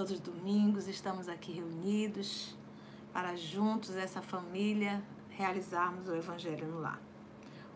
Todos 0.00 0.14
os 0.14 0.20
domingos 0.20 0.88
estamos 0.88 1.28
aqui 1.28 1.52
reunidos 1.52 2.56
para 3.12 3.36
juntos, 3.36 3.94
essa 3.94 4.22
família, 4.22 5.02
realizarmos 5.28 6.08
o 6.08 6.14
Evangelho 6.16 6.66
no 6.68 6.80
Lar. 6.80 6.98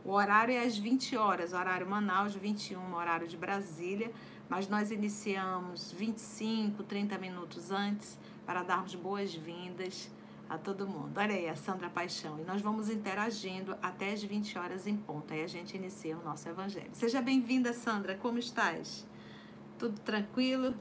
O 0.03 0.13
horário 0.13 0.55
é 0.55 0.65
às 0.65 0.79
20 0.79 1.19
horas, 1.19 1.53
horário 1.53 1.87
Manaus, 1.87 2.35
21, 2.35 2.95
horário 2.95 3.29
de 3.29 3.37
Brasília, 3.37 4.11
mas 4.49 4.67
nós 4.69 4.91
iniciamos 4.91 5.93
25, 5.93 6.83
30 6.85 7.19
minutos 7.19 7.71
antes 7.71 8.19
para 8.47 8.63
darmos 8.63 8.95
boas-vindas 8.95 10.11
a 10.49 10.57
todo 10.57 10.89
mundo. 10.89 11.19
Olha 11.19 11.35
aí, 11.35 11.47
a 11.47 11.57
Sandra 11.57 11.91
Paixão. 11.91 12.41
E 12.41 12.45
nós 12.45 12.63
vamos 12.63 12.89
interagindo 12.89 13.77
até 13.83 14.15
as 14.15 14.23
20 14.23 14.57
horas 14.57 14.87
em 14.87 14.97
ponto. 14.97 15.35
Aí 15.35 15.45
a 15.45 15.47
gente 15.47 15.77
inicia 15.77 16.17
o 16.17 16.25
nosso 16.25 16.49
evangelho. 16.49 16.89
Seja 16.95 17.21
bem-vinda, 17.21 17.75
Sandra. 17.75 18.17
Como 18.17 18.39
estás? 18.39 19.07
Tudo 19.79 20.01
tranquilo? 20.01 20.75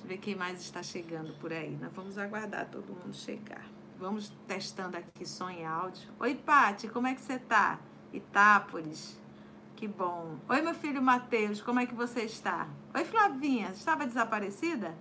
Deixa 0.00 0.14
eu 0.14 0.16
ver 0.16 0.18
quem 0.18 0.34
mais 0.34 0.60
está 0.60 0.82
chegando 0.82 1.34
por 1.40 1.52
aí. 1.52 1.76
Nós 1.78 1.92
vamos 1.92 2.16
aguardar 2.16 2.66
todo 2.70 2.86
mundo 2.86 3.14
chegar. 3.14 3.66
Vamos 3.98 4.32
testando 4.46 4.96
aqui 4.96 5.26
som 5.26 5.50
e 5.50 5.62
áudio. 5.62 6.08
Oi, 6.18 6.34
Pati, 6.34 6.88
como 6.88 7.06
é 7.06 7.14
que 7.14 7.20
você 7.20 7.38
tá? 7.38 7.78
Itápolis. 8.10 9.20
Que 9.76 9.86
bom. 9.86 10.38
Oi, 10.48 10.62
meu 10.62 10.72
filho 10.72 11.02
Matheus, 11.02 11.60
como 11.60 11.80
é 11.80 11.86
que 11.86 11.94
você 11.94 12.22
está? 12.22 12.66
Oi, 12.94 13.04
Flavinha, 13.04 13.72
estava 13.72 14.06
desaparecida? 14.06 14.96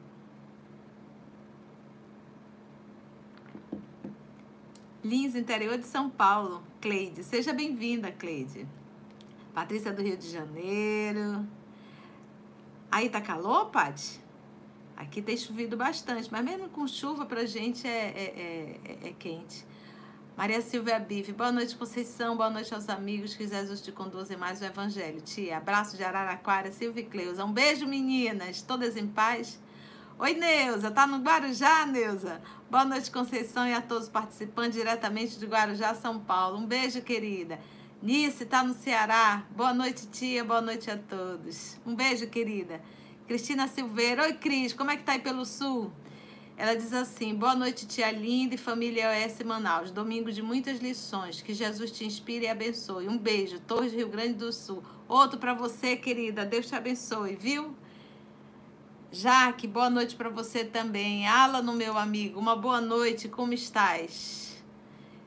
Lins, 5.02 5.34
interior 5.34 5.78
de 5.78 5.86
São 5.86 6.10
Paulo. 6.10 6.62
Cleide, 6.82 7.24
seja 7.24 7.54
bem-vinda, 7.54 8.12
Cleide. 8.12 8.68
Patrícia 9.54 9.94
do 9.94 10.02
Rio 10.02 10.18
de 10.18 10.30
Janeiro. 10.30 11.48
Aí 12.92 13.08
tá 13.10 13.22
calor, 13.22 13.68
Paty? 13.68 14.28
Aqui 15.00 15.22
tem 15.22 15.38
chovido 15.38 15.78
bastante, 15.78 16.28
mas 16.30 16.44
mesmo 16.44 16.68
com 16.68 16.86
chuva 16.86 17.26
pra 17.26 17.46
gente 17.46 17.88
é, 17.88 17.90
é, 17.90 18.80
é, 18.84 19.08
é 19.08 19.14
quente. 19.18 19.66
Maria 20.36 20.60
Silvia 20.60 21.00
Bife, 21.00 21.32
boa 21.32 21.54
noite, 21.54 21.74
Conceição, 21.74 22.36
boa 22.36 22.50
noite 22.50 22.74
aos 22.74 22.90
amigos, 22.90 23.34
que 23.34 23.48
Jesus 23.48 23.80
te 23.80 23.94
conduza 23.94 24.38
mais 24.38 24.60
o 24.60 24.66
Evangelho. 24.66 25.22
Tia, 25.22 25.56
abraço 25.56 25.96
de 25.96 26.04
Araraquara, 26.04 26.70
Silvia 26.70 27.02
e 27.02 27.06
Cleusa. 27.06 27.46
Um 27.46 27.52
beijo, 27.54 27.88
meninas, 27.88 28.62
todas 28.62 28.98
em 28.98 29.08
paz. 29.08 29.58
Oi, 30.20 30.34
Neuza, 30.34 30.92
tá 30.92 31.08
no 31.08 31.20
Guarujá, 31.20 31.86
Neuza? 31.86 32.42
Boa 32.70 32.84
noite, 32.84 33.10
Conceição, 33.10 33.66
e 33.66 33.74
a 33.74 33.82
todos 33.82 34.10
participantes 34.10 34.74
diretamente 34.74 35.40
de 35.40 35.46
Guarujá, 35.46 35.96
São 35.96 36.20
Paulo. 36.20 36.58
Um 36.58 36.66
beijo, 36.66 37.02
querida. 37.02 37.58
Nice, 38.02 38.46
tá 38.46 38.62
no 38.66 38.74
Ceará. 38.74 39.46
Boa 39.56 39.74
noite, 39.74 40.08
tia, 40.08 40.44
boa 40.44 40.60
noite 40.60 40.92
a 40.92 40.98
todos. 40.98 41.80
Um 41.86 41.96
beijo, 41.96 42.28
querida. 42.28 42.82
Cristina 43.30 43.68
Silveira, 43.68 44.24
oi, 44.24 44.34
Cris, 44.34 44.74
como 44.74 44.90
é 44.90 44.98
que 44.98 45.04
tá 45.04 45.12
aí 45.12 45.20
pelo 45.20 45.46
Sul? 45.46 45.92
Ela 46.58 46.74
diz 46.74 46.92
assim: 46.92 47.36
Boa 47.36 47.54
noite, 47.54 47.86
tia 47.86 48.10
linda 48.10 48.56
e 48.56 48.58
família 48.58 49.12
OS 49.12 49.44
Manaus. 49.46 49.92
Domingo 49.92 50.32
de 50.32 50.42
muitas 50.42 50.80
lições. 50.80 51.40
Que 51.40 51.54
Jesus 51.54 51.92
te 51.92 52.04
inspire 52.04 52.46
e 52.46 52.48
abençoe. 52.48 53.08
Um 53.08 53.20
beijo, 53.20 53.60
Torres 53.60 53.94
Rio 53.94 54.10
Grande 54.10 54.34
do 54.34 54.52
Sul. 54.52 54.84
Outro 55.08 55.38
para 55.38 55.54
você, 55.54 55.96
querida. 55.96 56.44
Deus 56.44 56.66
te 56.66 56.74
abençoe, 56.74 57.36
viu? 57.36 57.76
Jaque, 59.12 59.68
boa 59.68 59.92
noite 59.92 60.16
para 60.16 60.30
você 60.30 60.66
também. 60.66 61.28
Alan, 61.28 61.62
meu 61.76 62.00
amigo, 62.00 62.40
uma 62.40 62.56
boa 62.56 62.82
noite, 62.82 63.28
como 63.28 63.54
estás? 63.54 64.60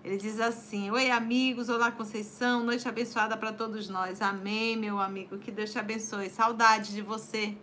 Ele 0.05 0.17
diz 0.17 0.41
assim: 0.41 0.91
Oi, 0.91 1.09
amigos, 1.09 1.69
olá, 1.69 1.93
Conceição, 1.93 2.65
noite 2.65 2.89
abençoada 2.89 3.37
para 3.37 3.53
todos 3.53 3.89
nós. 3.89 4.21
Amém, 4.21 4.77
meu 4.77 4.99
amigo, 4.99 5.39
que 5.39 5.53
Deus 5.53 5.71
te 5.71 5.79
abençoe. 5.79 6.29
Saudade 6.29 6.93
de 6.93 7.01
você. 7.01 7.57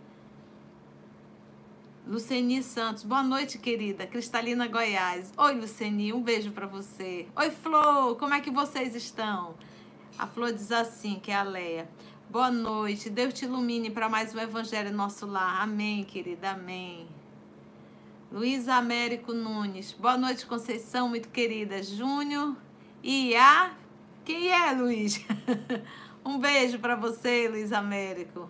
Luceni 2.06 2.62
Santos, 2.62 3.04
boa 3.04 3.22
noite, 3.22 3.58
querida. 3.58 4.06
Cristalina 4.06 4.66
Goiás. 4.66 5.32
Oi, 5.36 5.54
Luceni, 5.54 6.12
um 6.12 6.22
beijo 6.22 6.50
para 6.50 6.66
você. 6.66 7.28
Oi, 7.36 7.50
Flor, 7.50 8.16
como 8.16 8.34
é 8.34 8.40
que 8.40 8.50
vocês 8.50 8.96
estão? 8.96 9.54
A 10.18 10.26
Flor 10.26 10.52
diz 10.52 10.72
assim, 10.72 11.20
que 11.20 11.30
é 11.30 11.36
a 11.36 11.42
Leia. 11.42 11.88
Boa 12.28 12.50
noite. 12.50 13.10
Deus 13.10 13.34
te 13.34 13.44
ilumine 13.44 13.90
para 13.90 14.08
mais 14.08 14.34
um 14.34 14.40
Evangelho 14.40 14.92
nosso 14.92 15.26
lar. 15.26 15.62
Amém, 15.62 16.02
querida. 16.02 16.52
Amém. 16.52 17.06
Luiz 18.32 18.66
Américo 18.66 19.32
Nunes. 19.32 19.92
Boa 19.92 20.16
noite, 20.16 20.46
Conceição, 20.46 21.08
muito 21.08 21.28
querida. 21.28 21.82
Júnior 21.82 22.56
e 23.02 23.36
a. 23.36 23.72
Quem 24.24 24.48
é, 24.48 24.72
Luiz? 24.72 25.24
um 26.24 26.38
beijo 26.38 26.78
para 26.78 26.96
você, 26.96 27.48
Luiz 27.48 27.72
Américo. 27.72 28.48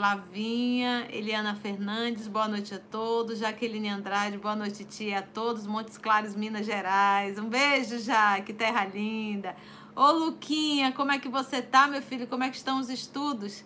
Flavinha, 0.00 1.06
Eliana 1.12 1.54
Fernandes, 1.54 2.26
boa 2.26 2.48
noite 2.48 2.74
a 2.74 2.78
todos. 2.78 3.38
Jaqueline 3.38 3.90
Andrade, 3.90 4.38
boa 4.38 4.56
noite, 4.56 4.82
tia, 4.82 5.18
a 5.18 5.22
todos. 5.22 5.66
Montes 5.66 5.98
Claros, 5.98 6.34
Minas 6.34 6.64
Gerais. 6.64 7.38
Um 7.38 7.50
beijo, 7.50 7.98
já, 7.98 8.40
que 8.40 8.54
terra 8.54 8.86
linda. 8.86 9.54
Ô 9.94 10.10
Luquinha, 10.10 10.90
como 10.92 11.12
é 11.12 11.18
que 11.18 11.28
você 11.28 11.60
tá, 11.60 11.86
meu 11.86 12.00
filho? 12.00 12.26
Como 12.26 12.42
é 12.42 12.48
que 12.48 12.56
estão 12.56 12.80
os 12.80 12.88
estudos? 12.88 13.62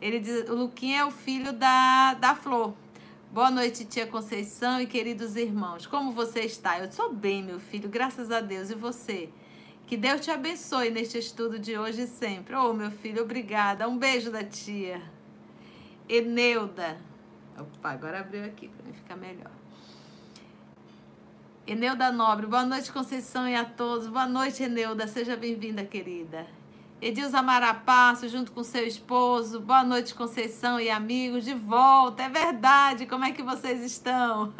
Ele 0.00 0.20
diz, 0.20 0.48
o 0.48 0.54
Luquinha 0.54 1.00
é 1.00 1.04
o 1.04 1.10
filho 1.10 1.52
da, 1.52 2.14
da 2.14 2.34
Flor. 2.34 2.72
Boa 3.30 3.50
noite, 3.50 3.84
tia 3.84 4.06
Conceição 4.06 4.80
e 4.80 4.86
queridos 4.86 5.36
irmãos. 5.36 5.86
Como 5.86 6.12
você 6.12 6.40
está? 6.40 6.78
Eu 6.78 6.90
sou 6.90 7.12
bem, 7.12 7.42
meu 7.42 7.60
filho, 7.60 7.90
graças 7.90 8.30
a 8.30 8.40
Deus. 8.40 8.70
E 8.70 8.74
você? 8.74 9.28
Que 9.86 9.98
Deus 9.98 10.22
te 10.22 10.30
abençoe 10.30 10.88
neste 10.88 11.18
estudo 11.18 11.58
de 11.58 11.76
hoje 11.76 12.04
e 12.04 12.06
sempre. 12.06 12.54
Ô, 12.56 12.70
oh, 12.70 12.72
meu 12.72 12.90
filho, 12.90 13.22
obrigada. 13.22 13.86
Um 13.86 13.98
beijo 13.98 14.30
da 14.30 14.42
tia. 14.42 15.12
Eneuda. 16.08 16.98
Opa, 17.58 17.90
agora 17.90 18.20
abriu 18.20 18.44
aqui 18.44 18.68
para 18.68 18.86
mim 18.86 18.92
ficar 18.92 19.16
melhor. 19.16 19.50
Eneuda 21.66 22.12
Nobre, 22.12 22.46
boa 22.46 22.64
noite, 22.64 22.92
Conceição 22.92 23.48
e 23.48 23.54
a 23.54 23.64
todos. 23.64 24.06
Boa 24.06 24.26
noite, 24.26 24.62
Eneuda, 24.62 25.06
seja 25.06 25.34
bem-vinda, 25.34 25.82
querida. 25.82 26.46
Edilza 27.00 27.40
Marapasso, 27.40 28.28
junto 28.28 28.52
com 28.52 28.62
seu 28.62 28.86
esposo. 28.86 29.60
Boa 29.60 29.82
noite, 29.82 30.14
Conceição 30.14 30.78
e 30.78 30.90
amigos, 30.90 31.44
de 31.44 31.54
volta. 31.54 32.24
É 32.24 32.28
verdade, 32.28 33.06
como 33.06 33.24
é 33.24 33.32
que 33.32 33.42
vocês 33.42 33.82
estão? 33.82 34.52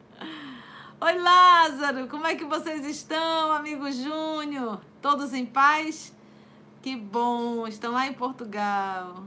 Oi, 1.00 1.18
Lázaro, 1.18 2.06
como 2.06 2.28
é 2.28 2.36
que 2.36 2.44
vocês 2.44 2.86
estão, 2.86 3.50
amigo 3.50 3.90
Júnior? 3.90 4.80
Todos 5.00 5.34
em 5.34 5.44
paz? 5.44 6.14
Que 6.80 6.94
bom, 6.94 7.66
estão 7.66 7.90
lá 7.90 8.06
em 8.06 8.12
Portugal. 8.12 9.24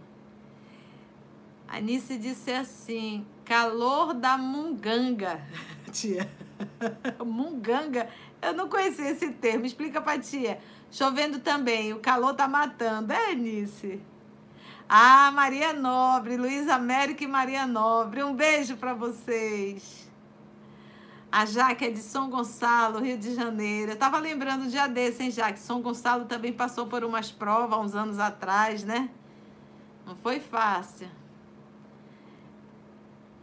A 1.67 1.77
Anice 1.77 2.17
disse 2.17 2.51
assim: 2.51 3.25
calor 3.43 4.13
da 4.13 4.37
munganga, 4.37 5.41
tia. 5.91 6.29
Munganga. 7.23 8.09
Eu 8.41 8.53
não 8.53 8.69
conhecia 8.69 9.09
esse 9.09 9.31
termo. 9.31 9.65
Explica 9.65 10.01
pra 10.01 10.19
tia. 10.19 10.59
Chovendo 10.91 11.39
também. 11.39 11.93
O 11.93 11.99
calor 11.99 12.33
tá 12.33 12.47
matando. 12.47 13.11
É, 13.11 13.33
Nice? 13.33 14.01
Ah, 14.87 15.31
Maria 15.31 15.73
Nobre, 15.73 16.37
Luiz 16.37 16.69
América 16.69 17.23
e 17.23 17.27
Maria 17.27 17.65
Nobre. 17.65 18.23
Um 18.23 18.35
beijo 18.35 18.77
para 18.77 18.93
vocês. 18.93 20.05
A 21.31 21.45
Jaque 21.45 21.85
é 21.85 21.91
de 21.91 21.99
São 21.99 22.29
Gonçalo, 22.29 22.99
Rio 22.99 23.17
de 23.17 23.33
Janeiro. 23.33 23.91
Eu 23.91 23.97
tava 23.97 24.19
lembrando 24.19 24.63
um 24.63 24.67
dia 24.67 24.87
desse, 24.87 25.23
hein, 25.23 25.31
Jaque? 25.31 25.59
São 25.59 25.81
Gonçalo 25.81 26.25
também 26.25 26.53
passou 26.53 26.85
por 26.85 27.03
umas 27.03 27.31
provas 27.31 27.77
uns 27.79 27.95
anos 27.95 28.19
atrás, 28.19 28.83
né? 28.83 29.09
Não 30.05 30.15
foi 30.15 30.39
fácil. 30.39 31.09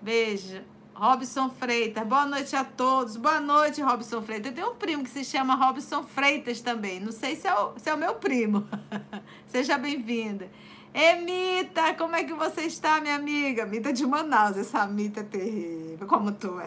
Beijo. 0.02 0.60
Robson 0.94 1.48
Freitas, 1.48 2.04
boa 2.04 2.26
noite 2.26 2.56
a 2.56 2.64
todos. 2.64 3.16
Boa 3.16 3.40
noite, 3.40 3.80
Robson 3.80 4.20
Freitas. 4.20 4.48
Eu 4.48 4.52
tenho 4.52 4.70
um 4.72 4.74
primo 4.74 5.04
que 5.04 5.10
se 5.10 5.24
chama 5.24 5.54
Robson 5.54 6.02
Freitas 6.02 6.60
também. 6.60 6.98
Não 6.98 7.12
sei 7.12 7.36
se 7.36 7.46
é 7.46 7.54
o, 7.54 7.78
se 7.78 7.88
é 7.88 7.94
o 7.94 7.96
meu 7.96 8.16
primo. 8.16 8.66
Seja 9.46 9.78
bem-vinda. 9.78 10.50
Emita, 10.92 11.94
como 11.94 12.16
é 12.16 12.24
que 12.24 12.34
você 12.34 12.62
está, 12.62 13.00
minha 13.00 13.14
amiga? 13.14 13.64
Mita 13.64 13.92
de 13.92 14.04
Manaus, 14.04 14.56
essa 14.56 14.84
Mita 14.88 15.20
é 15.20 15.22
terrível. 15.22 16.08
Como 16.08 16.32
tu 16.32 16.60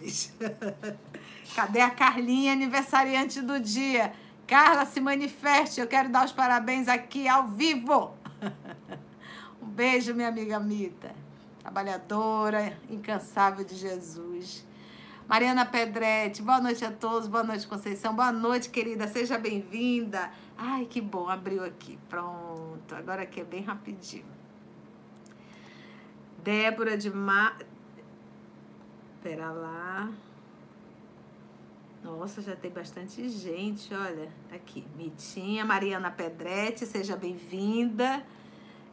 és? 0.00 0.32
Cadê 1.56 1.80
a 1.80 1.90
Carlinha, 1.90 2.52
aniversariante 2.52 3.42
do 3.42 3.58
dia? 3.58 4.12
Carla, 4.46 4.86
se 4.86 5.00
manifeste. 5.00 5.80
Eu 5.80 5.88
quero 5.88 6.08
dar 6.08 6.24
os 6.24 6.32
parabéns 6.32 6.86
aqui 6.86 7.26
ao 7.26 7.48
vivo. 7.48 8.14
Um 9.60 9.66
beijo, 9.66 10.14
minha 10.14 10.28
amiga 10.28 10.60
Mita 10.60 11.25
trabalhadora, 11.66 12.78
incansável 12.88 13.64
de 13.64 13.74
Jesus. 13.74 14.64
Mariana 15.26 15.66
Pedretti, 15.66 16.40
boa 16.40 16.60
noite 16.60 16.84
a 16.84 16.92
todos, 16.92 17.26
boa 17.26 17.42
noite, 17.42 17.66
Conceição, 17.66 18.14
boa 18.14 18.30
noite, 18.30 18.70
querida, 18.70 19.08
seja 19.08 19.36
bem-vinda. 19.36 20.30
Ai, 20.56 20.84
que 20.84 21.00
bom, 21.00 21.28
abriu 21.28 21.64
aqui, 21.64 21.98
pronto, 22.08 22.94
agora 22.94 23.22
aqui 23.22 23.40
é 23.40 23.44
bem 23.44 23.62
rapidinho. 23.62 24.24
Débora 26.44 26.96
de 26.96 27.10
Ma... 27.10 27.56
Pera 29.20 29.50
lá. 29.50 30.12
Nossa, 32.04 32.40
já 32.40 32.54
tem 32.54 32.70
bastante 32.70 33.28
gente, 33.28 33.92
olha. 33.92 34.28
Tá 34.48 34.54
aqui, 34.54 34.86
Mitinha, 34.96 35.64
Mariana 35.64 36.12
Pedretti, 36.12 36.86
seja 36.86 37.16
bem-vinda. 37.16 38.24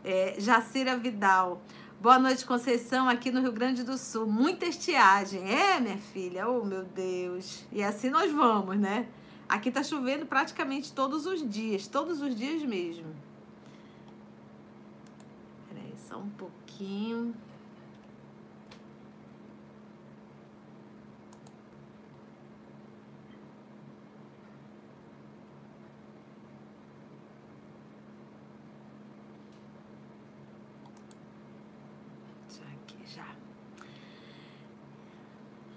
É, 0.03 0.35
Jacira 0.39 0.97
Vidal. 0.97 1.61
Boa 2.03 2.19
noite, 2.19 2.45
Conceição, 2.45 3.07
aqui 3.07 3.31
no 3.31 3.39
Rio 3.39 3.53
Grande 3.53 3.81
do 3.81 3.97
Sul. 3.97 4.27
Muita 4.27 4.65
estiagem. 4.65 5.49
É, 5.49 5.79
minha 5.79 5.97
filha? 5.97 6.49
Oh, 6.49 6.65
meu 6.65 6.83
Deus. 6.83 7.63
E 7.71 7.81
assim 7.81 8.09
nós 8.09 8.29
vamos, 8.29 8.77
né? 8.77 9.07
Aqui 9.47 9.71
tá 9.71 9.81
chovendo 9.81 10.25
praticamente 10.25 10.91
todos 10.91 11.25
os 11.25 11.49
dias, 11.49 11.87
todos 11.87 12.21
os 12.21 12.35
dias 12.35 12.61
mesmo. 12.63 13.05
Peraí, 15.69 15.93
só 16.09 16.17
um 16.17 16.29
pouquinho. 16.31 17.33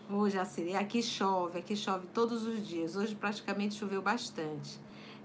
Hoje, 0.08 0.38
Assiri, 0.38 0.76
aqui 0.76 1.02
chove, 1.02 1.58
aqui 1.58 1.74
chove 1.74 2.06
todos 2.14 2.46
os 2.46 2.64
dias. 2.64 2.94
Hoje 2.94 3.16
praticamente 3.16 3.74
choveu 3.74 4.00
bastante. 4.00 4.78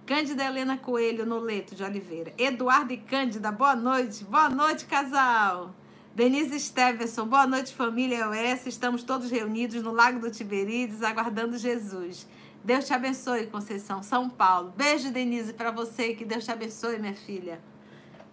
Cândida 0.07 0.43
Helena 0.43 0.75
Coelho, 0.75 1.23
Noleto 1.23 1.75
de 1.75 1.83
Oliveira. 1.83 2.33
Eduardo 2.35 2.91
e 2.91 2.97
Cândida, 2.97 3.51
boa 3.51 3.75
noite. 3.75 4.23
Boa 4.23 4.49
noite, 4.49 4.85
casal. 4.85 5.75
Denise 6.15 6.59
Stevenson, 6.59 7.27
boa 7.27 7.45
noite, 7.45 7.75
família 7.75 8.25
EOS. 8.25 8.65
Estamos 8.65 9.03
todos 9.03 9.29
reunidos 9.29 9.83
no 9.83 9.91
Lago 9.91 10.19
do 10.19 10.31
Tiberíades, 10.31 11.03
aguardando 11.03 11.59
Jesus. 11.59 12.27
Deus 12.63 12.85
te 12.85 12.93
abençoe, 12.93 13.47
Conceição, 13.47 14.01
São 14.01 14.29
Paulo. 14.29 14.73
Beijo, 14.75 15.11
Denise, 15.11 15.53
para 15.53 15.69
você. 15.69 16.15
Que 16.15 16.25
Deus 16.25 16.43
te 16.43 16.51
abençoe, 16.51 16.97
minha 16.97 17.13
filha. 17.13 17.61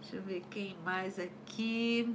Deixa 0.01 0.15
eu 0.15 0.23
ver 0.23 0.41
quem 0.49 0.75
mais 0.83 1.19
aqui. 1.19 2.11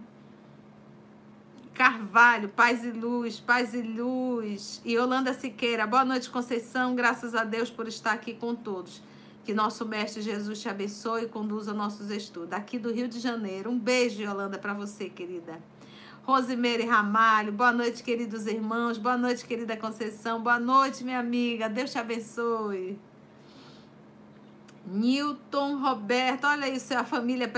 Carvalho, 1.74 2.48
paz 2.50 2.84
e 2.84 2.92
luz, 2.92 3.40
paz 3.40 3.74
e 3.74 3.82
luz. 3.82 4.80
E 4.84 4.92
Yolanda 4.92 5.34
Siqueira, 5.34 5.84
boa 5.88 6.04
noite, 6.04 6.30
Conceição. 6.30 6.94
Graças 6.94 7.34
a 7.34 7.42
Deus 7.42 7.68
por 7.68 7.88
estar 7.88 8.12
aqui 8.12 8.32
com 8.32 8.54
todos. 8.54 9.02
Que 9.44 9.52
nosso 9.52 9.84
Mestre 9.84 10.22
Jesus 10.22 10.60
te 10.60 10.68
abençoe 10.68 11.24
e 11.24 11.28
conduza 11.28 11.74
nossos 11.74 12.10
estudos. 12.10 12.52
Aqui 12.52 12.78
do 12.78 12.92
Rio 12.92 13.08
de 13.08 13.18
Janeiro. 13.18 13.70
Um 13.70 13.78
beijo, 13.78 14.22
Yolanda, 14.22 14.56
para 14.56 14.72
você, 14.72 15.10
querida. 15.10 15.58
Rosemary 16.22 16.86
Ramalho, 16.86 17.50
boa 17.50 17.72
noite, 17.72 18.04
queridos 18.04 18.46
irmãos. 18.46 18.96
Boa 18.96 19.16
noite, 19.16 19.44
querida 19.44 19.76
Conceição. 19.76 20.40
Boa 20.40 20.60
noite, 20.60 21.02
minha 21.02 21.18
amiga. 21.18 21.68
Deus 21.68 21.90
te 21.90 21.98
abençoe. 21.98 22.96
Newton 24.86 25.78
Roberto, 25.78 26.46
olha 26.46 26.68
isso, 26.68 26.92
é 26.92 26.96
a 26.96 27.04
família 27.04 27.50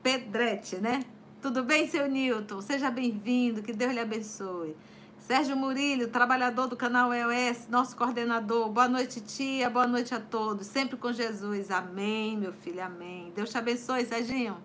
Pedretti, 0.00 0.76
né? 0.76 1.04
Tudo 1.40 1.62
bem, 1.62 1.88
seu 1.88 2.08
Newton? 2.08 2.60
Seja 2.60 2.90
bem-vindo, 2.90 3.62
que 3.62 3.72
Deus 3.72 3.92
lhe 3.92 4.00
abençoe. 4.00 4.74
Sérgio 5.20 5.56
Murilho, 5.56 6.08
trabalhador 6.08 6.66
do 6.66 6.76
canal 6.76 7.14
EOS, 7.14 7.68
nosso 7.68 7.96
coordenador. 7.96 8.68
Boa 8.70 8.88
noite, 8.88 9.20
tia. 9.20 9.70
Boa 9.70 9.86
noite 9.86 10.12
a 10.12 10.18
todos. 10.18 10.66
Sempre 10.66 10.96
com 10.96 11.12
Jesus. 11.12 11.70
Amém, 11.70 12.36
meu 12.36 12.52
filho. 12.52 12.82
Amém. 12.82 13.32
Deus 13.36 13.50
te 13.50 13.56
abençoe, 13.56 14.04
Serginho. 14.04 14.56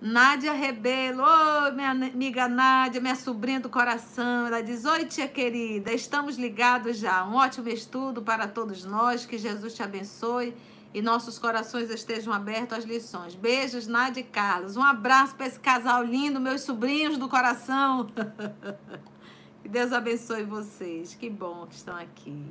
Nádia 0.00 0.52
Rebelo, 0.52 1.22
oi, 1.22 1.70
minha 1.70 1.90
amiga 1.90 2.48
Nádia, 2.48 3.00
minha 3.00 3.14
sobrinha 3.14 3.60
do 3.60 3.70
coração. 3.70 4.48
Ela 4.48 4.60
diz: 4.60 4.84
Oi, 4.84 5.04
tia 5.04 5.28
querida, 5.28 5.92
estamos 5.92 6.36
ligados 6.36 6.98
já. 6.98 7.24
Um 7.24 7.36
ótimo 7.36 7.68
estudo 7.68 8.22
para 8.22 8.48
todos 8.48 8.84
nós. 8.84 9.24
Que 9.24 9.38
Jesus 9.38 9.72
te 9.72 9.84
abençoe 9.84 10.52
e 10.94 11.02
nossos 11.02 11.40
corações 11.40 11.90
estejam 11.90 12.32
abertos 12.32 12.78
às 12.78 12.84
lições. 12.84 13.34
Beijos, 13.34 13.88
Nádia 13.88 14.20
e 14.20 14.24
Carlos. 14.24 14.76
Um 14.76 14.82
abraço 14.82 15.34
para 15.34 15.48
esse 15.48 15.58
casal 15.58 16.04
lindo, 16.04 16.40
meus 16.40 16.60
sobrinhos 16.60 17.18
do 17.18 17.28
coração. 17.28 18.06
que 19.60 19.68
Deus 19.68 19.92
abençoe 19.92 20.44
vocês. 20.44 21.12
Que 21.12 21.28
bom 21.28 21.66
que 21.66 21.74
estão 21.74 21.96
aqui. 21.96 22.46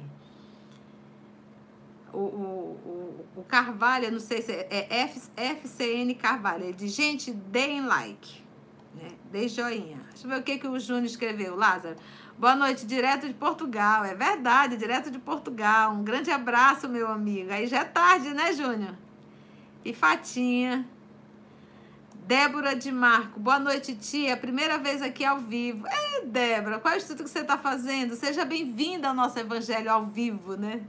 O, 2.12 2.18
o, 2.18 3.26
o, 3.36 3.40
o 3.40 3.44
Carvalho, 3.46 4.12
não 4.12 4.20
sei 4.20 4.42
se 4.42 4.52
é, 4.52 4.68
é 4.70 5.00
F, 5.04 5.22
FCN 5.38 6.14
Carvalho, 6.14 6.66
ele 6.66 6.74
diz, 6.74 6.92
gente, 6.92 7.32
deem 7.32 7.86
like, 7.86 8.44
né? 8.94 9.08
Dê 9.32 9.48
joinha. 9.48 10.00
Deixa 10.10 10.28
eu 10.28 10.30
ver 10.30 10.40
o 10.42 10.44
que, 10.44 10.60
que 10.60 10.68
o 10.68 10.78
Júnior 10.78 11.06
escreveu, 11.06 11.56
Lázaro. 11.56 11.96
Boa 12.44 12.58
noite, 12.58 12.86
direto 12.86 13.26
de 13.26 13.34
Portugal. 13.34 14.04
É 14.04 14.14
verdade, 14.14 14.76
direto 14.76 15.10
de 15.10 15.18
Portugal. 15.18 15.94
Um 15.94 16.04
grande 16.04 16.30
abraço, 16.30 16.90
meu 16.90 17.08
amigo. 17.08 17.50
Aí 17.54 17.68
já 17.68 17.80
é 17.80 17.84
tarde, 17.86 18.34
né, 18.34 18.52
Júnior? 18.52 18.96
E 19.86 19.94
Fatinha. 19.94 20.86
Débora 22.28 22.76
de 22.76 22.92
Marco. 22.92 23.40
Boa 23.40 23.58
noite, 23.58 23.96
tia. 23.96 24.36
Primeira 24.36 24.78
vez 24.78 25.02
aqui 25.02 25.24
ao 25.24 25.40
vivo. 25.40 25.88
Ei, 25.88 26.26
Débora, 26.26 26.80
qual 26.80 26.94
é 26.94 26.98
o 26.98 27.00
estudo 27.00 27.24
que 27.24 27.30
você 27.30 27.40
está 27.40 27.58
fazendo? 27.58 28.14
Seja 28.14 28.44
bem-vinda 28.44 29.08
ao 29.08 29.14
nosso 29.14 29.40
evangelho 29.40 29.90
ao 29.90 30.06
vivo, 30.06 30.58
né? 30.58 30.82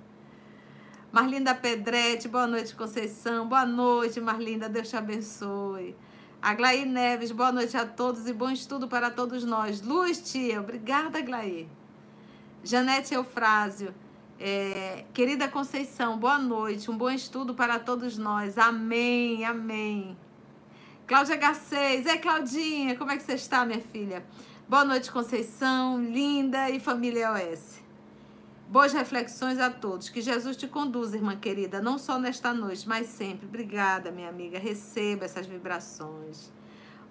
Marlinda 1.12 1.54
Pedretti, 1.54 2.26
boa 2.26 2.48
noite, 2.48 2.74
Conceição. 2.74 3.46
Boa 3.46 3.64
noite, 3.64 4.20
Marlinda. 4.20 4.68
Deus 4.68 4.88
te 4.88 4.96
abençoe. 4.96 5.94
Aglaí 6.44 6.84
Neves, 6.84 7.30
boa 7.32 7.50
noite 7.50 7.74
a 7.74 7.86
todos 7.86 8.28
e 8.28 8.32
bom 8.34 8.50
estudo 8.50 8.86
para 8.86 9.10
todos 9.10 9.44
nós. 9.44 9.80
Luz, 9.80 10.30
tia, 10.30 10.60
obrigada, 10.60 11.18
Aglaí. 11.18 11.66
Janete 12.62 13.14
Eufrásio, 13.14 13.94
é, 14.38 15.06
querida 15.14 15.48
Conceição, 15.48 16.18
boa 16.18 16.38
noite, 16.38 16.90
um 16.90 16.98
bom 16.98 17.08
estudo 17.08 17.54
para 17.54 17.78
todos 17.78 18.18
nós. 18.18 18.58
Amém, 18.58 19.42
amém. 19.46 20.18
Cláudia 21.06 21.38
H6, 21.38 22.04
é 22.08 22.18
Claudinha, 22.18 22.94
como 22.98 23.10
é 23.10 23.16
que 23.16 23.22
você 23.22 23.36
está, 23.36 23.64
minha 23.64 23.80
filha? 23.80 24.22
Boa 24.68 24.84
noite, 24.84 25.10
Conceição, 25.10 25.98
linda 25.98 26.68
e 26.68 26.78
família 26.78 27.32
OS. 27.32 27.82
Boas 28.74 28.92
reflexões 28.92 29.60
a 29.60 29.70
todos. 29.70 30.08
Que 30.08 30.20
Jesus 30.20 30.56
te 30.56 30.66
conduza, 30.66 31.16
irmã 31.16 31.36
querida, 31.36 31.80
não 31.80 31.96
só 31.96 32.18
nesta 32.18 32.52
noite, 32.52 32.88
mas 32.88 33.06
sempre. 33.06 33.46
Obrigada, 33.46 34.10
minha 34.10 34.28
amiga. 34.28 34.58
Receba 34.58 35.24
essas 35.24 35.46
vibrações. 35.46 36.50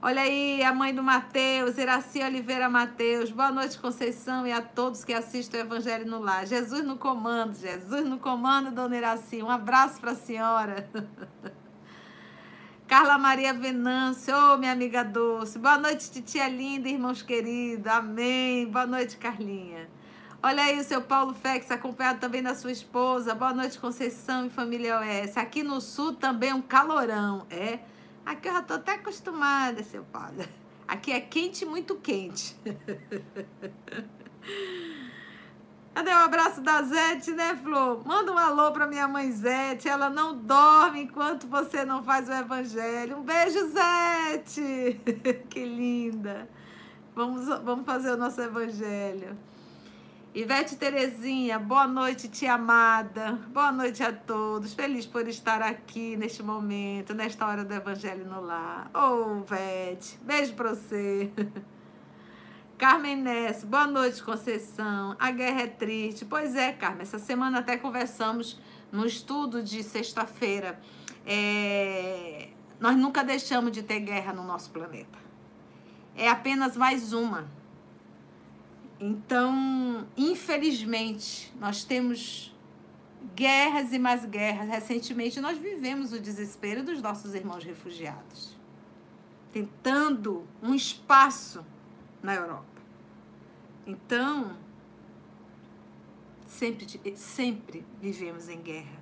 Olha 0.02 0.24
aí, 0.24 0.62
a 0.62 0.74
mãe 0.74 0.94
do 0.94 1.02
Mateus, 1.02 1.78
Iraci 1.78 2.22
Oliveira 2.22 2.68
Mateus. 2.70 3.32
Boa 3.32 3.50
noite, 3.50 3.80
Conceição, 3.80 4.46
e 4.46 4.52
a 4.52 4.62
todos 4.62 5.06
que 5.06 5.14
assistem 5.14 5.62
o 5.62 5.64
Evangelho 5.64 6.06
no 6.06 6.20
Lar. 6.20 6.46
Jesus 6.46 6.84
no 6.84 6.98
comando, 6.98 7.56
Jesus 7.56 8.06
no 8.06 8.20
comando, 8.20 8.70
dona 8.70 8.98
Iraci. 8.98 9.42
Um 9.42 9.50
abraço 9.50 10.02
para 10.02 10.12
a 10.12 10.16
senhora. 10.16 10.90
Carla 12.86 13.18
Maria 13.18 13.54
Venâncio, 13.54 14.36
oh, 14.36 14.58
minha 14.58 14.74
amiga 14.74 15.02
doce. 15.02 15.58
Boa 15.58 15.78
noite, 15.78 16.12
titia 16.12 16.50
linda, 16.50 16.90
irmãos 16.90 17.22
queridos. 17.22 17.88
Amém. 17.88 18.68
Boa 18.68 18.86
noite, 18.86 19.16
Carlinha. 19.16 19.93
Olha 20.46 20.64
aí 20.64 20.78
o 20.78 20.84
seu 20.84 21.02
Paulo 21.02 21.34
Fex, 21.34 21.72
acompanhado 21.72 22.20
também 22.20 22.44
da 22.44 22.54
sua 22.54 22.70
esposa. 22.70 23.34
Boa 23.34 23.54
noite, 23.54 23.80
Conceição 23.80 24.46
e 24.46 24.50
família 24.50 25.00
OS. 25.00 25.38
Aqui 25.38 25.64
no 25.64 25.80
sul 25.80 26.16
também 26.16 26.52
um 26.52 26.62
calorão. 26.62 27.48
É. 27.50 27.80
Aqui 28.26 28.50
eu 28.50 28.54
já 28.54 28.62
tô 28.62 28.74
até 28.74 28.96
acostumada, 28.96 29.82
seu 29.84 30.04
Paulo. 30.04 30.44
Aqui 30.86 31.14
é 31.14 31.22
quente, 31.22 31.66
muito 31.66 31.96
quente. 31.96 32.58
Cadê 35.96 36.12
o 36.12 36.18
abraço 36.18 36.60
da 36.60 36.82
Zete, 36.82 37.32
né, 37.32 37.58
Flor? 37.64 38.06
Manda 38.06 38.34
um 38.34 38.38
alô 38.38 38.74
pra 38.74 38.86
minha 38.86 39.08
mãe 39.08 39.32
Zete. 39.32 39.88
Ela 39.88 40.10
não 40.10 40.38
dorme 40.38 41.04
enquanto 41.04 41.48
você 41.48 41.86
não 41.86 42.04
faz 42.04 42.28
o 42.28 42.34
evangelho. 42.34 43.20
Um 43.20 43.24
beijo, 43.24 43.60
Zete. 43.70 45.00
que 45.50 45.64
linda. 45.64 46.50
Vamos, 47.16 47.48
vamos 47.64 47.86
fazer 47.86 48.12
o 48.12 48.18
nosso 48.18 48.42
evangelho. 48.42 49.38
Ivete 50.36 50.76
Terezinha, 50.78 51.60
boa 51.60 51.86
noite, 51.86 52.28
tia 52.28 52.56
amada. 52.56 53.34
Boa 53.50 53.72
noite 53.72 54.02
a 54.02 54.12
todos. 54.12 54.74
Feliz 54.74 55.06
por 55.06 55.28
estar 55.28 55.62
aqui 55.62 56.18
neste 56.18 56.42
momento, 56.42 57.14
nesta 57.14 57.46
hora 57.46 57.64
do 57.64 57.72
Evangelho 57.72 58.26
no 58.26 58.42
Lar. 58.42 58.90
Ô, 58.96 58.98
oh, 58.98 59.38
Ivete, 59.42 60.18
beijo 60.24 60.56
pra 60.56 60.70
você. 60.70 61.32
Carmen 62.80 63.18
Ness, 63.18 63.64
boa 63.64 63.86
noite, 63.86 64.24
Conceição. 64.24 65.16
A 65.20 65.30
guerra 65.30 65.62
é 65.62 65.68
triste. 65.68 66.26
Pois 66.26 66.56
é, 66.56 66.74
Carmen, 66.74 67.04
essa 67.04 67.20
semana 67.20 67.60
até 67.60 67.78
conversamos 67.78 68.60
no 68.92 69.06
estudo 69.06 69.62
de 69.62 69.84
sexta-feira. 69.84 70.80
É... 71.28 72.50
Nós 72.80 72.98
nunca 72.98 73.24
deixamos 73.24 73.72
de 73.72 73.84
ter 73.84 74.00
guerra 74.00 74.34
no 74.34 74.44
nosso 74.44 74.72
planeta. 74.72 75.20
É 76.16 76.28
apenas 76.28 76.76
mais 76.76 77.14
uma 77.14 77.48
então, 79.06 80.08
infelizmente, 80.16 81.54
nós 81.60 81.84
temos 81.84 82.56
guerras 83.36 83.92
e 83.92 84.00
mais 84.00 84.26
guerras. 84.26 84.70
Recentemente, 84.70 85.42
nós 85.42 85.58
vivemos 85.58 86.14
o 86.14 86.20
desespero 86.20 86.84
dos 86.84 87.02
nossos 87.02 87.34
irmãos 87.34 87.64
refugiados, 87.64 88.56
tentando 89.52 90.48
um 90.62 90.74
espaço 90.74 91.66
na 92.22 92.36
Europa. 92.36 92.82
Então, 93.86 94.56
Sempre, 96.54 97.16
sempre 97.16 97.84
vivemos 98.00 98.48
em 98.48 98.62
guerra. 98.62 99.02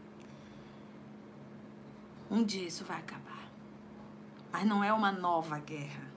Um 2.30 2.46
dia 2.46 2.66
isso 2.66 2.86
vai 2.86 2.98
acabar. 2.98 3.52
Mas 4.54 4.66
não 4.66 4.82
é 4.82 4.94
uma 4.94 5.12
nova 5.12 5.60
guerra. 5.60 6.10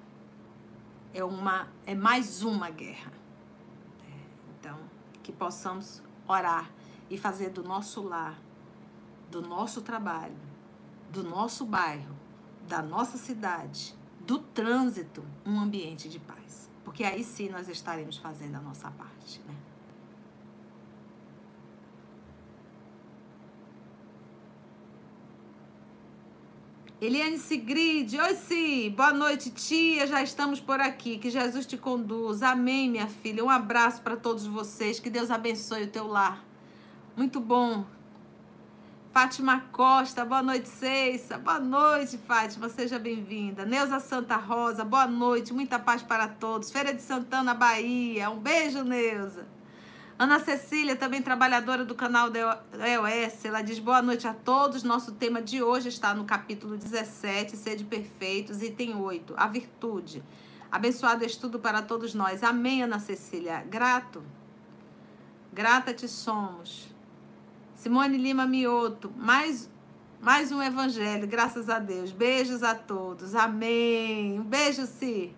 É, 1.13 1.25
uma, 1.25 1.69
é 1.85 1.95
mais 1.95 2.45
uma 2.45 2.71
guerra. 2.71 3.13
Que 5.25 5.33
possamos 5.33 6.01
orar 6.29 6.71
e 7.11 7.19
fazer 7.19 7.51
do 7.51 7.65
nosso 7.65 8.01
lar, 8.01 8.41
do 9.29 9.43
nosso 9.43 9.83
trabalho, 9.83 10.37
do 11.11 11.25
nosso 11.25 11.67
bairro, 11.67 12.15
da 12.69 12.81
nossa 12.81 13.19
cidade, 13.19 13.97
do 14.21 14.39
trânsito, 14.39 15.25
um 15.45 15.59
ambiente 15.59 16.09
de 16.09 16.21
paz. 16.21 16.71
Porque 16.85 17.03
aí 17.03 17.25
sim 17.25 17.49
nós 17.49 17.69
estaremos 17.69 18.19
fazendo 18.19 18.55
a 18.57 18.61
nossa 18.61 18.91
parte, 18.93 19.41
né? 19.49 19.55
Eliane 27.05 27.37
Sigrid, 27.37 28.19
oi 28.19 28.35
sim, 28.35 28.89
boa 28.97 29.13
noite 29.13 29.51
tia, 29.51 30.07
já 30.07 30.23
estamos 30.23 30.59
por 30.59 30.81
aqui, 30.81 31.19
que 31.19 31.29
Jesus 31.29 31.67
te 31.67 31.77
conduza, 31.77 32.49
amém 32.49 32.89
minha 32.89 33.07
filha, 33.07 33.45
um 33.45 33.51
abraço 33.51 34.01
para 34.01 34.17
todos 34.17 34.47
vocês, 34.47 34.99
que 34.99 35.11
Deus 35.11 35.31
abençoe 35.31 35.83
o 35.83 35.89
teu 35.89 36.07
lar, 36.07 36.43
muito 37.15 37.41
bom. 37.41 37.85
Fátima 39.13 39.61
Costa, 39.71 40.25
boa 40.25 40.43
noite 40.43 40.67
Ceissa, 40.67 41.37
boa 41.37 41.61
noite 41.61 42.17
Fátima, 42.17 42.71
seja 42.71 42.99
bem-vinda. 42.99 43.67
Neuza 43.67 44.01
Santa 44.01 44.37
Rosa, 44.37 44.83
boa 44.83 45.07
noite, 45.07 45.53
muita 45.53 45.79
paz 45.79 46.03
para 46.03 46.27
todos. 46.27 46.71
Feira 46.71 46.95
de 46.95 47.03
Santana, 47.03 47.53
Bahia, 47.53 48.31
um 48.31 48.39
beijo 48.39 48.83
Neuza. 48.83 49.47
Ana 50.17 50.39
Cecília, 50.39 50.95
também 50.95 51.21
trabalhadora 51.21 51.85
do 51.85 51.93
canal 51.93 52.31
da 52.31 52.59
EOS, 52.89 53.45
ela 53.45 53.63
diz 53.63 53.81
boa 53.81 54.01
noite 54.01 54.29
a 54.29 54.33
todos. 54.33 54.85
Nosso 54.85 55.11
tema 55.11 55.43
de 55.43 55.61
hoje 55.61 55.89
está 55.89 56.15
no 56.15 56.25
capítulo 56.25 56.77
17, 56.77 57.57
Sede 57.57 57.83
Perfeitos, 57.83 58.63
item 58.63 58.95
8, 58.95 59.35
a 59.37 59.49
virtude. 59.49 60.23
Abençoado 60.71 61.25
estudo 61.25 61.59
para 61.59 61.83
todos 61.83 62.15
nós. 62.15 62.45
Amém, 62.45 62.85
Ana 62.85 63.01
Cecília. 63.01 63.65
Grato. 63.69 64.23
Grata 65.53 65.93
te 65.93 66.07
somos. 66.07 66.89
Simone 67.75 68.17
Lima 68.17 68.47
Mioto, 68.47 69.13
mais, 69.17 69.69
mais 70.21 70.53
um 70.53 70.63
evangelho, 70.63 71.27
graças 71.27 71.69
a 71.69 71.81
Deus. 71.81 72.13
Beijos 72.13 72.63
a 72.63 72.73
todos. 72.73 73.35
Amém. 73.35 74.39
Um 74.39 74.45
beijo, 74.45 74.87
Si. 74.87 75.35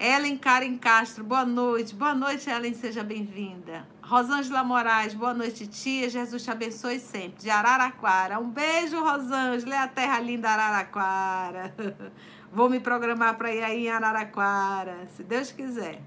Ellen 0.00 0.38
Karen 0.38 0.78
Castro, 0.78 1.22
boa 1.22 1.44
noite. 1.44 1.94
Boa 1.94 2.14
noite, 2.14 2.48
Ellen, 2.48 2.72
seja 2.72 3.04
bem-vinda. 3.04 3.86
Rosângela 4.00 4.64
Moraes, 4.64 5.12
boa 5.12 5.34
noite, 5.34 5.66
tia. 5.66 6.08
Jesus 6.08 6.42
te 6.42 6.50
abençoe 6.50 6.98
sempre. 6.98 7.42
De 7.42 7.50
Araraquara. 7.50 8.38
Um 8.40 8.48
beijo, 8.48 8.98
Rosângela. 8.98 9.74
É 9.74 9.78
a 9.78 9.86
terra 9.86 10.18
linda 10.18 10.48
Araraquara. 10.48 11.74
Vou 12.50 12.70
me 12.70 12.80
programar 12.80 13.36
para 13.36 13.54
ir 13.54 13.62
aí 13.62 13.88
em 13.88 13.90
Araraquara, 13.90 15.06
se 15.14 15.22
Deus 15.22 15.52
quiser. 15.52 16.00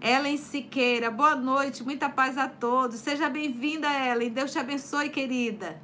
Ellen 0.00 0.36
Siqueira, 0.36 1.12
boa 1.12 1.36
noite, 1.36 1.84
muita 1.84 2.10
paz 2.10 2.36
a 2.36 2.48
todos. 2.48 2.98
Seja 2.98 3.30
bem-vinda, 3.30 3.86
Ellen. 3.88 4.30
Deus 4.30 4.50
te 4.50 4.58
abençoe, 4.58 5.10
querida. 5.10 5.80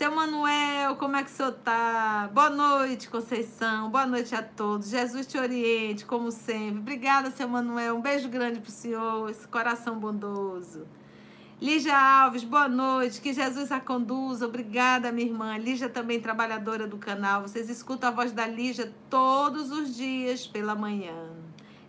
Seu 0.00 0.10
Manuel, 0.10 0.96
como 0.96 1.14
é 1.14 1.22
que 1.22 1.30
o 1.30 1.34
senhor 1.34 1.52
tá? 1.52 2.30
Boa 2.32 2.48
noite, 2.48 3.06
Conceição. 3.10 3.90
Boa 3.90 4.06
noite 4.06 4.34
a 4.34 4.42
todos. 4.42 4.88
Jesus 4.88 5.26
te 5.26 5.36
oriente, 5.36 6.06
como 6.06 6.30
sempre. 6.30 6.78
Obrigada, 6.78 7.30
seu 7.30 7.46
Manuel. 7.46 7.96
Um 7.96 8.00
beijo 8.00 8.26
grande 8.26 8.60
pro 8.60 8.70
senhor, 8.70 9.28
esse 9.28 9.46
coração 9.46 9.98
bondoso. 9.98 10.86
Lígia 11.60 11.98
Alves, 11.98 12.44
boa 12.44 12.66
noite. 12.66 13.20
Que 13.20 13.34
Jesus 13.34 13.70
a 13.70 13.78
conduza. 13.78 14.46
Obrigada, 14.46 15.12
minha 15.12 15.28
irmã. 15.28 15.58
Lígia 15.58 15.90
também 15.90 16.18
trabalhadora 16.18 16.86
do 16.86 16.96
canal. 16.96 17.42
Vocês 17.42 17.68
escutam 17.68 18.08
a 18.08 18.12
voz 18.12 18.32
da 18.32 18.46
Lígia 18.46 18.90
todos 19.10 19.70
os 19.70 19.94
dias 19.94 20.46
pela 20.46 20.74
manhã. 20.74 21.28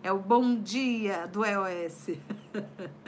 É 0.02 0.12
o 0.12 0.18
bom 0.18 0.54
dia 0.54 1.26
do 1.28 1.42
EOS. 1.46 2.10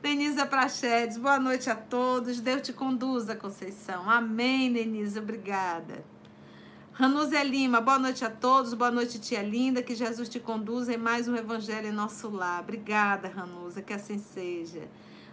Denise 0.00 0.46
Prachedes, 0.46 1.18
boa 1.18 1.40
noite 1.40 1.68
a 1.68 1.74
todos. 1.74 2.38
Deus 2.38 2.62
te 2.62 2.72
conduza, 2.72 3.34
Conceição. 3.34 4.08
Amém, 4.08 4.72
Denise, 4.72 5.18
obrigada. 5.18 6.04
Ranúzia 6.92 7.42
Lima, 7.42 7.80
boa 7.80 7.98
noite 7.98 8.24
a 8.24 8.30
todos. 8.30 8.74
Boa 8.74 8.92
noite, 8.92 9.18
tia 9.18 9.42
linda. 9.42 9.82
Que 9.82 9.96
Jesus 9.96 10.28
te 10.28 10.38
conduza 10.38 10.94
em 10.94 10.96
mais 10.96 11.26
um 11.26 11.34
evangelho 11.34 11.88
em 11.88 11.92
nosso 11.92 12.30
lar. 12.30 12.60
Obrigada, 12.60 13.28
Ranúzia, 13.28 13.82
que 13.82 13.92
assim 13.92 14.18
seja. 14.18 14.88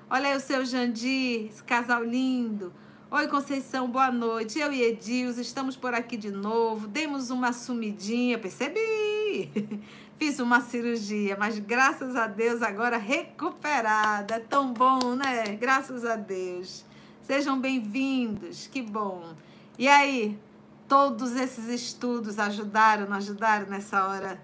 Olha 0.10 0.30
aí 0.30 0.36
o 0.36 0.40
seu 0.40 0.66
Jandir, 0.66 1.48
esse 1.48 1.64
casal 1.64 2.04
lindo. 2.04 2.74
Oi, 3.12 3.28
Conceição, 3.28 3.88
boa 3.88 4.12
noite. 4.12 4.58
Eu 4.58 4.74
e 4.74 4.82
Edils 4.82 5.38
estamos 5.38 5.78
por 5.78 5.94
aqui 5.94 6.18
de 6.18 6.32
novo. 6.32 6.88
Demos 6.88 7.30
uma 7.30 7.54
sumidinha, 7.54 8.40
percebi. 8.40 9.52
Fiz 10.18 10.40
uma 10.40 10.62
cirurgia, 10.62 11.36
mas 11.38 11.60
graças 11.60 12.16
a 12.16 12.26
Deus 12.26 12.62
agora 12.62 12.96
recuperada. 12.96 14.36
É 14.36 14.40
tão 14.40 14.72
bom, 14.72 15.14
né? 15.14 15.56
Graças 15.60 16.06
a 16.06 16.16
Deus. 16.16 16.86
Sejam 17.22 17.60
bem-vindos, 17.60 18.66
que 18.68 18.82
bom. 18.82 19.36
E 19.78 19.90
aí, 19.90 20.40
todos 20.88 21.36
esses 21.36 21.68
estudos 21.68 22.40
ajudaram, 22.40 23.10
não 23.10 23.18
ajudaram 23.18 23.68
nessa 23.68 24.08
hora 24.08 24.42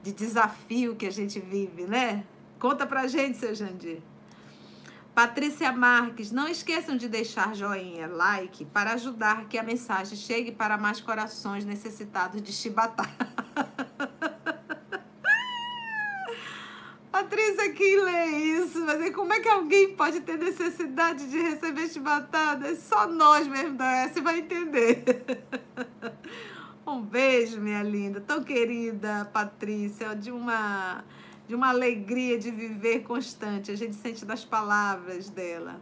de 0.00 0.12
desafio 0.12 0.94
que 0.94 1.06
a 1.06 1.10
gente 1.10 1.40
vive, 1.40 1.86
né? 1.86 2.24
Conta 2.60 2.86
pra 2.86 3.08
gente, 3.08 3.36
seu 3.36 3.52
Jandir. 3.52 3.98
Patrícia 5.12 5.72
Marques, 5.72 6.30
não 6.30 6.46
esqueçam 6.46 6.96
de 6.96 7.08
deixar 7.08 7.56
joinha, 7.56 8.06
like, 8.06 8.64
para 8.66 8.92
ajudar 8.92 9.46
que 9.48 9.58
a 9.58 9.62
mensagem 9.62 10.16
chegue 10.16 10.52
para 10.52 10.78
mais 10.78 11.00
corações 11.00 11.64
necessitados 11.64 12.40
de 12.40 12.52
chibatar. 12.52 13.10
Patrícia, 17.10 17.72
quem 17.72 18.00
lê 18.04 18.26
isso? 18.58 18.80
Mas 18.86 19.00
aí, 19.00 19.10
como 19.10 19.32
é 19.32 19.40
que 19.40 19.48
alguém 19.48 19.94
pode 19.96 20.20
ter 20.20 20.38
necessidade 20.38 21.28
de 21.28 21.38
receber 21.38 21.88
chibatada? 21.88 22.74
Só 22.76 23.06
nós 23.06 23.48
mesmo 23.48 23.76
da 23.76 23.90
S 24.04 24.20
vai 24.20 24.38
entender. 24.38 25.02
Um 26.86 27.02
beijo, 27.02 27.60
minha 27.60 27.84
linda, 27.84 28.20
tão 28.20 28.42
querida 28.42 29.28
Patrícia, 29.32 30.16
de 30.16 30.32
uma 30.32 31.04
de 31.46 31.54
uma 31.54 31.68
alegria 31.68 32.38
de 32.38 32.50
viver 32.50 33.00
constante. 33.00 33.70
A 33.70 33.76
gente 33.76 33.94
sente 33.96 34.24
das 34.24 34.44
palavras 34.44 35.28
dela. 35.28 35.80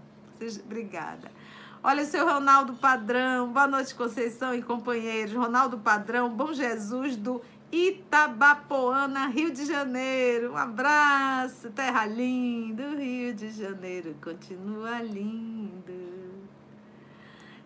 Obrigada. 0.64 1.30
Olha 1.82 2.04
seu 2.04 2.26
Ronaldo 2.26 2.74
Padrão. 2.74 3.52
Boa 3.52 3.66
noite, 3.66 3.94
Conceição 3.94 4.54
e 4.54 4.62
companheiros. 4.62 5.34
Ronaldo 5.34 5.78
Padrão, 5.78 6.30
Bom 6.30 6.52
Jesus 6.52 7.16
do 7.16 7.40
Itabapoana, 7.70 9.26
Rio 9.26 9.50
de 9.50 9.66
Janeiro. 9.66 10.52
Um 10.52 10.56
abraço, 10.56 11.70
terra 11.70 12.06
linda, 12.06 12.88
Rio 12.96 13.34
de 13.34 13.50
Janeiro 13.50 14.16
continua 14.22 15.02
lindo. 15.02 16.08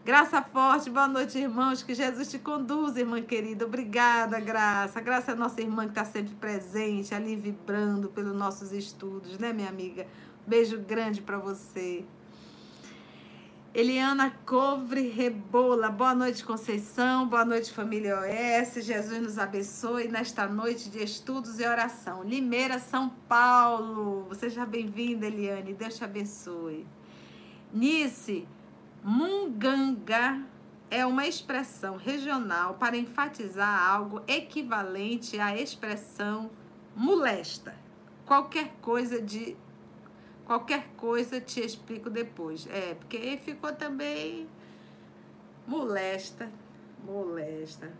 Graça 0.04 0.42
forte, 0.42 0.90
boa 0.90 1.06
noite, 1.06 1.38
irmãos. 1.38 1.84
Que 1.84 1.94
Jesus 1.94 2.28
te 2.28 2.36
conduza, 2.36 2.98
irmã 2.98 3.22
querida. 3.22 3.64
Obrigada, 3.64 4.40
Graça. 4.40 5.00
Graça 5.00 5.30
é 5.30 5.34
a 5.34 5.36
nossa 5.36 5.60
irmã 5.60 5.84
que 5.84 5.92
está 5.92 6.04
sempre 6.04 6.34
presente, 6.34 7.14
ali 7.14 7.36
vibrando 7.36 8.08
pelos 8.08 8.34
nossos 8.34 8.72
estudos, 8.72 9.38
né, 9.38 9.52
minha 9.52 9.68
amiga? 9.68 10.04
Beijo 10.44 10.80
grande 10.80 11.22
para 11.22 11.38
você. 11.38 12.04
Eliana 13.74 14.30
Covre 14.44 15.08
Rebola, 15.08 15.88
boa 15.88 16.14
noite, 16.14 16.44
Conceição, 16.44 17.26
boa 17.26 17.42
noite, 17.42 17.72
família 17.72 18.18
OS. 18.20 18.84
Jesus 18.84 19.18
nos 19.22 19.38
abençoe 19.38 20.08
nesta 20.08 20.46
noite 20.46 20.90
de 20.90 21.02
estudos 21.02 21.58
e 21.58 21.66
oração. 21.66 22.22
Limeira, 22.22 22.78
São 22.78 23.08
Paulo. 23.26 24.28
Seja 24.34 24.66
bem-vinda, 24.66 25.26
Eliane. 25.26 25.72
Deus 25.72 25.96
te 25.96 26.04
abençoe. 26.04 26.86
Nice, 27.72 28.46
Munganga 29.02 30.44
é 30.90 31.06
uma 31.06 31.26
expressão 31.26 31.96
regional 31.96 32.74
para 32.74 32.94
enfatizar 32.94 33.90
algo 33.90 34.20
equivalente 34.28 35.40
à 35.40 35.56
expressão 35.56 36.50
molesta. 36.94 37.74
Qualquer 38.26 38.74
coisa 38.82 39.18
de 39.18 39.56
Qualquer 40.52 40.84
coisa 40.98 41.40
te 41.40 41.60
explico 41.60 42.10
depois. 42.10 42.66
É, 42.66 42.92
porque 42.92 43.40
ficou 43.42 43.72
também 43.72 44.46
molesta, 45.66 46.50
molesta. 47.02 47.90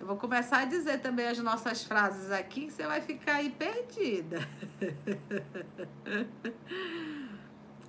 Eu 0.00 0.06
vou 0.06 0.16
começar 0.16 0.60
a 0.60 0.64
dizer 0.64 1.02
também 1.02 1.28
as 1.28 1.38
nossas 1.40 1.84
frases 1.84 2.30
aqui, 2.30 2.64
que 2.64 2.72
você 2.72 2.86
vai 2.86 3.02
ficar 3.02 3.34
aí 3.34 3.50
perdida. 3.50 4.38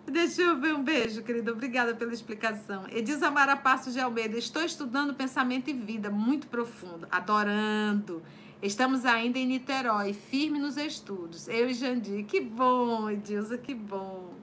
Deixa 0.05 0.41
eu 0.41 0.59
ver 0.59 0.75
um 0.75 0.83
beijo, 0.83 1.23
querida. 1.23 1.53
Obrigada 1.53 1.95
pela 1.95 2.11
explicação. 2.11 2.85
Edilza 2.91 3.31
Mara 3.31 3.55
Passos 3.55 3.93
de 3.93 4.01
Almeida. 4.01 4.37
Estou 4.37 4.63
estudando 4.63 5.13
pensamento 5.13 5.69
e 5.69 5.73
vida 5.73 6.09
muito 6.09 6.47
profundo, 6.47 7.07
adorando. 7.09 8.21
Estamos 8.63 9.05
ainda 9.05 9.37
em 9.37 9.45
Niterói, 9.45 10.13
firme 10.13 10.57
nos 10.57 10.77
estudos. 10.77 11.49
Eu 11.49 11.69
e 11.69 11.73
Jandir. 11.73 12.25
Que 12.25 12.39
bom, 12.39 13.09
Edilza, 13.09 13.57
que 13.57 13.75
bom. 13.75 14.33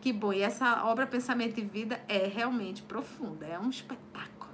Que 0.00 0.12
bom. 0.12 0.32
E 0.32 0.42
essa 0.42 0.84
obra 0.84 1.06
Pensamento 1.06 1.60
e 1.60 1.62
Vida 1.62 2.02
é 2.08 2.26
realmente 2.26 2.82
profunda. 2.82 3.46
É 3.46 3.56
um 3.56 3.70
espetáculo. 3.70 4.52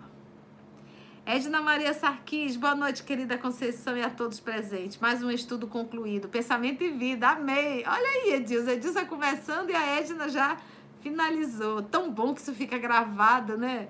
Edna 1.25 1.62
Maria 1.62 1.95
Sarquis, 1.95 2.55
boa 2.55 2.75
noite, 2.75 3.02
querida 3.02 3.38
Conceição 3.38 3.97
e 3.97 4.02
a 4.02 4.11
todos 4.11 4.38
presentes. 4.38 4.99
Mais 4.99 5.23
um 5.23 5.31
estudo 5.31 5.67
concluído. 5.67 6.29
Pensamento 6.29 6.85
e 6.85 6.90
vida, 6.90 7.31
amei. 7.31 7.83
Olha 7.87 8.09
aí, 8.09 8.35
Edilza. 8.35 8.75
Edilza 8.75 9.07
conversando 9.07 9.71
e 9.71 9.75
a 9.75 9.99
Edna 9.99 10.29
já 10.29 10.59
finalizou. 11.00 11.81
Tão 11.81 12.12
bom 12.12 12.35
que 12.35 12.43
isso 12.43 12.52
fica 12.52 12.76
gravado, 12.76 13.57
né? 13.57 13.88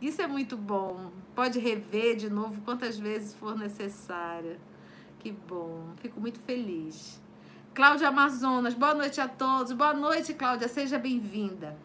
Isso 0.00 0.22
é 0.22 0.26
muito 0.26 0.56
bom. 0.56 1.10
Pode 1.34 1.58
rever 1.58 2.16
de 2.16 2.30
novo 2.30 2.62
quantas 2.62 2.98
vezes 2.98 3.34
for 3.34 3.56
necessária. 3.56 4.58
Que 5.18 5.30
bom. 5.30 5.92
Fico 6.00 6.18
muito 6.18 6.40
feliz. 6.40 7.20
Cláudia 7.74 8.08
Amazonas, 8.08 8.72
boa 8.72 8.94
noite 8.94 9.20
a 9.20 9.28
todos. 9.28 9.72
Boa 9.72 9.92
noite, 9.92 10.32
Cláudia. 10.32 10.68
Seja 10.68 10.98
bem-vinda. 10.98 11.76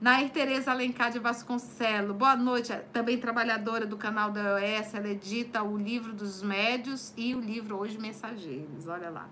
Nair 0.00 0.30
Tereza 0.30 0.72
Alencar 0.72 1.12
de 1.12 1.18
Vasconcelo, 1.18 2.12
boa 2.12 2.34
noite. 2.34 2.74
Também 2.92 3.18
trabalhadora 3.18 3.86
do 3.86 3.96
canal 3.96 4.32
da 4.32 4.56
OS, 4.56 4.94
ela 4.94 5.08
edita 5.08 5.62
o 5.62 5.76
livro 5.76 6.12
dos 6.12 6.42
médios 6.42 7.12
e 7.16 7.34
o 7.34 7.40
livro 7.40 7.78
Hoje 7.78 7.98
Mensageiros. 7.98 8.88
Olha 8.88 9.10
lá. 9.10 9.28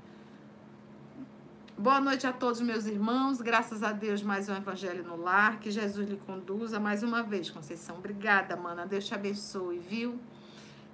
Boa 1.80 2.00
noite 2.00 2.26
a 2.26 2.32
todos 2.32 2.60
meus 2.60 2.86
irmãos. 2.86 3.40
Graças 3.40 3.84
a 3.84 3.92
Deus, 3.92 4.20
mais 4.20 4.48
um 4.48 4.56
evangelho 4.56 5.04
no 5.04 5.14
lar. 5.14 5.60
Que 5.60 5.70
Jesus 5.70 6.08
lhe 6.08 6.16
conduza 6.16 6.80
mais 6.80 7.04
uma 7.04 7.22
vez, 7.22 7.50
Conceição. 7.50 7.98
Obrigada, 7.98 8.56
mana. 8.56 8.84
Deus 8.84 9.06
te 9.06 9.14
abençoe, 9.14 9.78
viu? 9.78 10.18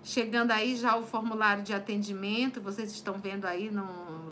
Chegando 0.03 0.51
aí 0.51 0.77
já 0.77 0.95
o 0.95 1.03
formulário 1.03 1.63
de 1.63 1.73
atendimento. 1.73 2.61
Vocês 2.61 2.93
estão 2.93 3.15
vendo 3.15 3.47
aí 3.47 3.71
no, 3.71 3.87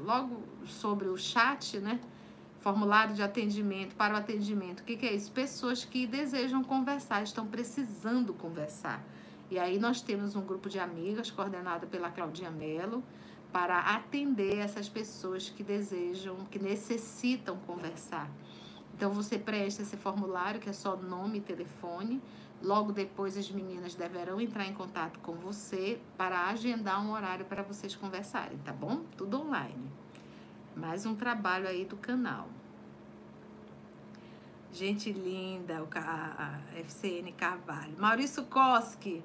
logo 0.05 0.43
sobre 0.67 1.09
o 1.09 1.17
chat, 1.17 1.79
né? 1.79 1.99
formulário 2.61 3.15
de 3.15 3.23
atendimento 3.23 3.97
para 3.97 4.13
o 4.13 4.19
atendimento. 4.19 4.81
O 4.81 4.85
que, 4.85 4.99
que 4.99 5.07
é 5.07 5.15
isso? 5.15 5.33
Pessoas 5.33 5.87
que 5.87 6.07
desejam 6.07 6.63
conversar, 6.63 7.23
estão 7.23 7.47
precisando 7.47 8.35
conversar. 8.35 9.03
E 9.51 9.59
aí 9.59 9.79
nós 9.79 10.03
temos 10.03 10.37
um 10.37 10.43
grupo 10.43 10.69
de 10.69 10.79
amigas 10.79 11.31
coordenado 11.31 11.87
pela 11.87 12.11
Claudinha 12.11 12.51
Mello 12.51 13.03
para 13.53 13.79
atender 13.79 14.59
essas 14.59 14.89
pessoas 14.89 15.51
que 15.51 15.63
desejam, 15.63 16.37
que 16.51 16.59
necessitam 16.59 17.57
conversar. 17.67 18.31
Então 18.95 19.11
você 19.11 19.39
preenche 19.39 19.83
esse 19.83 19.97
formulário 19.97 20.61
que 20.61 20.71
é 20.71 20.73
só 20.73 20.97
nome 20.97 21.39
e 21.39 21.41
telefone. 21.41 22.21
Logo 22.63 22.93
depois 22.93 23.37
as 23.37 23.51
meninas 23.51 23.95
deverão 23.95 24.41
entrar 24.41 24.67
em 24.67 24.73
contato 24.73 25.19
com 25.19 25.35
você 25.35 26.01
para 26.17 26.49
agendar 26.49 27.05
um 27.05 27.13
horário 27.13 27.45
para 27.45 27.63
vocês 27.63 27.95
conversarem, 27.95 28.57
tá 28.59 28.73
bom? 28.73 29.03
Tudo 29.17 29.41
online. 29.41 29.91
Mais 30.75 31.05
um 31.05 31.15
trabalho 31.15 31.69
aí 31.69 31.85
do 31.85 31.97
canal. 31.97 32.49
Gente 34.73 35.13
linda, 35.13 35.87
a 35.95 36.61
FCN 36.83 37.31
Carvalho. 37.33 37.95
Maurício 37.99 38.45
Koski. 38.45 39.23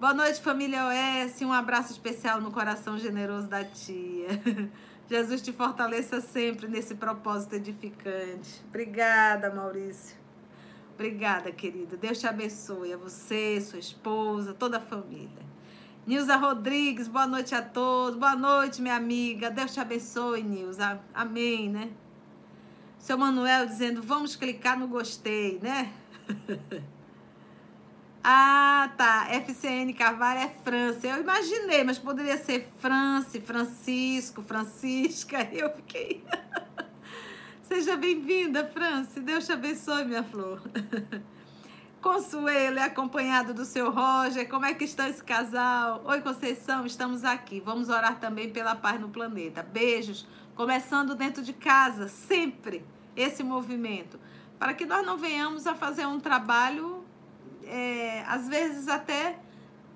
Boa 0.00 0.14
noite, 0.14 0.40
família 0.40 0.84
OS. 0.86 1.42
Um 1.42 1.52
abraço 1.52 1.90
especial 1.90 2.40
no 2.40 2.52
coração 2.52 2.96
generoso 2.96 3.48
da 3.48 3.64
tia. 3.64 4.28
Jesus 5.10 5.42
te 5.42 5.52
fortaleça 5.52 6.20
sempre 6.20 6.68
nesse 6.68 6.94
propósito 6.94 7.56
edificante. 7.56 8.62
Obrigada, 8.68 9.52
Maurício. 9.52 10.16
Obrigada, 10.94 11.50
querida. 11.50 11.96
Deus 11.96 12.20
te 12.20 12.28
abençoe. 12.28 12.92
A 12.92 12.96
você, 12.96 13.60
sua 13.60 13.80
esposa, 13.80 14.54
toda 14.54 14.76
a 14.76 14.80
família. 14.80 15.44
Nilza 16.06 16.36
Rodrigues, 16.36 17.08
boa 17.08 17.26
noite 17.26 17.52
a 17.56 17.60
todos. 17.60 18.16
Boa 18.16 18.36
noite, 18.36 18.80
minha 18.80 18.94
amiga. 18.94 19.50
Deus 19.50 19.74
te 19.74 19.80
abençoe, 19.80 20.44
Nilza. 20.44 21.00
Amém, 21.12 21.68
né? 21.68 21.90
Seu 23.00 23.18
Manuel 23.18 23.66
dizendo, 23.66 24.00
vamos 24.00 24.36
clicar 24.36 24.78
no 24.78 24.86
gostei, 24.86 25.58
né? 25.60 25.92
ah, 28.30 28.90
tá. 28.94 29.26
FCN 29.30 29.94
Carvalho 29.94 30.40
é 30.40 30.48
França. 30.62 31.06
Eu 31.06 31.22
imaginei, 31.22 31.82
mas 31.82 31.98
poderia 31.98 32.36
ser 32.36 32.70
France, 32.78 33.40
Francisco, 33.40 34.42
Francisca. 34.42 35.44
Eu 35.50 35.74
fiquei. 35.74 36.22
Seja 37.64 37.96
bem-vinda, 37.96 38.66
France. 38.66 39.18
Deus 39.18 39.46
te 39.46 39.52
abençoe, 39.52 40.04
minha 40.04 40.22
flor. 40.22 40.60
Consuelo 42.02 42.78
é 42.78 42.82
acompanhado 42.82 43.54
do 43.54 43.64
seu 43.64 43.90
Roger. 43.90 44.46
Como 44.46 44.66
é 44.66 44.74
que 44.74 44.84
está 44.84 45.08
esse 45.08 45.24
casal? 45.24 46.02
Oi, 46.04 46.20
Conceição, 46.20 46.84
estamos 46.84 47.24
aqui. 47.24 47.60
Vamos 47.60 47.88
orar 47.88 48.20
também 48.20 48.50
pela 48.50 48.76
paz 48.76 49.00
no 49.00 49.08
planeta. 49.08 49.62
Beijos. 49.62 50.26
Começando 50.54 51.14
dentro 51.14 51.42
de 51.42 51.54
casa, 51.54 52.08
sempre 52.08 52.84
esse 53.16 53.42
movimento. 53.42 54.20
Para 54.58 54.74
que 54.74 54.84
nós 54.84 55.06
não 55.06 55.16
venhamos 55.16 55.66
a 55.66 55.74
fazer 55.74 56.04
um 56.04 56.20
trabalho, 56.20 56.97
é, 57.68 58.24
às 58.26 58.48
vezes 58.48 58.88
até 58.88 59.38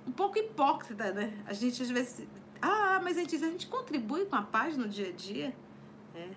um 0.07 0.13
pouco 0.13 0.39
hipócrita, 0.39 1.13
né? 1.13 1.33
A 1.47 1.53
gente 1.53 1.83
às 1.83 1.91
vezes. 1.91 2.27
Ah, 2.61 3.01
mas 3.03 3.17
a 3.17 3.21
gente, 3.21 3.37
a 3.37 3.39
gente 3.39 3.67
contribui 3.67 4.27
com 4.27 4.37
a 4.37 4.43
paz 4.43 4.77
no 4.77 4.89
dia 4.89 5.09
a 5.09 5.13
dia. 5.13 5.57
É. 6.15 6.29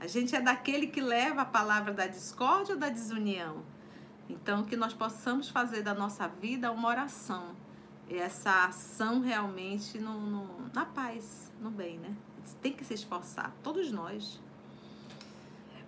A 0.00 0.06
gente 0.06 0.34
é 0.34 0.40
daquele 0.40 0.86
que 0.86 1.00
leva 1.00 1.42
a 1.42 1.44
palavra 1.44 1.92
da 1.92 2.06
discórdia 2.06 2.74
ou 2.74 2.80
da 2.80 2.88
desunião? 2.88 3.62
Então, 4.28 4.64
que 4.64 4.76
nós 4.76 4.94
possamos 4.94 5.48
fazer 5.48 5.82
da 5.82 5.92
nossa 5.92 6.26
vida 6.26 6.72
uma 6.72 6.88
oração. 6.88 7.54
E 8.08 8.16
essa 8.16 8.64
ação 8.64 9.20
realmente 9.20 9.98
no, 9.98 10.18
no, 10.20 10.70
na 10.72 10.86
paz, 10.86 11.52
no 11.60 11.70
bem, 11.70 11.98
né? 11.98 12.16
Tem 12.62 12.72
que 12.72 12.84
se 12.84 12.94
esforçar, 12.94 13.52
todos 13.62 13.92
nós. 13.92 14.40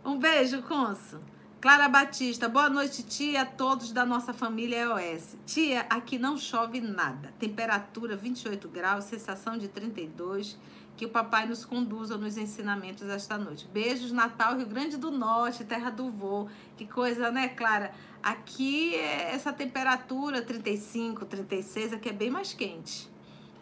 Um 0.05 0.19
beijo, 0.19 0.63
Conso. 0.63 1.21
Clara 1.63 1.89
Batista, 1.89 2.49
boa 2.49 2.69
noite, 2.69 3.05
tia, 3.05 3.43
a 3.43 3.47
todos 3.47 3.93
da 3.93 4.05
nossa 4.05 4.33
família 4.33 4.79
EOS. 4.79 5.37
Tia, 5.47 5.87
aqui 5.89 6.19
não 6.19 6.37
chove 6.37 6.81
nada. 6.81 7.33
Temperatura 7.39 8.17
28 8.17 8.69
graus, 8.69 9.05
sensação 9.05 9.57
de 9.57 9.69
32 9.69 10.59
que 10.97 11.07
o 11.07 11.09
papai 11.09 11.47
nos 11.47 11.65
conduza 11.65 12.19
nos 12.19 12.37
ensinamentos 12.37 13.09
esta 13.09 13.39
noite. 13.39 13.69
Beijos, 13.73 14.11
Natal, 14.11 14.57
Rio 14.57 14.67
Grande 14.67 14.97
do 14.97 15.13
Norte, 15.13 15.63
terra 15.63 15.89
do 15.89 16.11
vô. 16.11 16.49
Que 16.77 16.85
coisa, 16.85 17.31
né, 17.31 17.47
Clara? 17.51 17.95
Aqui, 18.21 18.97
é 18.97 19.33
essa 19.33 19.53
temperatura, 19.53 20.43
35, 20.43 21.25
36, 21.27 21.93
aqui 21.93 22.09
é 22.09 22.13
bem 22.13 22.29
mais 22.29 22.53
quente. 22.53 23.09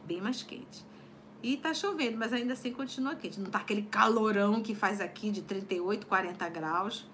Bem 0.06 0.22
mais 0.22 0.42
quente. 0.42 0.86
E 1.42 1.58
tá 1.58 1.74
chovendo, 1.74 2.16
mas 2.16 2.32
ainda 2.32 2.54
assim 2.54 2.72
continua 2.72 3.14
quente. 3.14 3.38
Não 3.38 3.50
tá 3.50 3.58
aquele 3.58 3.82
calorão 3.82 4.62
que 4.62 4.74
faz 4.74 5.02
aqui 5.02 5.30
de 5.30 5.42
38, 5.42 6.06
40 6.06 6.48
graus. 6.48 7.06